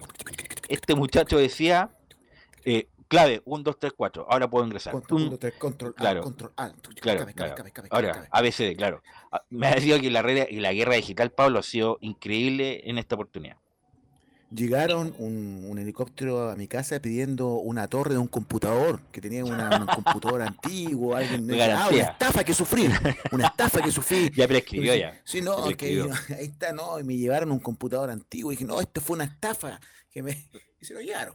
este 0.70 0.96
muchacho 0.96 1.38
decía, 1.38 1.90
eh, 2.66 2.88
clave, 3.14 3.42
1, 3.46 3.64
2, 3.64 3.80
3, 3.80 3.94
4, 3.96 4.26
ahora 4.30 4.50
puedo 4.50 4.66
ingresar. 4.66 4.92
Control, 4.94 5.20
Tum, 5.22 5.28
uno, 5.30 5.38
tres, 5.38 5.54
control, 5.56 5.94
A, 5.96 6.00
claro, 6.02 6.22
control, 6.24 6.52
A. 6.58 6.72
claro, 7.00 7.20
Cabe, 7.20 7.34
cabe, 7.34 7.54
claro. 7.56 7.72
cabe, 7.74 7.88
Ahora. 7.92 8.28
ABCD, 8.32 8.76
claro. 8.76 9.02
Me 9.50 9.68
ha 9.68 9.72
parecido 9.72 10.00
que 10.00 10.10
la, 10.12 10.22
red, 10.22 10.48
y 10.50 10.60
la 10.60 10.74
guerra 10.74 10.96
digital, 10.96 11.32
Pablo, 11.32 11.60
ha 11.60 11.64
sido 11.64 11.98
increíble 12.02 12.82
en 12.90 12.98
esta 12.98 13.16
oportunidad. 13.16 13.58
Llegaron 14.52 15.16
un, 15.18 15.66
un 15.68 15.80
helicóptero 15.80 16.52
a 16.52 16.56
mi 16.56 16.68
casa 16.68 17.00
pidiendo 17.00 17.54
una 17.56 17.88
torre 17.88 18.14
de 18.14 18.20
un 18.20 18.28
computador, 18.28 19.02
que 19.12 19.20
tenía 19.20 19.44
una- 19.44 19.80
un 19.80 19.86
computador 20.04 20.44
antiguo, 20.44 21.16
alguien 21.16 21.50
ah, 21.60 21.88
una 21.92 22.02
estafa 22.04 22.44
que 22.44 22.54
sufrí, 22.54 22.88
una 23.32 23.48
estafa 23.48 23.82
que 23.82 23.92
sufrí. 23.92 24.30
Ya 24.36 24.48
prescribió 24.48 24.94
ya. 24.96 25.20
Sí, 25.24 25.42
no, 25.42 25.70
que 25.76 26.04
ahí 26.38 26.46
está, 26.46 26.72
no, 26.72 27.00
y 27.00 27.04
me 27.04 27.18
llevaron 27.18 27.52
un 27.52 27.60
computador 27.60 28.12
antiguo, 28.12 28.52
y 28.52 28.56
dije, 28.56 28.66
no, 28.66 28.80
esto 28.80 29.02
fue 29.02 29.16
una 29.16 29.24
estafa, 29.24 29.80
que 30.12 30.22
me, 30.22 30.32
y 30.80 30.86
se 30.86 30.94
lo 30.94 31.02
llevaron. 31.02 31.34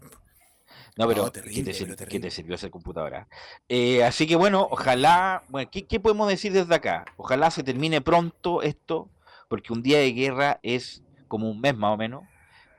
No, 0.98 1.06
pero, 1.06 1.22
No, 1.24 1.32
¿qué, 1.32 1.40
terrible, 1.40 1.62
te, 1.72 1.78
pero 1.78 1.96
sir- 1.96 2.08
qué 2.08 2.20
te 2.20 2.30
sirvió 2.30 2.54
esa 2.56 2.70
computadora? 2.70 3.28
Eh, 3.68 4.02
así 4.02 4.26
que 4.26 4.36
bueno, 4.36 4.66
ojalá, 4.70 5.44
bueno, 5.48 5.70
¿qué, 5.72 5.86
qué 5.86 6.00
podemos 6.00 6.28
decir 6.28 6.52
desde 6.52 6.74
acá? 6.74 7.04
Ojalá 7.16 7.50
se 7.52 7.62
termine 7.62 8.00
pronto 8.00 8.62
esto, 8.62 9.08
porque 9.48 9.72
un 9.72 9.82
día 9.82 9.98
de 9.98 10.12
guerra 10.12 10.58
es 10.62 11.02
como 11.28 11.48
un 11.50 11.60
mes 11.60 11.76
más 11.76 11.94
o 11.94 11.96
menos. 11.96 12.24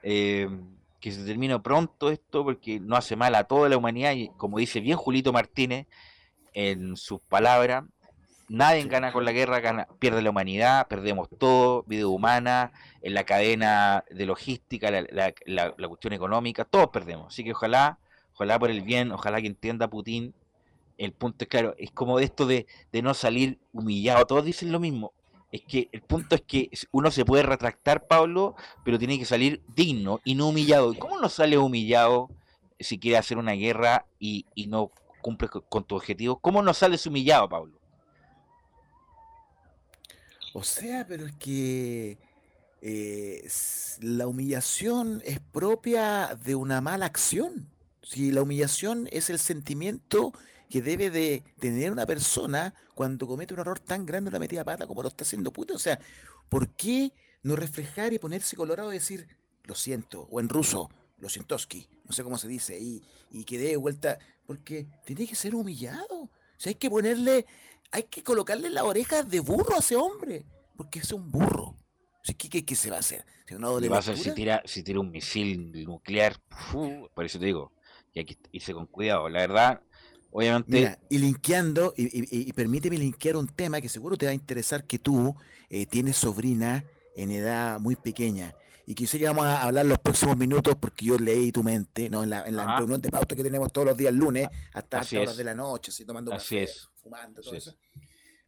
eh, 0.04 0.50
que 1.00 1.12
se 1.14 1.24
termine 1.26 1.58
pronto 1.62 2.10
esto, 2.12 2.44
porque 2.44 2.82
no 2.82 2.98
hace 2.98 3.16
mal 3.16 3.34
a 3.36 3.46
toda 3.46 3.70
la 3.70 3.78
humanidad, 3.78 4.12
y 4.14 4.28
como 4.38 4.58
dice 4.58 4.82
bien 4.82 4.98
Julito 4.98 5.32
Martínez 5.32 5.88
en 6.54 6.98
sus 6.98 7.22
palabras, 7.22 7.86
nadie 8.50 8.84
gana 8.86 9.14
con 9.14 9.24
la 9.26 9.32
guerra, 9.32 9.60
gana, 9.62 9.88
pierde 10.00 10.22
la 10.22 10.32
humanidad, 10.32 10.88
perdemos 10.88 11.30
todo, 11.38 11.84
vida 11.88 12.08
humana, 12.08 12.72
en 13.02 13.14
la 13.14 13.24
cadena 13.24 14.04
de 14.10 14.26
logística, 14.26 14.92
la, 14.92 15.04
la- 15.10 15.34
la- 15.46 15.74
la 15.78 15.88
cuestión 15.88 16.14
económica, 16.14 16.66
todos 16.66 16.90
perdemos. 16.90 17.28
Así 17.34 17.44
que 17.46 17.52
ojalá, 17.54 17.98
ojalá 18.40 18.58
por 18.58 18.72
el 18.72 18.82
bien, 18.82 19.12
ojalá 19.12 19.42
que 19.42 19.48
entienda 19.48 19.90
Putin. 19.90 20.34
El 20.98 21.12
punto 21.12 21.44
es 21.44 21.50
claro, 21.50 21.76
es 21.78 21.92
como 21.92 22.20
esto 22.20 22.46
de, 22.46 22.68
de 22.94 23.02
no 23.02 23.14
salir 23.14 23.60
humillado. 23.74 24.26
Todos 24.26 24.46
dicen 24.46 24.72
lo 24.72 24.80
mismo. 24.80 25.12
Es 25.52 25.62
que 25.68 25.90
el 25.92 26.02
punto 26.02 26.36
es 26.36 26.42
que 26.42 26.70
uno 26.92 27.12
se 27.12 27.26
puede 27.26 27.44
retractar, 27.44 28.08
Pablo, 28.08 28.56
pero 28.86 28.98
tiene 28.98 29.20
que 29.20 29.26
salir 29.26 29.62
digno 29.76 30.22
y 30.24 30.36
no 30.36 30.48
humillado. 30.48 30.94
¿Y 30.94 30.98
cómo 30.98 31.20
no 31.20 31.28
sale 31.28 31.58
humillado 31.58 32.30
si 32.80 32.98
quiere 32.98 33.18
hacer 33.18 33.38
una 33.38 33.54
guerra 33.54 34.06
y, 34.20 34.46
y 34.56 34.68
no 34.68 34.90
cumple 35.22 35.50
co- 35.50 35.62
con 35.62 35.84
tu 35.84 35.96
objetivo? 35.98 36.40
¿Cómo 36.40 36.62
no 36.62 36.74
sales 36.74 37.06
humillado, 37.08 37.50
Pablo? 37.50 37.78
O 40.54 40.64
sea, 40.64 41.06
pero 41.08 41.26
es 41.26 41.36
que 41.36 42.18
eh, 42.82 43.48
la 44.02 44.28
humillación 44.28 45.22
es 45.26 45.40
propia 45.40 46.38
de 46.46 46.56
una 46.56 46.80
mala 46.80 47.06
acción. 47.06 47.68
Si 48.02 48.32
la 48.32 48.42
humillación 48.42 49.08
es 49.12 49.30
el 49.30 49.40
sentimiento 49.40 50.34
que 50.70 50.82
debe 50.82 51.10
de 51.10 51.44
tener 51.60 51.92
una 51.92 52.06
persona 52.06 52.74
cuando 52.94 53.28
comete 53.28 53.54
un 53.54 53.60
error 53.60 53.80
tan 53.80 54.06
grande 54.06 54.30
una 54.30 54.40
metida 54.40 54.64
pata 54.64 54.86
como 54.88 55.02
lo 55.02 55.08
está 55.10 55.24
haciendo 55.24 55.52
Putin. 55.52 55.76
O 55.76 55.80
sea, 55.80 56.00
¿por 56.48 56.70
qué 56.76 57.12
no 57.44 57.56
reflejar 57.56 58.14
y 58.14 58.20
ponerse 58.20 58.56
colorado 58.56 58.92
y 58.92 58.96
decir, 58.98 59.28
lo 59.64 59.76
siento, 59.76 60.28
o 60.32 60.40
en 60.40 60.50
ruso, 60.50 60.90
lo 61.18 61.30
sientoski, 61.30 61.88
no 62.06 62.12
sé 62.12 62.24
cómo 62.24 62.38
se 62.38 62.48
dice, 62.48 62.80
y, 62.80 63.02
y 63.32 63.44
que 63.46 63.58
dé 63.58 63.76
vuelta, 63.78 64.20
porque 64.46 64.88
tiene 65.06 65.28
que 65.28 65.36
ser 65.36 65.56
humillado. 65.56 66.22
O 66.24 66.30
sea, 66.58 66.72
hay 66.72 66.76
que 66.76 66.90
ponerle, 66.90 67.46
hay 67.92 68.04
que 68.04 68.24
colocarle 68.24 68.70
las 68.70 68.84
orejas 68.84 69.30
de 69.30 69.40
burro 69.40 69.76
a 69.76 69.80
ese 69.80 69.96
hombre, 69.96 70.46
porque 70.76 71.00
es 71.00 71.12
un 71.12 71.32
burro. 71.32 71.76
O 72.22 72.22
sea, 72.24 72.36
¿qué, 72.36 72.50
qué- 72.50 72.66
qué 72.66 72.76
se 72.76 72.90
va 72.90 72.98
a 72.98 73.00
hacer? 73.00 73.26
¿Se 73.80 73.90
va 73.90 73.98
a 74.00 74.02
ser 74.02 74.16
si 74.18 74.36
tira, 74.36 74.62
si 74.66 74.84
tira 74.84 75.00
un 75.00 75.10
misil 75.12 75.84
nuclear, 75.86 76.40
por 77.14 77.26
eso 77.26 77.40
te 77.40 77.46
digo, 77.46 77.72
y 78.14 78.20
hay 78.20 78.26
que 78.26 78.38
irse 78.52 78.74
con 78.74 78.86
cuidado. 78.88 79.30
La 79.30 79.40
verdad, 79.40 79.82
obviamente, 80.32 80.72
Mira, 80.72 81.00
y 81.10 81.18
linkeando, 81.20 81.94
y, 81.96 82.50
y- 82.50 82.54
permíteme 82.54 82.98
linkear 82.98 83.38
un 83.38 83.48
tema 83.48 83.82
que 83.82 83.90
seguro 83.90 84.18
te 84.18 84.26
va 84.26 84.32
a 84.32 84.36
interesar 84.36 84.86
que 84.86 85.00
tú 85.00 85.36
eh, 85.70 85.86
tienes 85.86 86.18
sobrina 86.18 86.84
en 87.16 87.32
edad 87.32 87.80
muy 87.80 87.96
pequeña. 87.96 88.54
Y 88.86 88.96
que 88.96 89.24
vamos 89.24 89.46
a 89.46 89.62
hablar 89.62 89.86
los 89.86 90.00
próximos 90.00 90.36
minutos 90.36 90.76
porque 90.80 91.06
yo 91.06 91.18
leí 91.20 91.52
tu 91.52 91.62
mente, 91.62 92.10
¿no? 92.10 92.24
En 92.24 92.32
la, 92.32 92.44
en 92.48 92.56
la 92.56 92.76
reunión 92.78 93.00
de 93.00 93.12
pauta 93.12 93.36
que 93.36 93.44
tenemos 93.44 93.72
todos 93.72 93.86
los 93.86 93.96
días 93.96 94.12
lunes, 94.12 94.48
hasta 94.74 94.98
altas 94.98 95.14
horas 95.14 95.32
es. 95.32 95.38
de 95.38 95.44
la 95.44 95.54
noche, 95.54 95.92
así 95.92 96.06
tomando 96.06 96.34
Así 96.34 96.56
café, 96.56 96.64
es. 96.64 96.90
fumando, 96.96 97.40
todo 97.40 97.52
Así 97.52 97.58
es. 97.58 97.68
eso. 97.68 97.78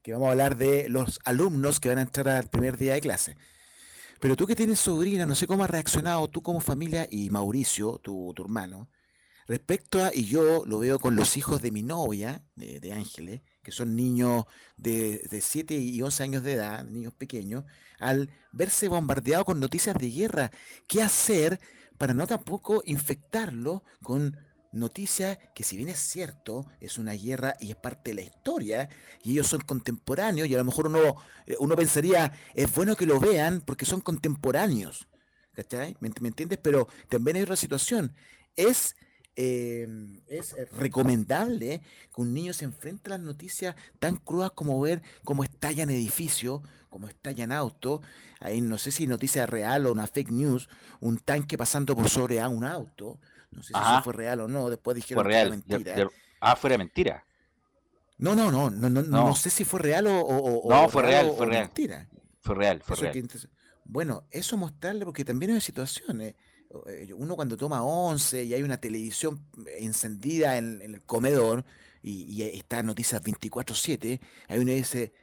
Que 0.02 0.14
vamos 0.14 0.30
a 0.30 0.32
hablar 0.32 0.58
de 0.58 0.90
los 0.90 1.20
alumnos 1.26 1.80
que 1.80 1.90
van 1.90 2.00
a 2.00 2.02
entrar 2.02 2.28
al 2.30 2.50
primer 2.50 2.76
día 2.76 2.96
de 2.96 3.02
clase. 3.02 3.38
Pero 4.20 4.36
tú 4.36 4.48
que 4.48 4.56
tienes 4.56 4.80
sobrina, 4.80 5.28
no 5.28 5.36
sé 5.36 5.46
cómo 5.46 5.64
has 5.64 5.70
reaccionado 5.70 6.28
tú 6.28 6.42
como 6.42 6.60
familia 6.60 7.08
y 7.10 7.30
Mauricio, 7.30 8.00
tu, 8.00 8.34
tu 8.36 8.44
hermano, 8.44 8.90
respecto 9.52 10.04
a, 10.04 10.12
y 10.14 10.26
yo 10.26 10.64
lo 10.66 10.80
veo 10.80 11.00
con 11.00 11.16
los 11.16 11.38
hijos 11.38 11.62
de 11.62 11.72
mi 11.72 11.84
novia, 11.84 12.44
de, 12.56 12.94
Ángeles, 12.94 13.42
que 13.64 13.72
son 13.72 13.96
niños 13.96 14.46
de, 14.78 15.20
de 15.30 15.42
7 15.42 15.76
y 15.76 16.02
11 16.02 16.24
años 16.24 16.44
de 16.44 16.54
edad, 16.54 16.84
niños 16.86 17.14
pequeños, 17.14 17.64
al 18.00 18.30
verse 18.52 18.88
bombardeados 18.88 19.46
con 19.46 19.60
noticias 19.60 19.96
de 19.98 20.10
guerra, 20.10 20.52
¿qué 20.88 21.02
hacer 21.02 21.60
para 21.98 22.14
no 22.14 22.26
tampoco 22.28 22.82
infectarlo 22.86 23.84
con 24.02 24.38
noticias 24.72 25.38
que 25.54 25.64
si 25.64 25.76
bien 25.78 25.90
es 25.90 26.00
cierto, 26.00 26.66
es 26.80 26.98
una 26.98 27.14
guerra 27.14 27.56
y 27.60 27.72
es 27.72 27.76
parte 27.76 28.12
de 28.12 28.16
la 28.16 28.22
historia, 28.22 28.90
y 29.24 29.34
ellos 29.34 29.48
son 29.48 29.62
contemporáneos, 29.62 30.48
y 30.48 30.56
a 30.56 30.58
lo 30.60 30.66
mejor 30.66 30.88
uno, 30.88 31.16
eh, 31.46 31.56
uno 31.60 31.76
pensaría, 31.76 32.32
es 32.56 32.74
bueno 32.74 32.96
que 32.96 33.06
lo 33.06 33.20
vean 33.20 33.62
porque 33.66 33.86
son 33.86 34.02
contemporáneos, 34.02 35.08
¿cachai? 35.54 35.96
¿Me, 36.00 36.10
ent- 36.10 36.22
me 36.22 36.30
entiendes? 36.30 36.60
Pero 36.62 36.88
también 37.10 37.38
hay 37.38 37.44
otra 37.44 37.56
situación, 37.58 38.16
es, 38.56 38.96
eh, 39.36 39.88
es 40.28 40.56
recomendable 40.78 41.82
que 42.14 42.22
un 42.22 42.34
niño 42.34 42.54
se 42.54 42.66
enfrente 42.66 43.10
a 43.10 43.18
las 43.18 43.26
noticias 43.26 43.76
tan 44.00 44.18
crudas 44.18 44.52
como 44.52 44.80
ver 44.82 45.02
cómo 45.24 45.44
estallan 45.44 45.90
edificios, 45.90 46.62
cómo 46.90 47.08
estallan 47.08 47.52
autos, 47.52 48.02
ahí 48.40 48.60
no 48.62 48.78
sé 48.78 48.92
si 48.92 49.08
noticia 49.08 49.46
real 49.46 49.86
o 49.86 49.92
una 49.94 50.08
fake 50.08 50.32
news, 50.32 50.68
un 51.00 51.18
tanque 51.20 51.58
pasando 51.58 51.96
por 51.96 52.10
sobre 52.10 52.42
a 52.42 52.50
un 52.50 52.64
auto, 52.66 53.20
no 53.52 53.62
sé 53.64 53.70
si 53.70 53.74
Ajá. 53.76 53.96
eso 53.96 54.04
fue 54.04 54.14
real 54.14 54.42
o 54.42 54.48
no, 54.48 54.70
después 54.70 54.96
dijeron 54.96 55.24
fue 55.24 55.32
que 55.32 55.38
era 55.40 55.50
real. 55.50 55.62
de- 55.66 55.76
mentira. 55.78 55.96
de- 55.96 56.10
ah, 56.42 56.56
fuera 56.56 56.78
mentira. 56.78 57.26
No, 58.18 58.36
no, 58.36 58.52
no, 58.52 58.70
no, 58.70 58.90
no, 58.90 59.02
no 59.02 59.28
No. 59.28 59.36
sé 59.36 59.50
si 59.50 59.64
fue 59.66 59.80
real 59.80 60.08
o, 60.08 60.64
No, 60.70 60.86
o 60.86 60.90
fue 60.90 61.02
real, 61.04 61.32
fue 61.36 61.46
real. 61.48 61.64
mentira. 61.64 62.08
Fue 62.42 62.56
real, 62.56 62.82
fue 62.82 62.94
Eso 62.96 63.04
real. 63.04 63.14
que 63.14 63.28
bueno, 63.86 64.24
eso 64.32 64.58
mostrarle, 64.58 65.06
porque 65.06 65.26
también 65.26 65.52
hay 65.54 65.62
situaciones. 65.62 66.36
Eh, 66.88 67.14
Uno 67.16 67.36
cuando 67.36 67.58
toma 67.58 67.84
once 67.84 68.44
y 68.44 68.54
hay 68.54 68.64
una 68.64 68.78
televisión 68.78 69.46
encendida 69.78 70.58
en, 70.58 70.82
en 70.82 70.94
el 70.96 71.02
comedor 71.02 71.66
y, 72.04 72.24
y 72.32 72.44
está 72.44 72.82
noticias 72.84 73.22
24/7, 73.24 74.20
ahí 74.48 74.60
uno 74.60 74.72
dice, 74.72 75.14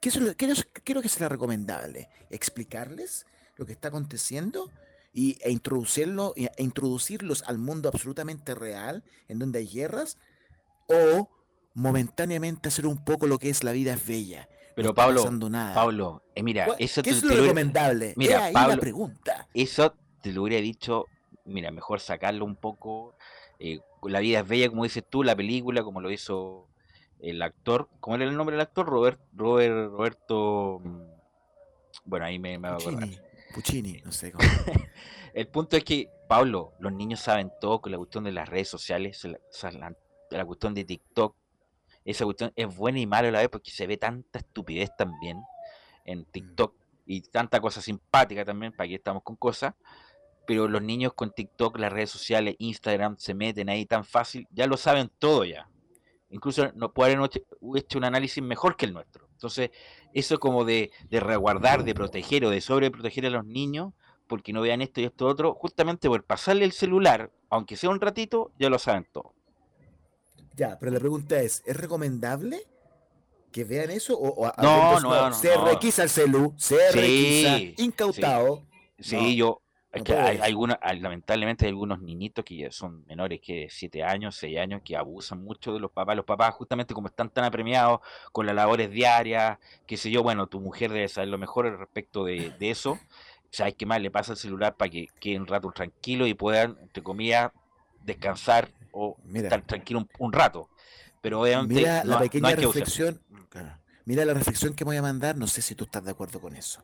¿qué 0.00 0.08
es 0.08 0.16
lo, 0.16 0.34
qué 0.36 0.46
es- 0.50 0.66
qué 0.84 0.92
es 0.92 0.96
lo 0.96 1.02
que 1.02 1.08
será 1.08 1.28
recomendable? 1.28 2.08
¿Explicarles 2.30 3.26
lo 3.56 3.66
que 3.66 3.72
está 3.72 3.88
aconteciendo? 3.88 4.70
Y, 5.12 5.38
e, 5.42 5.50
introducirlo, 5.52 6.32
e 6.36 6.50
introducirlos 6.58 7.42
al 7.46 7.58
mundo 7.58 7.88
absolutamente 7.88 8.54
real, 8.54 9.04
en 9.28 9.38
donde 9.38 9.60
hay 9.60 9.66
guerras, 9.68 10.18
o 10.88 11.28
momentáneamente 11.74 12.68
hacer 12.68 12.86
un 12.86 13.04
poco 13.04 13.26
lo 13.26 13.38
que 13.38 13.48
es 13.50 13.62
la 13.64 13.72
vida 13.72 13.94
es 13.94 14.06
bella. 14.06 14.48
Pero 14.74 14.88
no 14.88 14.94
Pablo, 14.94 15.30
nada. 15.50 15.74
Pablo, 15.74 16.22
eh, 16.34 16.42
mira, 16.42 16.64
¿Cuál- 16.66 16.78
eso 16.80 17.02
¿Qué 17.02 17.10
te- 17.12 17.16
es 17.18 17.22
lo 17.22 17.36
recomendable? 17.36 18.10
Es 18.10 18.16
Mira, 18.16 18.50
la 18.50 18.52
Pablo, 18.52 18.80
pregunta. 18.80 19.46
eso 19.54 19.94
te 20.24 20.32
lo 20.32 20.42
hubiera 20.42 20.60
dicho, 20.62 21.06
mira, 21.44 21.70
mejor 21.70 22.00
sacarlo 22.00 22.46
un 22.46 22.56
poco. 22.56 23.14
eh, 23.58 23.78
la 24.02 24.20
vida 24.20 24.40
es 24.40 24.48
bella, 24.48 24.70
como 24.70 24.84
dices 24.84 25.04
tú, 25.08 25.22
la 25.22 25.36
película, 25.36 25.82
como 25.84 26.00
lo 26.00 26.10
hizo 26.10 26.66
el 27.20 27.42
actor. 27.42 27.88
¿Cómo 28.00 28.16
era 28.16 28.24
el 28.24 28.34
nombre 28.36 28.56
del 28.56 28.62
actor? 28.62 28.86
Robert, 28.86 29.20
Robert, 29.34 29.90
Roberto. 29.90 30.80
mm, 30.82 31.02
Bueno, 32.06 32.24
ahí 32.26 32.38
me, 32.38 32.58
me 32.58 32.68
voy 32.70 32.76
a 32.76 32.80
acordar. 32.80 33.08
Puccini, 33.52 33.92
Puccini, 33.92 34.02
no 34.02 34.12
sé 34.12 34.32
cómo. 34.32 34.44
El 35.34 35.46
punto 35.48 35.76
es 35.76 35.84
que, 35.84 36.08
Pablo, 36.26 36.72
los 36.78 36.92
niños 36.92 37.20
saben 37.20 37.52
todo 37.60 37.80
con 37.82 37.92
la 37.92 37.98
cuestión 37.98 38.24
de 38.24 38.32
las 38.32 38.48
redes 38.48 38.68
sociales, 38.68 39.22
la, 39.24 39.38
la- 39.72 39.94
la 40.30 40.44
cuestión 40.46 40.72
de 40.74 40.84
TikTok. 40.84 41.36
Esa 42.06 42.24
cuestión 42.24 42.50
es 42.56 42.74
buena 42.74 42.98
y 42.98 43.06
mala 43.06 43.28
a 43.28 43.30
la 43.30 43.38
vez 43.40 43.48
porque 43.50 43.70
se 43.70 43.86
ve 43.86 43.98
tanta 43.98 44.38
estupidez 44.38 44.90
también 44.96 45.38
en 46.06 46.24
TikTok 46.24 46.74
y 47.06 47.20
tanta 47.22 47.60
cosa 47.60 47.80
simpática 47.82 48.44
también, 48.44 48.72
para 48.72 48.88
que 48.88 48.94
estamos 48.96 49.22
con 49.22 49.36
cosas. 49.36 49.74
Pero 50.46 50.68
los 50.68 50.82
niños 50.82 51.12
con 51.14 51.30
TikTok, 51.32 51.78
las 51.78 51.92
redes 51.92 52.10
sociales, 52.10 52.56
Instagram, 52.58 53.16
se 53.18 53.34
meten 53.34 53.68
ahí 53.68 53.86
tan 53.86 54.04
fácil, 54.04 54.46
ya 54.50 54.66
lo 54.66 54.76
saben 54.76 55.10
todo 55.18 55.44
ya. 55.44 55.68
Incluso 56.30 56.70
no 56.74 56.92
pueden 56.92 57.18
haber 57.18 57.30
hecho- 57.30 57.42
hecho 57.76 57.98
un 57.98 58.04
análisis 58.04 58.42
mejor 58.42 58.76
que 58.76 58.86
el 58.86 58.92
nuestro. 58.92 59.28
Entonces, 59.32 59.70
eso 60.12 60.38
como 60.38 60.64
de, 60.64 60.90
de 61.08 61.20
resguardar, 61.20 61.84
de 61.84 61.94
proteger 61.94 62.44
o 62.44 62.50
de 62.50 62.60
sobreproteger 62.60 63.26
a 63.26 63.30
los 63.30 63.44
niños, 63.46 63.92
porque 64.26 64.52
no 64.52 64.60
vean 64.62 64.80
esto 64.82 65.00
y 65.00 65.04
esto 65.04 65.26
otro, 65.26 65.54
justamente 65.54 66.08
por 66.08 66.24
pasarle 66.24 66.64
el 66.64 66.72
celular, 66.72 67.30
aunque 67.50 67.76
sea 67.76 67.90
un 67.90 68.00
ratito, 68.00 68.52
ya 68.58 68.68
lo 68.70 68.78
saben 68.78 69.06
todo. 69.12 69.34
Ya, 70.56 70.78
pero 70.78 70.92
la 70.92 71.00
pregunta 71.00 71.40
es, 71.40 71.62
¿es 71.66 71.76
recomendable 71.76 72.66
que 73.52 73.64
vean 73.64 73.90
eso? 73.90 74.16
O, 74.18 74.28
o 74.28 74.46
a- 74.46 74.54
No, 74.62 74.70
habiendo- 74.70 75.10
no, 75.10 75.28
no, 75.30 75.34
se 75.34 75.54
no. 75.54 75.64
requisa 75.66 76.02
el 76.04 76.08
celu, 76.10 76.54
se 76.56 76.76
Sí, 76.92 76.98
requisa, 77.00 77.82
incautado. 77.82 78.62
Sí, 78.98 79.16
No, 79.16 79.30
yo. 79.30 79.60
Es 79.94 80.00
no 80.00 80.04
que 80.04 80.12
hay, 80.14 80.38
algunos, 80.38 80.76
hay- 80.80 80.98
lamentablemente 81.00 81.66
hay 81.66 81.70
algunos 81.70 82.00
niñitos 82.00 82.44
que 82.44 82.56
ya 82.56 82.70
son 82.72 83.04
menores 83.06 83.40
que 83.40 83.68
7 83.70 84.02
años, 84.02 84.34
6 84.36 84.58
años, 84.58 84.82
que 84.84 84.96
abusan 84.96 85.42
mucho 85.44 85.72
de 85.72 85.78
los 85.80 85.90
papás. 85.92 86.16
Los 86.16 86.24
papás, 86.24 86.52
justamente 86.54 86.94
como 86.94 87.08
están 87.08 87.30
tan 87.30 87.44
apremiados 87.44 88.00
con 88.32 88.44
las 88.46 88.56
labores 88.56 88.90
diarias, 88.90 89.58
qué 89.86 89.96
sé 89.96 90.10
yo, 90.10 90.22
bueno, 90.22 90.48
tu 90.48 90.60
mujer 90.60 90.90
debe 90.92 91.08
saber 91.08 91.28
lo 91.28 91.38
mejor 91.38 91.66
al 91.66 91.78
respecto 91.78 92.24
de, 92.24 92.50
de 92.58 92.70
eso. 92.70 92.98
¿Sabes 93.50 93.74
qué 93.76 93.86
más? 93.86 94.00
Le 94.00 94.10
pasa 94.10 94.32
el 94.32 94.38
celular 94.38 94.74
para 94.76 94.90
que 94.90 95.06
queden 95.20 95.42
un 95.42 95.46
rato 95.46 95.70
tranquilo 95.70 96.26
y 96.26 96.34
puedan, 96.34 96.76
entre 96.82 97.02
comillas, 97.02 97.52
descansar 98.04 98.68
o 98.90 99.16
Mira. 99.24 99.46
estar 99.46 99.62
tranquilo 99.62 100.00
un, 100.00 100.08
un 100.18 100.32
rato. 100.32 100.68
Pero 101.22 101.40
obviamente 101.40 101.80
Mira 101.80 102.02
no, 102.02 102.10
la 102.10 102.18
no 102.18 102.22
pequeña 102.24 102.48
hay 102.48 102.56
que 102.56 102.66
reflexión. 102.66 103.20
Mira 104.06 104.24
la 104.24 104.34
reflexión 104.34 104.74
que 104.74 104.84
voy 104.84 104.96
a 104.96 105.02
mandar, 105.02 105.36
no 105.36 105.46
sé 105.46 105.62
si 105.62 105.74
tú 105.74 105.84
estás 105.84 106.04
de 106.04 106.10
acuerdo 106.10 106.40
con 106.40 106.54
eso. 106.56 106.82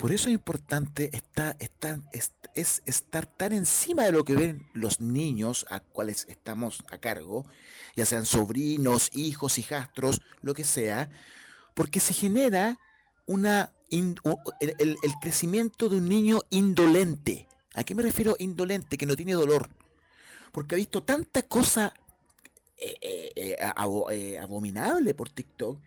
Por 0.00 0.12
eso 0.12 0.30
es 0.30 0.32
importante 0.32 1.14
estar, 1.14 1.56
estar, 1.58 2.00
es, 2.14 2.32
es 2.54 2.82
estar 2.86 3.26
tan 3.26 3.52
encima 3.52 4.04
de 4.04 4.12
lo 4.12 4.24
que 4.24 4.34
ven 4.34 4.66
los 4.72 4.98
niños 5.02 5.66
a 5.68 5.80
cuales 5.80 6.24
estamos 6.30 6.82
a 6.90 6.96
cargo, 6.96 7.44
ya 7.96 8.06
sean 8.06 8.24
sobrinos, 8.24 9.10
hijos, 9.12 9.58
hijastros, 9.58 10.22
lo 10.40 10.54
que 10.54 10.64
sea, 10.64 11.10
porque 11.74 12.00
se 12.00 12.14
genera 12.14 12.78
una 13.26 13.74
el, 13.90 14.96
crecimiento 15.20 15.90
de 15.90 15.98
un 15.98 16.08
niño 16.08 16.40
indolente. 16.48 17.46
¿A 17.74 17.84
qué 17.84 17.94
me 17.94 18.02
refiero 18.02 18.36
indolente? 18.38 18.96
Que 18.96 19.04
no 19.04 19.16
tiene 19.16 19.34
dolor. 19.34 19.68
Porque 20.50 20.76
ha 20.76 20.78
visto 20.78 21.02
tanta 21.02 21.42
cosa 21.42 21.92
eh, 22.78 22.96
eh, 23.02 23.32
eh, 23.36 23.56
eh, 24.12 24.38
abominable 24.38 25.12
por 25.12 25.28
TikTok 25.28 25.78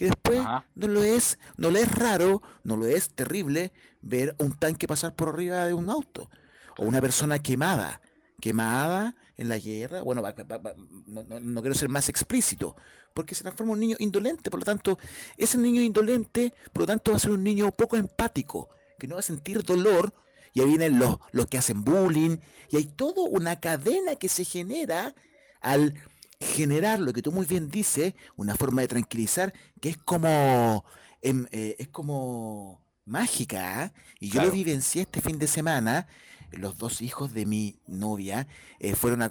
que 0.00 0.06
después 0.06 0.40
no 0.74 0.88
lo 0.88 1.02
es, 1.04 1.38
no 1.58 1.70
le 1.70 1.82
es 1.82 1.92
raro, 1.92 2.40
no 2.64 2.78
lo 2.78 2.86
es 2.86 3.10
terrible 3.10 3.70
ver 4.00 4.34
un 4.38 4.52
tanque 4.54 4.88
pasar 4.88 5.14
por 5.14 5.28
arriba 5.28 5.66
de 5.66 5.74
un 5.74 5.90
auto 5.90 6.30
o 6.78 6.86
una 6.86 7.02
persona 7.02 7.38
quemada, 7.38 8.00
quemada 8.40 9.14
en 9.36 9.50
la 9.50 9.58
guerra. 9.58 10.00
Bueno, 10.00 10.22
va- 10.22 10.32
va- 10.32 10.56
va- 10.56 10.74
no, 11.06 11.22
no- 11.24 11.38
no 11.40 11.60
quiero 11.60 11.74
ser 11.74 11.90
más 11.90 12.08
explícito, 12.08 12.76
porque 13.12 13.34
se 13.34 13.42
transforma 13.42 13.72
en 13.72 13.74
un 13.74 13.80
niño 13.80 13.96
indolente, 13.98 14.50
por 14.50 14.60
lo 14.60 14.64
tanto, 14.64 14.98
ese 15.36 15.58
niño 15.58 15.82
indolente, 15.82 16.54
por 16.72 16.84
lo 16.84 16.86
tanto, 16.86 17.10
va 17.10 17.18
a 17.18 17.20
ser 17.20 17.32
un 17.32 17.44
niño 17.44 17.70
poco 17.70 17.98
empático, 17.98 18.70
que 18.98 19.06
no 19.06 19.16
va 19.16 19.20
a 19.20 19.22
sentir 19.22 19.62
dolor. 19.62 20.14
Y 20.54 20.62
ahí 20.62 20.66
vienen 20.68 20.98
los, 20.98 21.18
los 21.32 21.46
que 21.46 21.58
hacen 21.58 21.84
bullying, 21.84 22.38
y 22.70 22.76
hay 22.78 22.86
toda 22.86 23.22
una 23.28 23.60
cadena 23.60 24.16
que 24.16 24.30
se 24.30 24.44
genera 24.46 25.14
al 25.60 25.92
generar 26.40 26.98
lo 27.00 27.12
que 27.12 27.22
tú 27.22 27.32
muy 27.32 27.46
bien 27.46 27.70
dices, 27.70 28.14
una 28.36 28.54
forma 28.56 28.80
de 28.82 28.88
tranquilizar 28.88 29.52
que 29.80 29.90
es 29.90 29.96
como 29.98 30.84
em, 31.22 31.46
eh, 31.52 31.76
es 31.78 31.88
como 31.88 32.80
mágica, 33.04 33.82
¿ah? 33.84 33.92
Y 34.18 34.28
yo 34.28 34.36
lo 34.36 34.40
Claro. 34.42 34.52
vivencié 34.52 35.02
este 35.02 35.20
fin 35.20 35.38
de 35.38 35.46
semana. 35.46 36.06
Los 36.52 36.78
dos 36.78 37.00
hijos 37.02 37.32
de 37.32 37.46
mi 37.46 37.78
novia 37.86 38.48
eh, 38.80 38.94
fueron 38.96 39.22
a, 39.22 39.30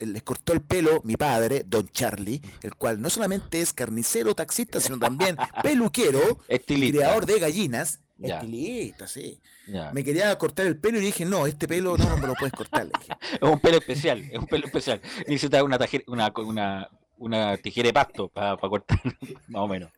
les 0.00 0.22
cortó 0.24 0.52
el 0.54 0.60
pelo 0.62 1.00
mi 1.04 1.16
padre, 1.16 1.62
Don 1.66 1.88
Charlie, 1.88 2.40
el 2.62 2.74
cual 2.74 3.00
no 3.00 3.10
solamente 3.10 3.60
es 3.60 3.72
carnicero, 3.72 4.34
taxista, 4.34 4.80
sino 4.80 4.98
también 4.98 5.36
peluquero, 5.62 6.40
Estilista. 6.48 6.96
criador 6.98 7.26
de 7.26 7.38
gallinas, 7.38 8.00
Ya. 8.18 8.36
estilista, 8.36 9.06
sí. 9.06 9.40
Ya. 9.66 9.92
Me 9.92 10.02
quería 10.02 10.36
cortar 10.38 10.66
el 10.66 10.78
pelo 10.78 10.98
y 10.98 11.02
dije, 11.02 11.24
no, 11.24 11.46
este 11.46 11.68
pelo 11.68 11.96
no, 11.98 12.08
no 12.08 12.16
me 12.16 12.26
lo 12.26 12.34
puedes 12.34 12.52
cortar. 12.54 12.88
Es 13.32 13.42
un 13.42 13.60
pelo 13.60 13.78
especial, 13.78 14.20
es 14.30 14.38
un 14.38 14.46
pelo 14.46 14.66
especial. 14.66 15.00
Necesita 15.26 15.62
una, 15.62 15.78
tajera- 15.78 16.04
una, 16.06 16.32
una, 16.38 16.88
una 17.18 17.56
tijera 17.58 17.88
de 17.88 17.92
pasto 17.92 18.28
para 18.28 18.56
cortar, 18.56 19.00
más 19.48 19.62
o 19.62 19.68
menos. 19.68 19.90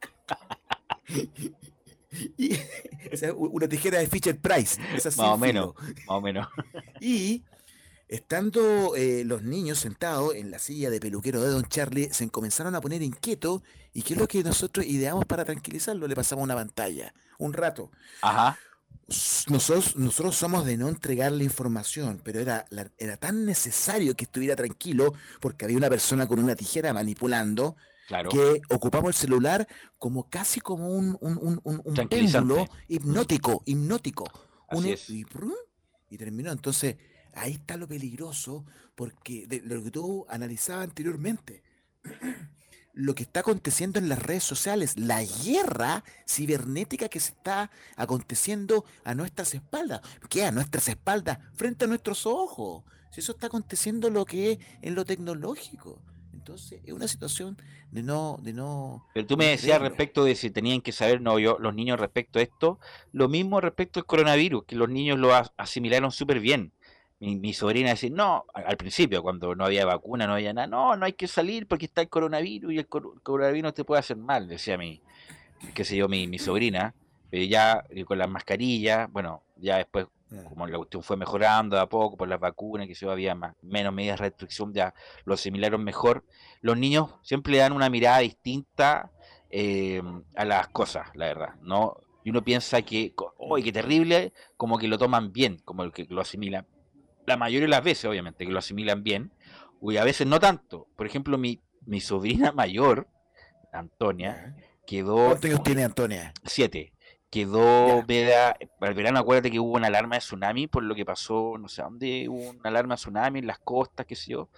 Y, 2.39 2.55
o 3.13 3.17
sea, 3.17 3.35
una 3.35 3.69
tijera 3.69 3.99
de 3.99 4.07
Fisher 4.07 4.37
Price. 4.41 4.81
Más 5.05 5.19
o 5.19 5.37
menos, 5.37 5.75
más 5.77 5.95
o 6.09 6.21
menos. 6.23 6.49
Y 7.01 7.45
estando 8.09 8.97
eh, 8.97 9.23
los 9.25 9.43
niños 9.43 9.79
sentados 9.79 10.35
en 10.35 10.51
la 10.51 10.59
silla 10.59 10.91
de 10.91 11.01
peluquero 11.01 11.43
de 11.43 11.51
Don 11.51 11.65
Charlie, 11.69 12.09
se 12.13 12.29
comenzaron 12.31 12.75
a 12.75 12.81
poner 12.81 13.03
inquietos. 13.03 13.63
¿Y 13.93 14.03
qué 14.03 14.15
es 14.15 14.21
lo 14.21 14.29
que 14.29 14.43
nosotros 14.43 14.87
ideamos 14.87 15.25
para 15.27 15.45
tranquilizarlo? 15.45 16.07
Le 16.09 16.15
pasamos 16.15 16.43
una 16.45 16.55
pantalla, 16.55 17.13
un 17.39 17.53
rato. 17.53 17.91
Ajá. 18.23 18.59
Nosotros, 19.49 19.97
nosotros 19.97 20.37
somos 20.37 20.67
de 20.67 20.77
no 20.77 20.89
entregarle 20.89 21.43
información, 21.45 22.21
pero 22.23 22.41
era, 22.41 22.67
la- 22.71 22.91
era 22.99 23.17
tan 23.17 23.47
necesario 23.47 24.15
que 24.15 24.25
estuviera 24.25 24.55
tranquilo 24.55 25.15
porque 25.41 25.65
había 25.65 25.79
una 25.79 25.89
persona 25.89 26.27
con 26.27 26.39
una 26.39 26.55
tijera 26.55 26.93
manipulando 26.93 27.77
Claro. 28.07 28.31
que 28.31 28.61
ocupamos 28.71 29.09
el 29.09 29.15
celular 29.15 29.67
como 29.99 30.29
casi 30.31 30.61
como 30.61 30.89
un, 30.89 31.17
un, 31.21 31.39
un, 31.39 31.61
un- 31.63 31.83
un 31.85 32.09
péndulo 32.09 32.67
hipnótico, 32.89 33.63
hipnótico. 33.67 34.25
Así 34.69 34.79
Un- 34.81 34.87
es. 34.87 35.11
Y, 35.11 35.25
y 36.11 36.17
terminó. 36.19 36.51
Entonces, 36.53 36.97
ahí 37.35 37.53
está 37.53 37.77
lo 37.77 37.89
peligroso, 37.89 38.65
porque 38.95 39.47
de 39.47 39.61
lo 39.63 39.83
que 39.83 39.91
tú 39.91 40.27
analizabas 40.29 40.85
anteriormente, 40.85 41.63
lo 42.95 43.15
que 43.15 43.23
está 43.23 43.41
aconteciendo 43.41 43.99
en 43.99 44.09
las 44.09 44.21
redes 44.21 44.43
sociales, 44.45 44.99
la 44.99 45.23
guerra 45.23 46.03
cibernética 46.27 47.09
que 47.09 47.21
se 47.21 47.31
está 47.33 47.71
aconteciendo 47.97 48.85
a 49.05 49.15
nuestras 49.15 49.55
espaldas. 49.55 50.01
¿Qué? 50.29 50.45
A 50.45 50.51
nuestras 50.51 50.89
espaldas, 50.89 51.39
frente 51.55 51.85
a 51.85 51.89
nuestros 51.89 52.27
ojos. 52.27 52.83
Si 53.13 53.21
eso 53.21 53.33
está 53.33 53.47
aconteciendo 53.47 54.11
lo 54.11 54.25
que 54.25 54.53
es 54.53 54.59
en 54.83 54.95
lo 54.95 55.05
tecnológico. 55.05 56.03
Entonces, 56.33 56.81
es 56.85 56.93
una 56.93 57.07
situación 57.09 57.57
de 57.91 58.03
no, 58.03 58.39
de 58.43 58.53
no. 58.53 59.07
Pero 59.15 59.27
tú 59.27 59.37
me 59.37 59.47
decías 59.47 59.81
respecto 59.81 60.25
de 60.25 60.35
si 60.35 60.51
tenían 60.51 60.81
que 60.81 60.93
saber 60.93 61.21
no 61.21 61.39
yo, 61.39 61.59
los 61.59 61.75
niños 61.75 62.01
respecto 62.01 62.39
a 62.39 62.43
esto, 62.43 62.79
lo 63.13 63.29
mismo 63.29 63.61
respecto 63.61 64.01
al 64.01 64.07
coronavirus, 64.07 64.65
que 64.65 64.77
los 64.77 64.89
niños 64.89 65.19
lo 65.19 65.35
as- 65.35 65.53
asimilaron 65.57 66.11
súper 66.11 66.41
bien. 66.41 66.73
Mi, 67.21 67.37
mi 67.37 67.53
sobrina 67.53 67.91
decía, 67.91 68.11
no, 68.13 68.45
al 68.55 68.77
principio, 68.77 69.23
cuando 69.23 69.55
no 69.57 69.65
había 69.65 69.85
vacuna, 69.85 70.27
no 70.27 70.35
había 70.35 70.53
nada, 70.53 70.69
no, 70.69 70.95
no 70.97 71.05
hay 71.05 71.15
que 71.15 71.27
salir 71.27 71.67
porque 71.67 71.87
está 71.87 72.01
el 72.01 72.09
coronavirus 72.09 72.73
y 72.73 72.79
el 72.79 72.87
cor- 72.87 73.21
coronavirus 73.23 73.75
te 73.75 73.85
puede 73.85 73.99
hacer 74.01 74.17
mal, 74.17 74.47
decía 74.47 74.79
mi, 74.79 75.03
qué 75.75 75.85
sé 75.85 75.97
yo, 75.97 76.09
mi, 76.09 76.27
mi 76.29 76.39
sobrina. 76.39 76.95
Pero 77.31 77.45
ya 77.45 77.85
eh, 77.91 78.05
con 78.05 78.19
las 78.19 78.29
mascarillas, 78.31 79.11
bueno, 79.13 79.43
ya 79.57 79.79
después, 79.79 80.07
como 80.49 80.67
la 80.67 80.77
cuestión 80.79 81.03
fue 81.03 81.17
mejorando 81.17 81.77
de 81.77 81.83
a 81.83 81.87
poco 81.87 82.17
por 82.17 82.29
las 82.29 82.41
vacunas, 82.41 82.87
que 82.87 82.95
se 82.95 83.09
había 83.11 83.35
más, 83.35 83.55
menos 83.63 83.93
medidas 83.93 84.19
de 84.19 84.27
restricción, 84.27 84.73
ya 84.73 84.95
lo 85.25 85.35
asimilaron 85.35 85.83
mejor. 85.85 86.25
Los 86.63 86.79
niños 86.79 87.11
siempre 87.23 87.53
le 87.53 87.59
dan 87.59 87.73
una 87.73 87.91
mirada 87.91 88.19
distinta 88.21 89.11
eh, 89.51 90.03
a 90.37 90.45
las 90.45 90.69
cosas, 90.69 91.09
la 91.15 91.27
verdad, 91.27 91.55
¿no? 91.63 91.97
Y 92.25 92.31
uno 92.31 92.43
piensa 92.45 92.83
que, 92.83 93.13
co- 93.15 93.35
¡ay, 93.55 93.63
qué 93.63 93.73
terrible! 93.73 94.33
Como 94.57 94.79
que 94.79 94.89
lo 94.89 94.99
toman 94.99 95.33
bien, 95.33 95.59
como 95.65 95.83
el 95.83 95.93
que 95.93 96.07
lo 96.09 96.21
asimilan. 96.21 96.67
La 97.29 97.37
mayoría 97.37 97.67
de 97.67 97.71
las 97.71 97.85
veces, 97.85 98.07
obviamente, 98.07 98.45
que 98.45 98.53
lo 98.53 98.59
asimilan 98.59 99.03
bien, 99.03 99.33
y 99.81 99.97
a 99.97 100.05
veces 100.05 100.27
no 100.27 100.41
tanto. 100.41 100.89
Por 100.97 101.07
ejemplo, 101.07 101.39
mi, 101.39 101.61
mi 101.87 102.01
sobrina 102.01 102.53
mayor, 102.53 103.07
Antonia, 103.73 104.57
quedó... 104.87 105.27
¿Cuántos 105.27 105.45
años 105.51 105.63
tiene 105.63 105.85
Antonia? 105.85 106.33
Siete. 106.45 106.93
Quedó, 107.31 107.99
el 107.99 108.07
verano, 108.07 109.19
acuérdate 109.19 109.51
que 109.51 109.61
hubo 109.61 109.73
una 109.77 109.89
alarma 109.89 110.15
de 110.17 110.21
tsunami 110.21 110.67
por 110.67 110.83
lo 110.83 110.95
que 110.95 111.05
pasó, 111.05 111.57
no 111.59 111.69
sé 111.69 111.83
dónde, 111.83 112.27
hubo 112.27 112.49
una 112.51 112.71
alarma 112.71 112.95
de 112.95 113.01
tsunami 113.01 113.41
en 113.41 113.47
las 113.47 113.59
costas, 113.59 114.07
qué 114.07 114.17
sé 114.17 114.31
yo, 114.31 114.49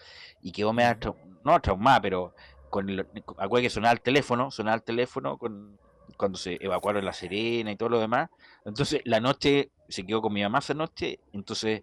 y 0.40 0.52
quedó 0.52 0.72
media, 0.72 0.96
trau- 1.00 1.16
no 1.44 1.60
traumada, 1.60 2.00
pero 2.00 2.32
con 2.68 2.88
el, 2.88 3.00
acuérdate 3.00 3.62
que 3.62 3.70
sonaba 3.70 3.92
el 3.92 4.00
teléfono, 4.00 4.52
sonaba 4.52 4.76
el 4.76 4.84
teléfono 4.84 5.36
con, 5.36 5.80
cuando 6.16 6.38
se 6.38 6.58
evacuaron 6.60 7.04
La 7.04 7.12
Serena 7.12 7.72
y 7.72 7.76
todo 7.76 7.88
lo 7.88 7.98
demás, 7.98 8.30
entonces 8.64 9.00
la 9.04 9.18
noche, 9.18 9.72
se 9.88 10.06
quedó 10.06 10.22
con 10.22 10.32
mi 10.32 10.40
mamá 10.44 10.60
esa 10.60 10.74
noche, 10.74 11.18
entonces 11.32 11.82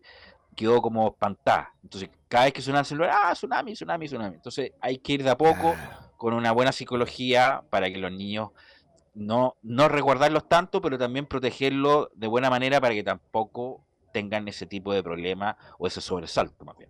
quedó 0.58 0.82
como 0.82 1.08
espantada, 1.08 1.72
entonces 1.84 2.10
cada 2.28 2.46
vez 2.46 2.54
que 2.54 2.62
sonaba 2.62 2.82
el 2.82 2.86
celular, 2.88 3.12
ah, 3.14 3.34
tsunami, 3.34 3.74
tsunami, 3.74 4.08
tsunami, 4.08 4.36
entonces 4.36 4.72
hay 4.82 4.98
que 4.98 5.14
ir 5.14 5.24
de 5.24 5.30
a 5.30 5.38
poco 5.38 5.76
con 6.18 6.34
una 6.34 6.52
buena 6.52 6.72
psicología 6.72 7.64
para 7.70 7.90
que 7.90 7.98
los 7.98 8.12
niños 8.12 8.50
no, 9.14 9.56
no 9.62 9.88
resguardarlos 9.88 10.50
tanto, 10.50 10.82
pero 10.82 10.98
también 10.98 11.28
protegerlos 11.28 12.10
de 12.16 12.28
buena 12.28 12.50
manera 12.50 12.82
para 12.82 12.96
que 12.96 13.04
tampoco 13.04 13.86
tengan 14.12 14.48
ese 14.48 14.66
tipo 14.66 14.94
de 14.94 15.04
problema 15.04 15.58
o 15.78 15.86
ese 15.86 16.02
sobresalto 16.02 16.66
más 16.66 16.76
bien. 16.78 16.90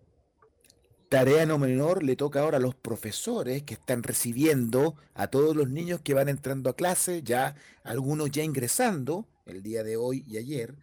Tarea 1.09 1.45
no 1.45 1.57
menor 1.57 2.03
le 2.03 2.15
toca 2.15 2.41
ahora 2.41 2.57
a 2.57 2.61
los 2.61 2.75
profesores 2.75 3.63
que 3.63 3.73
están 3.75 4.03
recibiendo 4.03 4.95
a 5.13 5.27
todos 5.27 5.55
los 5.55 5.69
niños 5.69 6.01
que 6.01 6.13
van 6.13 6.29
entrando 6.29 6.69
a 6.69 6.75
clase, 6.75 7.21
ya 7.21 7.55
algunos 7.83 8.31
ya 8.31 8.43
ingresando 8.43 9.25
el 9.45 9.61
día 9.61 9.83
de 9.83 9.97
hoy 9.97 10.23
y 10.25 10.37
ayer, 10.37 10.75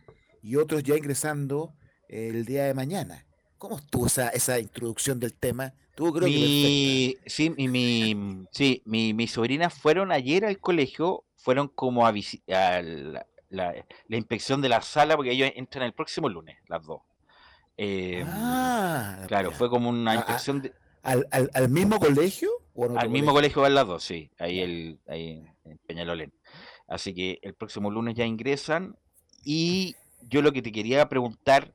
y 0.42 0.56
otros 0.56 0.82
ya 0.82 0.96
ingresando 0.96 1.74
el 2.14 2.44
día 2.44 2.64
de 2.64 2.74
mañana. 2.74 3.26
¿Cómo 3.58 3.76
estuvo 3.78 4.06
esa, 4.06 4.28
esa 4.28 4.58
introducción 4.60 5.18
del 5.20 5.34
tema? 5.34 5.72
Tú 5.94 6.12
creo 6.12 6.28
que 6.28 6.34
Mi, 6.34 7.16
sí, 7.26 7.50
mi, 7.50 7.68
mi, 7.68 8.46
sí, 8.50 8.82
mi, 8.84 9.14
mis 9.14 9.30
sobrinas 9.32 9.72
fueron 9.74 10.12
ayer 10.12 10.44
al 10.44 10.58
colegio, 10.58 11.24
fueron 11.36 11.68
como 11.68 12.06
a, 12.06 12.10
a 12.10 12.82
la, 12.82 13.26
la- 13.50 13.84
la 14.08 14.16
inspección 14.16 14.60
de 14.60 14.68
la 14.68 14.82
sala, 14.82 15.16
porque 15.16 15.30
ellos 15.32 15.50
entran 15.54 15.84
el 15.86 15.92
próximo 15.92 16.28
lunes, 16.28 16.56
las 16.68 16.84
dos. 16.84 17.02
Eh, 17.76 18.24
Ah, 18.26 19.24
claro, 19.28 19.50
fue 19.52 19.68
como 19.70 19.88
una 19.88 20.12
Ah, 20.12 20.14
ah, 20.14 20.18
inspección 20.18 20.62
de, 20.62 20.72
¿Al, 21.02 21.26
al, 21.30 21.50
al 21.54 21.68
mismo 21.68 21.98
colegio? 22.00 22.50
¿O 22.74 22.84
en 22.86 22.90
otro 22.92 23.00
Al 23.02 23.08
mismo 23.10 23.32
colegio 23.32 23.62
van 23.62 23.74
las 23.74 23.86
dos, 23.86 24.02
sí, 24.04 24.30
ahí, 24.38 24.60
el, 24.60 24.98
ahí 25.06 25.44
en 25.64 25.78
Peñalolén. 25.86 26.32
Así 26.88 27.14
que 27.14 27.38
el 27.42 27.54
próximo 27.54 27.90
lunes 27.90 28.14
ya 28.14 28.24
ingresan. 28.26 28.96
Y 29.44 29.94
yo 30.28 30.42
lo 30.42 30.52
que 30.52 30.62
te 30.62 30.72
quería 30.72 31.08
preguntar 31.08 31.72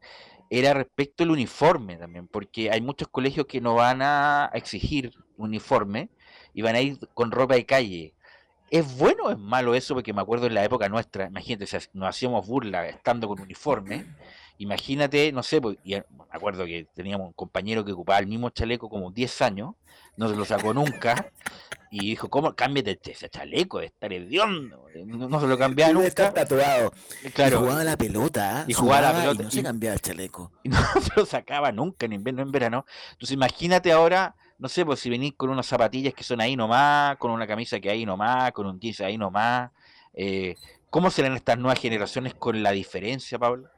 era 0.50 0.74
respecto 0.74 1.24
al 1.24 1.32
uniforme 1.32 1.98
también, 1.98 2.28
porque 2.28 2.72
hay 2.72 2.82
muchos 2.82 3.08
colegios 3.08 3.46
que 3.46 3.62
no 3.62 3.76
van 3.76 4.02
a 4.02 4.50
exigir 4.54 5.14
uniforme 5.38 6.10
y 6.54 6.62
van 6.62 6.76
a 6.76 6.82
ir 6.82 6.98
con 7.14 7.32
ropa 7.32 7.56
de 7.56 7.66
calle. 7.66 8.14
¿Es 8.72 8.98
bueno 8.98 9.26
o 9.26 9.32
es 9.32 9.38
malo 9.38 9.74
eso? 9.74 9.94
Porque 9.96 10.14
me 10.14 10.22
acuerdo 10.22 10.46
en 10.48 10.54
la 10.54 10.64
época 10.64 10.90
nuestra, 10.90 11.28
imagínate, 11.28 11.66
hac- 11.66 11.90
nos 11.94 12.10
hacíamos 12.10 12.48
burla 12.48 12.88
estando 12.88 13.28
con 13.28 13.40
uniforme. 13.42 14.06
Imagínate, 14.58 15.32
no 15.32 15.42
sé, 15.42 15.62
pues, 15.62 15.78
y, 15.84 15.96
me 15.96 16.04
acuerdo 16.32 16.66
que 16.66 16.86
teníamos 16.94 17.28
un 17.28 17.34
compañero 17.34 17.86
que 17.86 17.94
ocupaba 17.94 18.20
el 18.20 18.28
mismo 18.28 18.50
chaleco 18.50 18.90
como 18.90 19.10
10 19.12 19.42
años, 19.42 19.74
no 20.18 20.28
se 20.30 20.36
lo 20.36 20.46
sacó 20.46 20.74
nunca, 20.74 21.32
y 21.92 22.02
dijo, 22.10 22.30
¿cómo? 22.30 22.54
Cámbiate 22.56 23.00
ese 23.12 23.30
chaleco, 23.30 23.80
de 23.80 23.88
estar 23.88 24.12
hediondo. 24.14 24.86
No, 25.06 25.40
se 25.40 25.48
lo 25.48 25.58
cambiaba 25.58 25.94
nunca. 25.94 26.08
estar 26.08 26.34
tatuado. 26.34 26.92
Claro. 27.34 27.58
Y 27.58 27.60
jugaba 27.60 27.84
la 27.84 27.98
pelota. 27.98 28.62
¿ah? 28.62 28.66
Y 28.68 28.74
jugaba 28.74 29.02
la 29.02 29.08
Sudaba 29.10 29.22
pelota, 29.24 29.42
Y 29.42 29.46
no 29.46 29.52
se 29.52 29.64
cambiaba 29.64 29.94
el 29.96 30.02
chaleco. 30.02 30.52
y 30.64 30.70
no 30.70 30.78
se 31.02 31.12
lo 31.16 31.26
sacaba 31.26 31.72
nunca 31.72 32.06
en 32.06 32.14
invierno, 32.14 32.42
en 32.42 32.52
verano. 32.52 32.86
Entonces 33.12 33.34
imagínate 33.34 33.92
ahora, 33.92 34.36
no 34.58 34.70
sé, 34.70 34.86
pues 34.86 35.00
si 35.00 35.10
venís 35.10 35.34
con 35.36 35.50
unas 35.50 35.66
zapatillas 35.66 36.14
que 36.14 36.24
son 36.24 36.42
ahí 36.42 36.56
nomás, 36.56 37.18
con 37.18 37.32
una 37.32 37.48
camisa 37.48 37.80
que 37.80 37.90
ahí 37.90 38.06
nomás, 38.06 38.52
con 38.52 38.68
un 38.68 38.80
jeans 38.80 39.02
ahí 39.02 39.18
nomás. 39.18 39.72
eh, 40.14 40.56
¿Cómo 40.90 41.12
serán 41.12 41.36
estas 41.36 41.58
nuevas 41.58 41.80
generaciones 41.80 42.34
con 42.34 42.64
la 42.64 42.72
diferencia, 42.72 43.38
Pablo? 43.38 43.70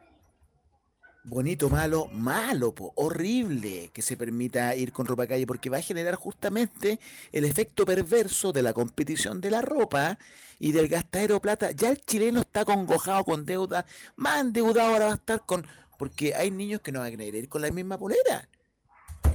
Bonito, 1.24 1.70
malo, 1.70 2.08
malo, 2.08 2.74
po, 2.74 2.94
horrible 2.96 3.92
que 3.94 4.02
se 4.02 4.18
permita 4.18 4.76
ir 4.76 4.92
con 4.92 5.06
ropa 5.06 5.28
calle 5.28 5.46
porque 5.46 5.70
va 5.70 5.78
a 5.78 5.82
generar 5.82 6.16
justamente 6.16 7.00
el 7.32 7.46
efecto 7.46 7.86
perverso 7.86 8.52
de 8.52 8.64
la 8.64 8.74
competición 8.74 9.40
de 9.40 9.52
la 9.52 9.62
ropa 9.62 10.18
y 10.58 10.72
del 10.72 10.88
gastadero 10.88 11.36
de 11.36 11.40
plata. 11.40 11.72
Ya 11.72 11.92
el 11.92 12.04
chileno 12.04 12.42
está 12.42 12.66
congojado 12.66 13.24
con 13.24 13.46
deuda, 13.46 13.86
más 14.16 14.42
endeudado 14.42 14.94
ahora 14.94 15.06
va 15.06 15.12
a 15.12 15.16
estar 15.16 15.46
con... 15.46 15.68
Porque 16.00 16.34
hay 16.34 16.50
niños 16.50 16.82
que 16.82 16.92
no 16.92 17.00
van 17.00 17.10
a 17.10 17.12
querer 17.12 17.36
ir 17.36 17.50
con 17.50 17.62
la 17.62 17.70
misma 17.70 18.00
polera 18.00 18.50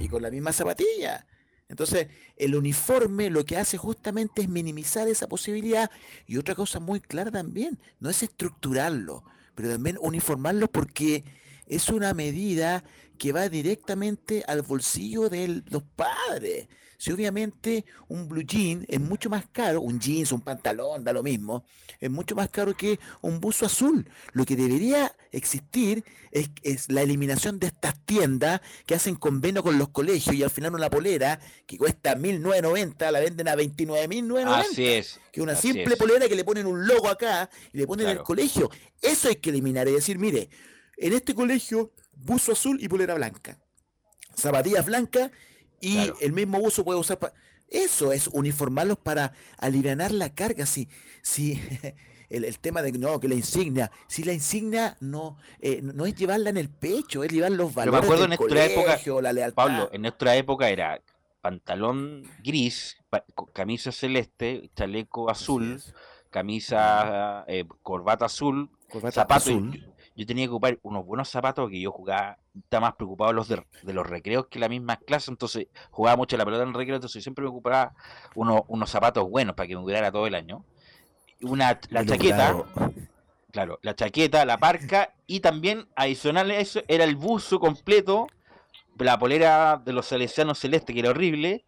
y 0.01 0.09
con 0.09 0.21
la 0.21 0.29
misma 0.29 0.51
zapatilla. 0.51 1.25
Entonces, 1.69 2.07
el 2.35 2.53
uniforme 2.55 3.29
lo 3.29 3.45
que 3.45 3.55
hace 3.55 3.77
justamente 3.77 4.41
es 4.41 4.49
minimizar 4.49 5.07
esa 5.07 5.27
posibilidad. 5.27 5.89
Y 6.25 6.35
otra 6.35 6.53
cosa 6.53 6.81
muy 6.81 6.99
clara 6.99 7.31
también, 7.31 7.79
no 8.01 8.09
es 8.09 8.23
estructurarlo, 8.23 9.23
pero 9.55 9.69
también 9.69 9.97
uniformarlo 10.01 10.67
porque 10.67 11.23
es 11.67 11.89
una 11.89 12.13
medida 12.13 12.83
que 13.17 13.31
va 13.31 13.49
directamente 13.49 14.43
al 14.47 14.61
bolsillo 14.61 15.29
de 15.29 15.63
los 15.69 15.83
padres. 15.95 16.67
Si 16.99 17.11
obviamente 17.11 17.85
un 18.07 18.27
blue 18.27 18.41
jean 18.41 18.83
es 18.87 18.99
mucho 18.99 19.29
más 19.29 19.45
caro, 19.51 19.81
un 19.81 19.99
jeans, 19.99 20.31
un 20.31 20.41
pantalón, 20.41 21.03
da 21.03 21.13
lo 21.13 21.21
mismo, 21.21 21.63
es 21.99 22.09
mucho 22.09 22.33
más 22.35 22.49
caro 22.49 22.75
que 22.75 22.99
un 23.21 23.39
buzo 23.39 23.67
azul. 23.67 24.09
Lo 24.33 24.45
que 24.45 24.55
debería 24.55 25.15
existir 25.31 26.03
es, 26.31 26.49
es 26.63 26.91
la 26.91 27.03
eliminación 27.03 27.59
de 27.59 27.67
estas 27.67 28.03
tiendas 28.05 28.61
que 28.87 28.95
hacen 28.95 29.13
convenio 29.13 29.61
con 29.61 29.77
los 29.77 29.89
colegios 29.89 30.35
y 30.35 30.41
al 30.41 30.49
final 30.49 30.73
una 30.73 30.89
polera 30.89 31.39
que 31.67 31.77
cuesta 31.77 32.15
1.990 32.15 33.11
la 33.11 33.19
venden 33.19 33.47
a 33.47 33.55
29.990. 33.55 34.45
Así 34.71 34.85
es. 34.87 35.19
Que 35.31 35.41
una 35.41 35.55
simple 35.55 35.93
es. 35.93 35.97
polera 35.99 36.27
que 36.27 36.35
le 36.35 36.43
ponen 36.43 36.65
un 36.65 36.87
logo 36.87 37.09
acá 37.09 37.47
y 37.73 37.77
le 37.77 37.85
ponen 37.85 38.07
el 38.07 38.13
Claro. 38.13 38.25
colegio. 38.25 38.71
Eso 39.03 39.27
hay 39.27 39.35
que 39.35 39.51
eliminar 39.51 39.87
y 39.87 39.91
decir, 39.91 40.17
mire, 40.17 40.49
en 40.97 41.13
este 41.13 41.33
colegio, 41.35 41.91
buzo 42.13 42.51
azul 42.51 42.77
y 42.81 42.87
polera 42.87 43.13
blanca. 43.15 43.59
Zapatillas 44.35 44.85
blancas 44.85 45.31
y 45.79 45.95
Claro. 45.95 46.17
el 46.21 46.33
mismo 46.33 46.59
buzo 46.59 46.83
puede 46.83 46.99
usar 46.99 47.19
para... 47.19 47.33
Eso 47.69 48.13
es 48.13 48.27
uniformarlos 48.27 48.97
para 48.97 49.33
aliviar 49.57 50.11
la 50.11 50.33
carga. 50.33 50.65
Si, 50.65 50.87
si 51.21 51.61
el, 52.29 52.45
el 52.45 52.59
tema 52.59 52.81
de 52.81 52.93
no, 52.93 53.19
que 53.19 53.27
la 53.27 53.35
insignia, 53.35 53.91
si 54.07 54.23
la 54.23 54.31
insignia 54.33 54.95
no, 55.01 55.37
eh, 55.59 55.81
no 55.83 56.05
es 56.05 56.15
llevarla 56.15 56.49
en 56.49 56.57
el 56.57 56.69
pecho, 56.69 57.23
es 57.23 57.31
llevar 57.31 57.51
los 57.51 57.73
Pero 57.73 57.91
me 57.91 57.91
valores 57.99 58.05
acuerdo 58.05 58.23
del 58.23 58.31
en 58.33 58.37
nuestra 58.39 58.65
época, 58.65 58.85
colegio, 58.91 59.21
la 59.21 59.33
lealtad. 59.33 59.55
Pablo, 59.55 59.89
en 59.91 60.01
nuestra 60.01 60.35
época 60.37 60.69
era 60.69 61.01
pantalón 61.41 62.23
gris, 62.43 62.97
pa- 63.09 63.25
camisa 63.53 63.91
celeste, 63.91 64.71
chaleco 64.75 65.29
azul, 65.29 65.81
camisa, 66.29 67.43
eh, 67.47 67.65
corbata 67.83 68.25
azul, 68.25 68.69
Corbata 68.89 69.21
zapatos. 69.21 69.47
azul. 69.47 69.93
Yo, 70.17 70.25
tenía 70.25 70.45
que 70.45 70.49
ocupar 70.49 70.79
unos 70.81 71.05
buenos 71.05 71.29
zapatos 71.29 71.69
que 71.69 71.79
yo 71.79 71.91
jugaba, 71.91 72.39
estaba 72.59 72.87
más 72.87 72.95
preocupado 72.95 73.31
los, 73.33 73.47
de, 73.47 73.63
de 73.83 73.93
los 73.93 74.05
recreos 74.05 74.47
que 74.47 74.57
la 74.57 74.67
misma 74.67 74.97
clase, 74.97 75.29
entonces 75.29 75.67
jugaba 75.91 76.17
mucho 76.17 76.35
la 76.37 76.43
pelota 76.43 76.63
en 76.63 76.69
el 76.69 76.73
recreo, 76.73 76.95
entonces 76.95 77.21
siempre 77.21 77.43
me 77.43 77.49
ocupaba 77.49 77.93
unos, 78.33 78.61
unos 78.67 78.89
zapatos 78.89 79.29
buenos 79.29 79.55
para 79.55 79.67
que 79.67 79.75
me 79.75 79.81
durara 79.81 80.11
todo 80.11 80.25
el 80.25 80.33
año. 80.33 80.65
Una, 81.43 81.79
la 81.89 82.03
chaqueta. 82.03 82.57
Claro, 83.51 83.79
la 83.83 83.95
chaqueta, 83.95 84.43
la 84.43 84.57
parca 84.57 85.13
y 85.25 85.39
también 85.39 85.87
adicional 85.95 86.49
a 86.51 86.57
eso 86.57 86.81
era 86.87 87.03
el 87.03 87.15
buzo 87.15 87.59
completo, 87.59 88.27
la 88.97 89.17
polera 89.17 89.81
de 89.83 89.93
los 89.93 90.07
salesianos 90.07 90.59
celeste 90.59 90.93
que 90.93 90.99
era 90.99 91.11
horrible. 91.11 91.63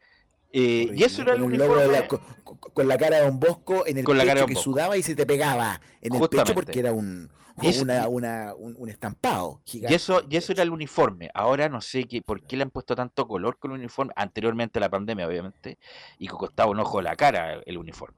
eh, 0.52 0.90
y 0.96 1.04
eso 1.04 1.22
era 1.22 1.36
el 1.36 1.44
uniforme. 1.44 1.88
la- 1.88 2.08
con, 2.08 2.88
la 2.88 2.98
cara 2.98 3.22
de 3.22 3.30
un 3.30 3.40
bosco 3.40 3.86
en 3.86 4.00
el 4.00 4.04
Con 4.04 4.18
la 4.18 4.24
cara 4.24 4.42
pecho 4.42 4.48
de 4.48 4.54
que 4.56 4.60
sudaba 4.60 4.98
y 4.98 5.04
se 5.04 5.16
te 5.16 5.28
pegaba 5.28 5.80
en 6.02 6.16
el 6.16 6.30
pecho 6.30 6.54
porque 6.56 6.80
era 6.80 6.92
un, 6.92 7.30
Es- 7.68 7.82
una, 7.82 8.08
una- 8.08 8.54
un, 8.56 8.76
un 8.78 8.90
estampado 8.90 9.62
Y 9.66 9.72
gigante. 9.72 9.96
eso, 9.96 10.22
y 10.30 10.38
eso 10.38 10.52
era 10.54 10.64
el 10.64 10.70
uniforme. 10.70 11.30
Ahora 11.34 11.68
no 11.70 11.82
sé 11.82 12.06
qué, 12.06 12.22
por 12.22 12.42
qué 12.44 12.56
le 12.58 12.64
han 12.64 12.72
puesto 12.72 12.96
tanto 12.96 13.28
color 13.28 13.58
con 13.58 13.72
el 13.72 13.80
uniforme. 13.80 14.14
Anteriormente 14.16 14.80
a 14.80 14.82
la 14.82 14.90
pandemia, 14.90 15.28
obviamente. 15.28 15.78
Y 16.18 16.28
que 16.28 16.34
costaba 16.34 16.72
un 16.72 16.80
ojo 16.80 17.02
la 17.02 17.16
cara 17.16 17.62
el 17.66 17.78
uniforme. 17.78 18.18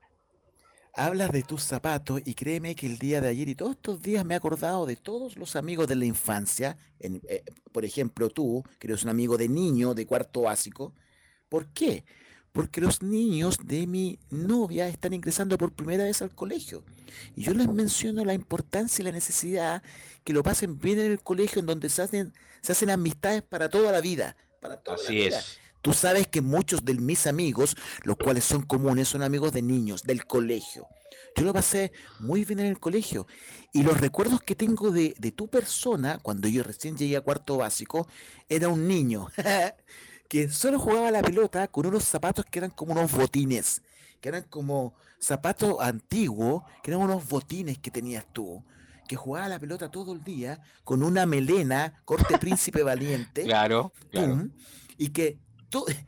Hablas 0.93 1.31
de 1.31 1.43
tus 1.43 1.63
zapatos 1.63 2.21
y 2.25 2.33
créeme 2.33 2.75
que 2.75 2.85
el 2.85 2.97
día 2.97 3.21
de 3.21 3.29
ayer 3.29 3.47
y 3.47 3.55
todos 3.55 3.71
estos 3.71 4.01
días 4.01 4.25
me 4.25 4.33
he 4.33 4.37
acordado 4.37 4.85
de 4.85 4.97
todos 4.97 5.37
los 5.37 5.55
amigos 5.55 5.87
de 5.87 5.95
la 5.95 6.05
infancia. 6.05 6.77
en- 6.99 7.21
eh, 7.29 7.43
por 7.71 7.85
ejemplo, 7.85 8.29
tú, 8.29 8.63
que 8.77 8.87
eres 8.87 9.03
un 9.03 9.09
amigo 9.09 9.37
de 9.37 9.47
niño 9.47 9.93
de 9.93 10.05
cuarto 10.05 10.41
básico. 10.41 10.93
¿Por 11.49 11.67
qué? 11.73 12.03
Porque 12.51 12.81
los 12.81 13.01
niños 13.01 13.57
de 13.63 13.87
mi 13.87 14.19
novia 14.29 14.87
están 14.87 15.13
ingresando 15.13 15.57
por 15.57 15.71
primera 15.73 16.03
vez 16.03 16.21
al 16.21 16.35
colegio. 16.35 16.83
Y 17.35 17.43
yo 17.43 17.53
les 17.53 17.67
menciono 17.69 18.25
la 18.25 18.33
importancia 18.33 19.01
y 19.01 19.05
la 19.05 19.11
necesidad 19.11 19.83
que 20.23 20.33
lo 20.33 20.43
pasen 20.43 20.79
bien 20.79 20.99
en 20.99 21.11
el 21.11 21.21
colegio, 21.21 21.59
en 21.61 21.65
donde 21.65 21.89
se 21.89 22.01
hacen, 22.01 22.33
se 22.61 22.73
hacen 22.73 22.89
amistades 22.89 23.41
para 23.41 23.69
toda 23.69 23.91
la 23.91 24.01
vida. 24.01 24.35
Para 24.59 24.77
toda 24.77 24.97
la 24.97 25.03
Así 25.03 25.15
vida. 25.15 25.39
es. 25.39 25.59
Tú 25.81 25.93
sabes 25.93 26.27
que 26.27 26.41
muchos 26.41 26.85
de 26.85 26.93
mis 26.95 27.25
amigos, 27.25 27.75
los 28.03 28.17
cuales 28.17 28.43
son 28.43 28.63
comunes, 28.63 29.07
son 29.07 29.23
amigos 29.23 29.51
de 29.53 29.61
niños, 29.63 30.03
del 30.03 30.25
colegio. 30.25 30.87
Yo 31.35 31.43
lo 31.43 31.53
pasé 31.53 31.91
muy 32.19 32.45
bien 32.45 32.59
en 32.59 32.67
el 32.67 32.79
colegio. 32.79 33.25
Y 33.73 33.83
los 33.83 33.99
recuerdos 33.99 34.41
que 34.43 34.55
tengo 34.55 34.91
de, 34.91 35.15
de 35.17 35.31
tu 35.31 35.47
persona, 35.47 36.19
cuando 36.21 36.47
yo 36.49 36.63
recién 36.63 36.97
llegué 36.97 37.17
a 37.17 37.21
cuarto 37.21 37.57
básico, 37.57 38.07
era 38.49 38.67
un 38.67 38.87
niño 38.87 39.27
que 40.31 40.47
solo 40.47 40.79
jugaba 40.79 41.11
la 41.11 41.21
pelota 41.21 41.67
con 41.67 41.85
unos 41.85 42.05
zapatos 42.05 42.45
que 42.45 42.59
eran 42.59 42.71
como 42.71 42.93
unos 42.93 43.11
botines, 43.11 43.81
que 44.21 44.29
eran 44.29 44.43
como 44.43 44.93
zapatos 45.19 45.75
antiguos, 45.81 46.63
que 46.81 46.91
eran 46.91 47.03
unos 47.03 47.27
botines 47.27 47.79
que 47.79 47.91
tenías 47.91 48.25
tú, 48.31 48.63
que 49.09 49.17
jugaba 49.17 49.49
la 49.49 49.59
pelota 49.59 49.91
todo 49.91 50.13
el 50.13 50.23
día 50.23 50.61
con 50.85 51.03
una 51.03 51.25
melena, 51.25 52.01
corte 52.05 52.37
príncipe 52.37 52.81
valiente 52.81 53.43
Claro, 53.43 53.91
claro. 54.09 54.37
pum, 54.37 54.51
y 54.97 55.09
que 55.09 55.37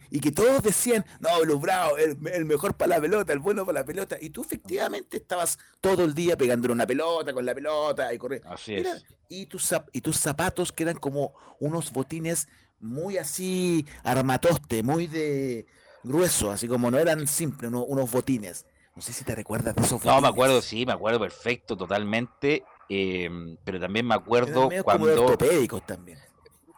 y 0.10 0.20
que 0.20 0.32
todos 0.32 0.62
decían, 0.64 1.06
no, 1.20 1.58
Bravo, 1.60 1.98
el, 1.98 2.18
el 2.34 2.46
mejor 2.46 2.76
para 2.76 2.96
la 2.96 3.02
pelota, 3.02 3.34
el 3.34 3.40
bueno 3.40 3.66
para 3.66 3.80
la 3.80 3.86
pelota, 3.86 4.18
y 4.22 4.30
tú 4.30 4.42
efectivamente 4.42 5.18
estabas 5.18 5.58
todo 5.82 6.04
el 6.06 6.14
día 6.14 6.38
pegándole 6.38 6.74
una 6.74 6.86
pelota 6.88 7.34
con 7.34 7.46
la 7.46 7.54
pelota 7.54 8.14
y 8.14 8.18
corriendo. 8.18 8.50
Así 8.50 8.76
es. 8.76 9.06
y, 9.30 9.46
tus, 9.48 9.74
y 9.92 10.02
tus 10.02 10.18
zapatos 10.18 10.72
que 10.72 10.84
eran 10.84 10.98
como 10.98 11.34
unos 11.60 11.92
botines 11.92 12.48
muy 12.84 13.18
así 13.18 13.86
armatoste, 14.04 14.84
muy 14.84 15.08
de 15.08 15.66
grueso, 16.04 16.52
así 16.52 16.68
como 16.68 16.92
no 16.92 17.00
eran 17.00 17.26
simples, 17.28 17.70
uno- 17.72 17.84
unos 17.86 18.12
botines. 18.12 18.66
No 18.96 19.02
sé 19.02 19.14
si 19.14 19.24
te 19.24 19.34
recuerdas 19.34 19.74
de 19.76 19.82
esos 19.82 20.04
No, 20.04 20.12
me 20.16 20.16
botines. 20.22 20.30
acuerdo, 20.32 20.62
sí, 20.62 20.86
me 20.86 20.94
acuerdo 20.94 21.20
perfecto, 21.20 21.76
totalmente. 21.76 22.64
em, 22.90 23.58
pero 23.64 23.80
también 23.80 24.06
me 24.06 24.14
acuerdo 24.14 24.70
como 24.70 24.84
cuando. 24.84 25.24
ortopédicos 25.26 25.86
también. 25.86 26.20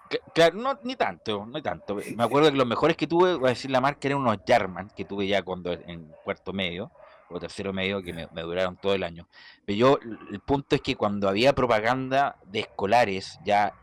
Cl- 0.09 0.21
Claro, 0.33 0.55
no, 0.57 0.79
ni 0.83 0.95
tanto, 0.95 1.45
no 1.45 1.61
tanto. 1.63 1.97
Me 2.15 2.23
acuerdo 2.23 2.51
que 2.51 2.57
los 2.57 2.67
mejores 2.67 2.95
que 2.95 3.07
tuve, 3.07 3.35
voy 3.35 3.47
a 3.47 3.49
decir 3.49 3.71
la 3.71 3.81
marca, 3.81 4.07
eran 4.07 4.19
unos 4.19 4.37
Jarman, 4.47 4.91
que 4.95 5.03
tuve 5.03 5.27
ya 5.27 5.41
cuando 5.41 5.73
en 5.73 6.13
cuarto 6.23 6.53
medio, 6.53 6.91
o 7.27 7.39
tercero 7.39 7.73
medio, 7.73 8.03
que 8.03 8.13
me, 8.13 8.27
me 8.31 8.43
duraron 8.43 8.77
todo 8.77 8.93
el 8.93 9.01
año. 9.03 9.27
Pero 9.65 9.77
yo, 9.77 9.99
el 10.31 10.39
punto 10.41 10.75
es 10.75 10.81
que 10.81 10.95
cuando 10.95 11.27
había 11.27 11.53
propaganda 11.53 12.37
de 12.45 12.59
escolares, 12.59 13.39
ya 13.43 13.73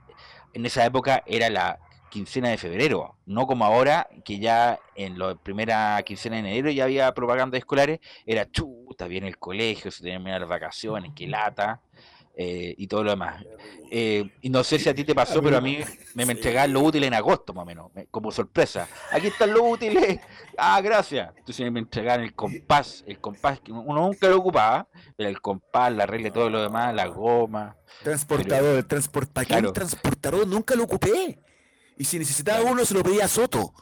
en 0.55 0.65
esa 0.65 0.87
época 0.87 1.25
era 1.27 1.51
la 1.51 1.81
quincena 2.13 2.51
de 2.51 2.59
febrero, 2.59 3.17
no 3.25 3.47
como 3.47 3.65
ahora, 3.65 4.07
que 4.23 4.39
ya 4.39 4.79
en 4.95 5.19
la 5.19 5.35
primera 5.35 6.01
quincena 6.05 6.37
de 6.37 6.41
enero 6.41 6.71
ya 6.71 6.85
había 6.85 7.13
propaganda 7.15 7.53
de 7.53 7.61
escolares, 7.61 8.01
era 8.27 8.51
chuta, 8.51 9.07
viene 9.07 9.29
el 9.29 9.39
colegio, 9.39 9.91
se 9.91 10.03
terminan 10.05 10.41
las 10.41 10.49
vacaciones, 10.51 11.13
que 11.17 11.27
lata, 11.27 11.81
eh, 12.37 12.75
y 12.77 12.87
todo 12.87 13.03
lo 13.05 13.11
demás. 13.13 13.43
Eh, 13.91 14.31
y 14.43 14.51
no 14.51 14.63
sé 14.63 14.79
si 14.79 14.91
a 14.91 14.95
ti 14.95 15.05
te 15.05 15.15
pasó, 15.15 15.43
pero 15.43 15.57
a 15.57 15.61
mí 15.63 15.79
me, 16.15 16.27
me 16.27 16.33
entregaban 16.35 16.71
los 16.71 16.83
útiles 16.83 17.09
en 17.09 17.15
agosto, 17.15 17.55
más 17.55 17.63
o 17.63 17.67
menos, 17.67 17.91
me- 17.95 18.07
como 18.09 18.31
sorpresa. 18.31 18.87
Aquí 19.11 19.29
están 19.29 19.51
los 19.55 19.63
útiles. 19.65 20.21
Ah, 20.59 20.81
gracias. 20.83 21.33
Entonces 21.39 21.73
me 21.73 21.81
entregaban 21.81 22.21
el 22.21 22.35
compás, 22.35 23.05
el 23.07 23.19
compás 23.21 23.59
que 23.61 23.73
uno 23.73 24.01
nunca 24.03 24.29
lo 24.29 24.37
ocupaba, 24.37 24.87
pero 25.17 25.31
el 25.31 25.41
compás, 25.41 25.91
la 25.95 26.05
regla 26.05 26.29
y 26.29 26.31
todo 26.31 26.51
lo 26.51 26.61
demás, 26.63 26.95
la 26.95 27.07
goma. 27.07 27.75
Transportador, 28.03 28.77
el 28.77 28.87
transport, 28.87 29.31
¿para 29.33 29.47
qué 29.47 29.55
Claro. 29.55 29.73
transportador? 29.73 30.47
Nunca 30.47 30.75
lo 30.75 30.85
ocupé. 30.85 31.39
Y 32.03 32.05
si 32.05 32.19
necesitaba 32.19 32.69
uno, 32.69 32.85
se 32.85 32.95
lo 32.95 33.05
pedía 33.05 33.27
a 33.27 33.29
Soto. 33.29 33.73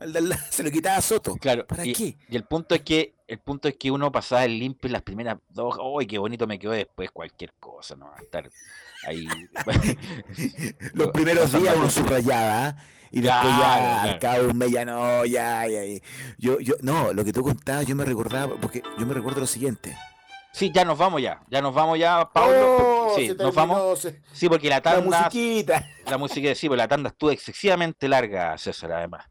Se 0.50 0.62
lo 0.62 0.70
quitaba 0.70 0.96
a 0.96 1.00
Soto. 1.00 1.34
Claro. 1.36 1.66
¿Para 1.66 1.86
y, 1.86 1.94
qué? 1.94 2.18
y 2.28 2.36
el 2.36 2.44
punto 2.44 2.74
es 2.74 2.82
que 2.82 3.14
el 3.26 3.38
punto 3.38 3.68
es 3.68 3.76
que 3.76 3.90
uno 3.90 4.12
pasaba 4.12 4.44
el 4.44 4.58
limpio 4.58 4.88
en 4.88 4.92
las 4.92 5.00
primeras 5.02 5.38
dos, 5.48 5.78
¡ay, 5.98 6.06
qué 6.06 6.18
bonito 6.18 6.46
me 6.46 6.58
quedó 6.58 6.72
después! 6.72 7.10
Cualquier 7.10 7.54
cosa, 7.58 7.96
¿no? 7.96 8.12
Estar 8.20 8.50
ahí. 9.06 9.26
Los 10.92 11.08
primeros 11.08 11.52
días 11.52 11.74
uno 11.74 11.88
subrayaba, 11.88 12.66
¿ah? 12.66 12.76
y 13.10 13.22
después 13.22 13.40
Claro, 13.42 13.48
ya 13.48 13.56
claro. 13.56 14.10
al 14.10 14.18
cabo 14.18 14.42
de 14.42 14.48
un 14.48 14.58
mes 14.58 14.70
ya 14.72 14.84
no, 14.84 15.24
ya, 15.24 15.66
ya, 15.66 15.84
ya. 15.84 16.00
Yo, 16.36 16.60
yo, 16.60 16.74
no, 16.82 17.14
lo 17.14 17.24
que 17.24 17.32
tú 17.32 17.42
contabas, 17.42 17.86
yo 17.86 17.96
me 17.96 18.04
recordaba, 18.04 18.56
porque 18.60 18.82
yo 18.98 19.06
me 19.06 19.14
recuerdo 19.14 19.40
lo 19.40 19.46
siguiente. 19.46 19.96
Sí, 20.52 20.70
ya 20.74 20.84
nos 20.84 20.98
vamos 20.98 21.22
ya. 21.22 21.40
Ya 21.48 21.62
nos 21.62 21.72
vamos 21.74 21.98
ya, 21.98 22.28
Pablo. 22.32 22.76
Oh, 22.76 23.06
porque- 23.08 23.28
sí, 23.28 23.34
nos 23.38 23.54
vamos. 23.54 23.98
se- 24.00 24.20
Sí, 24.32 24.48
porque 24.48 24.68
la 24.68 24.76
La 24.76 24.82
tanda. 24.82 25.22
musiquita. 25.22 25.86
La 26.08 26.18
música, 26.18 26.54
sí, 26.54 26.68
porque 26.68 26.78
la 26.78 26.88
tanda 26.88 27.08
estuvo 27.10 27.30
excesivamente 27.30 28.08
larga, 28.08 28.58
César, 28.58 28.92
además. 28.92 29.26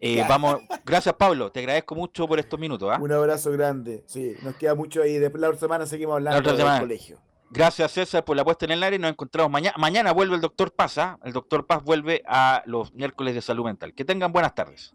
Eh, 0.00 0.24
vamos, 0.28 0.56
gracias, 0.84 1.14
Pablo. 1.14 1.52
Te 1.52 1.60
agradezco 1.60 1.94
mucho 1.94 2.26
por 2.26 2.38
estos 2.40 2.58
minutos. 2.58 2.90
¿ah? 2.92 2.98
Un 3.00 3.12
abrazo 3.12 3.52
grande. 3.52 4.02
Sí, 4.06 4.34
nos 4.42 4.56
queda 4.56 4.74
mucho 4.74 5.02
ahí. 5.02 5.18
Después 5.18 5.40
la 5.40 5.48
otra 5.48 5.60
semana 5.60 5.86
seguimos 5.86 6.14
hablando 6.14 6.40
otra 6.40 6.52
del 6.52 6.60
semana. 6.60 6.80
colegio. 6.80 7.18
Gracias, 7.50 7.92
César, 7.92 8.24
por 8.24 8.34
la 8.34 8.44
puesta 8.44 8.64
en 8.64 8.70
el 8.72 8.82
aire. 8.82 8.98
Nos 8.98 9.10
encontramos 9.10 9.52
mañana. 9.52 9.76
Mañana 9.78 10.12
vuelve 10.12 10.34
el 10.36 10.40
doctor 10.40 10.72
Paz. 10.72 10.96
¿ah? 10.98 11.18
El 11.22 11.34
doctor 11.34 11.66
Paz 11.66 11.82
vuelve 11.84 12.22
a 12.26 12.62
los 12.66 12.92
miércoles 12.94 13.34
de 13.34 13.42
salud 13.42 13.64
mental. 13.66 13.92
Que 13.94 14.04
tengan 14.06 14.32
buenas 14.32 14.54
tardes. 14.54 14.94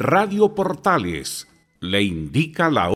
Radio 0.00 0.54
Portales 0.54 1.48
le 1.80 2.00
indica 2.04 2.70
la 2.70 2.86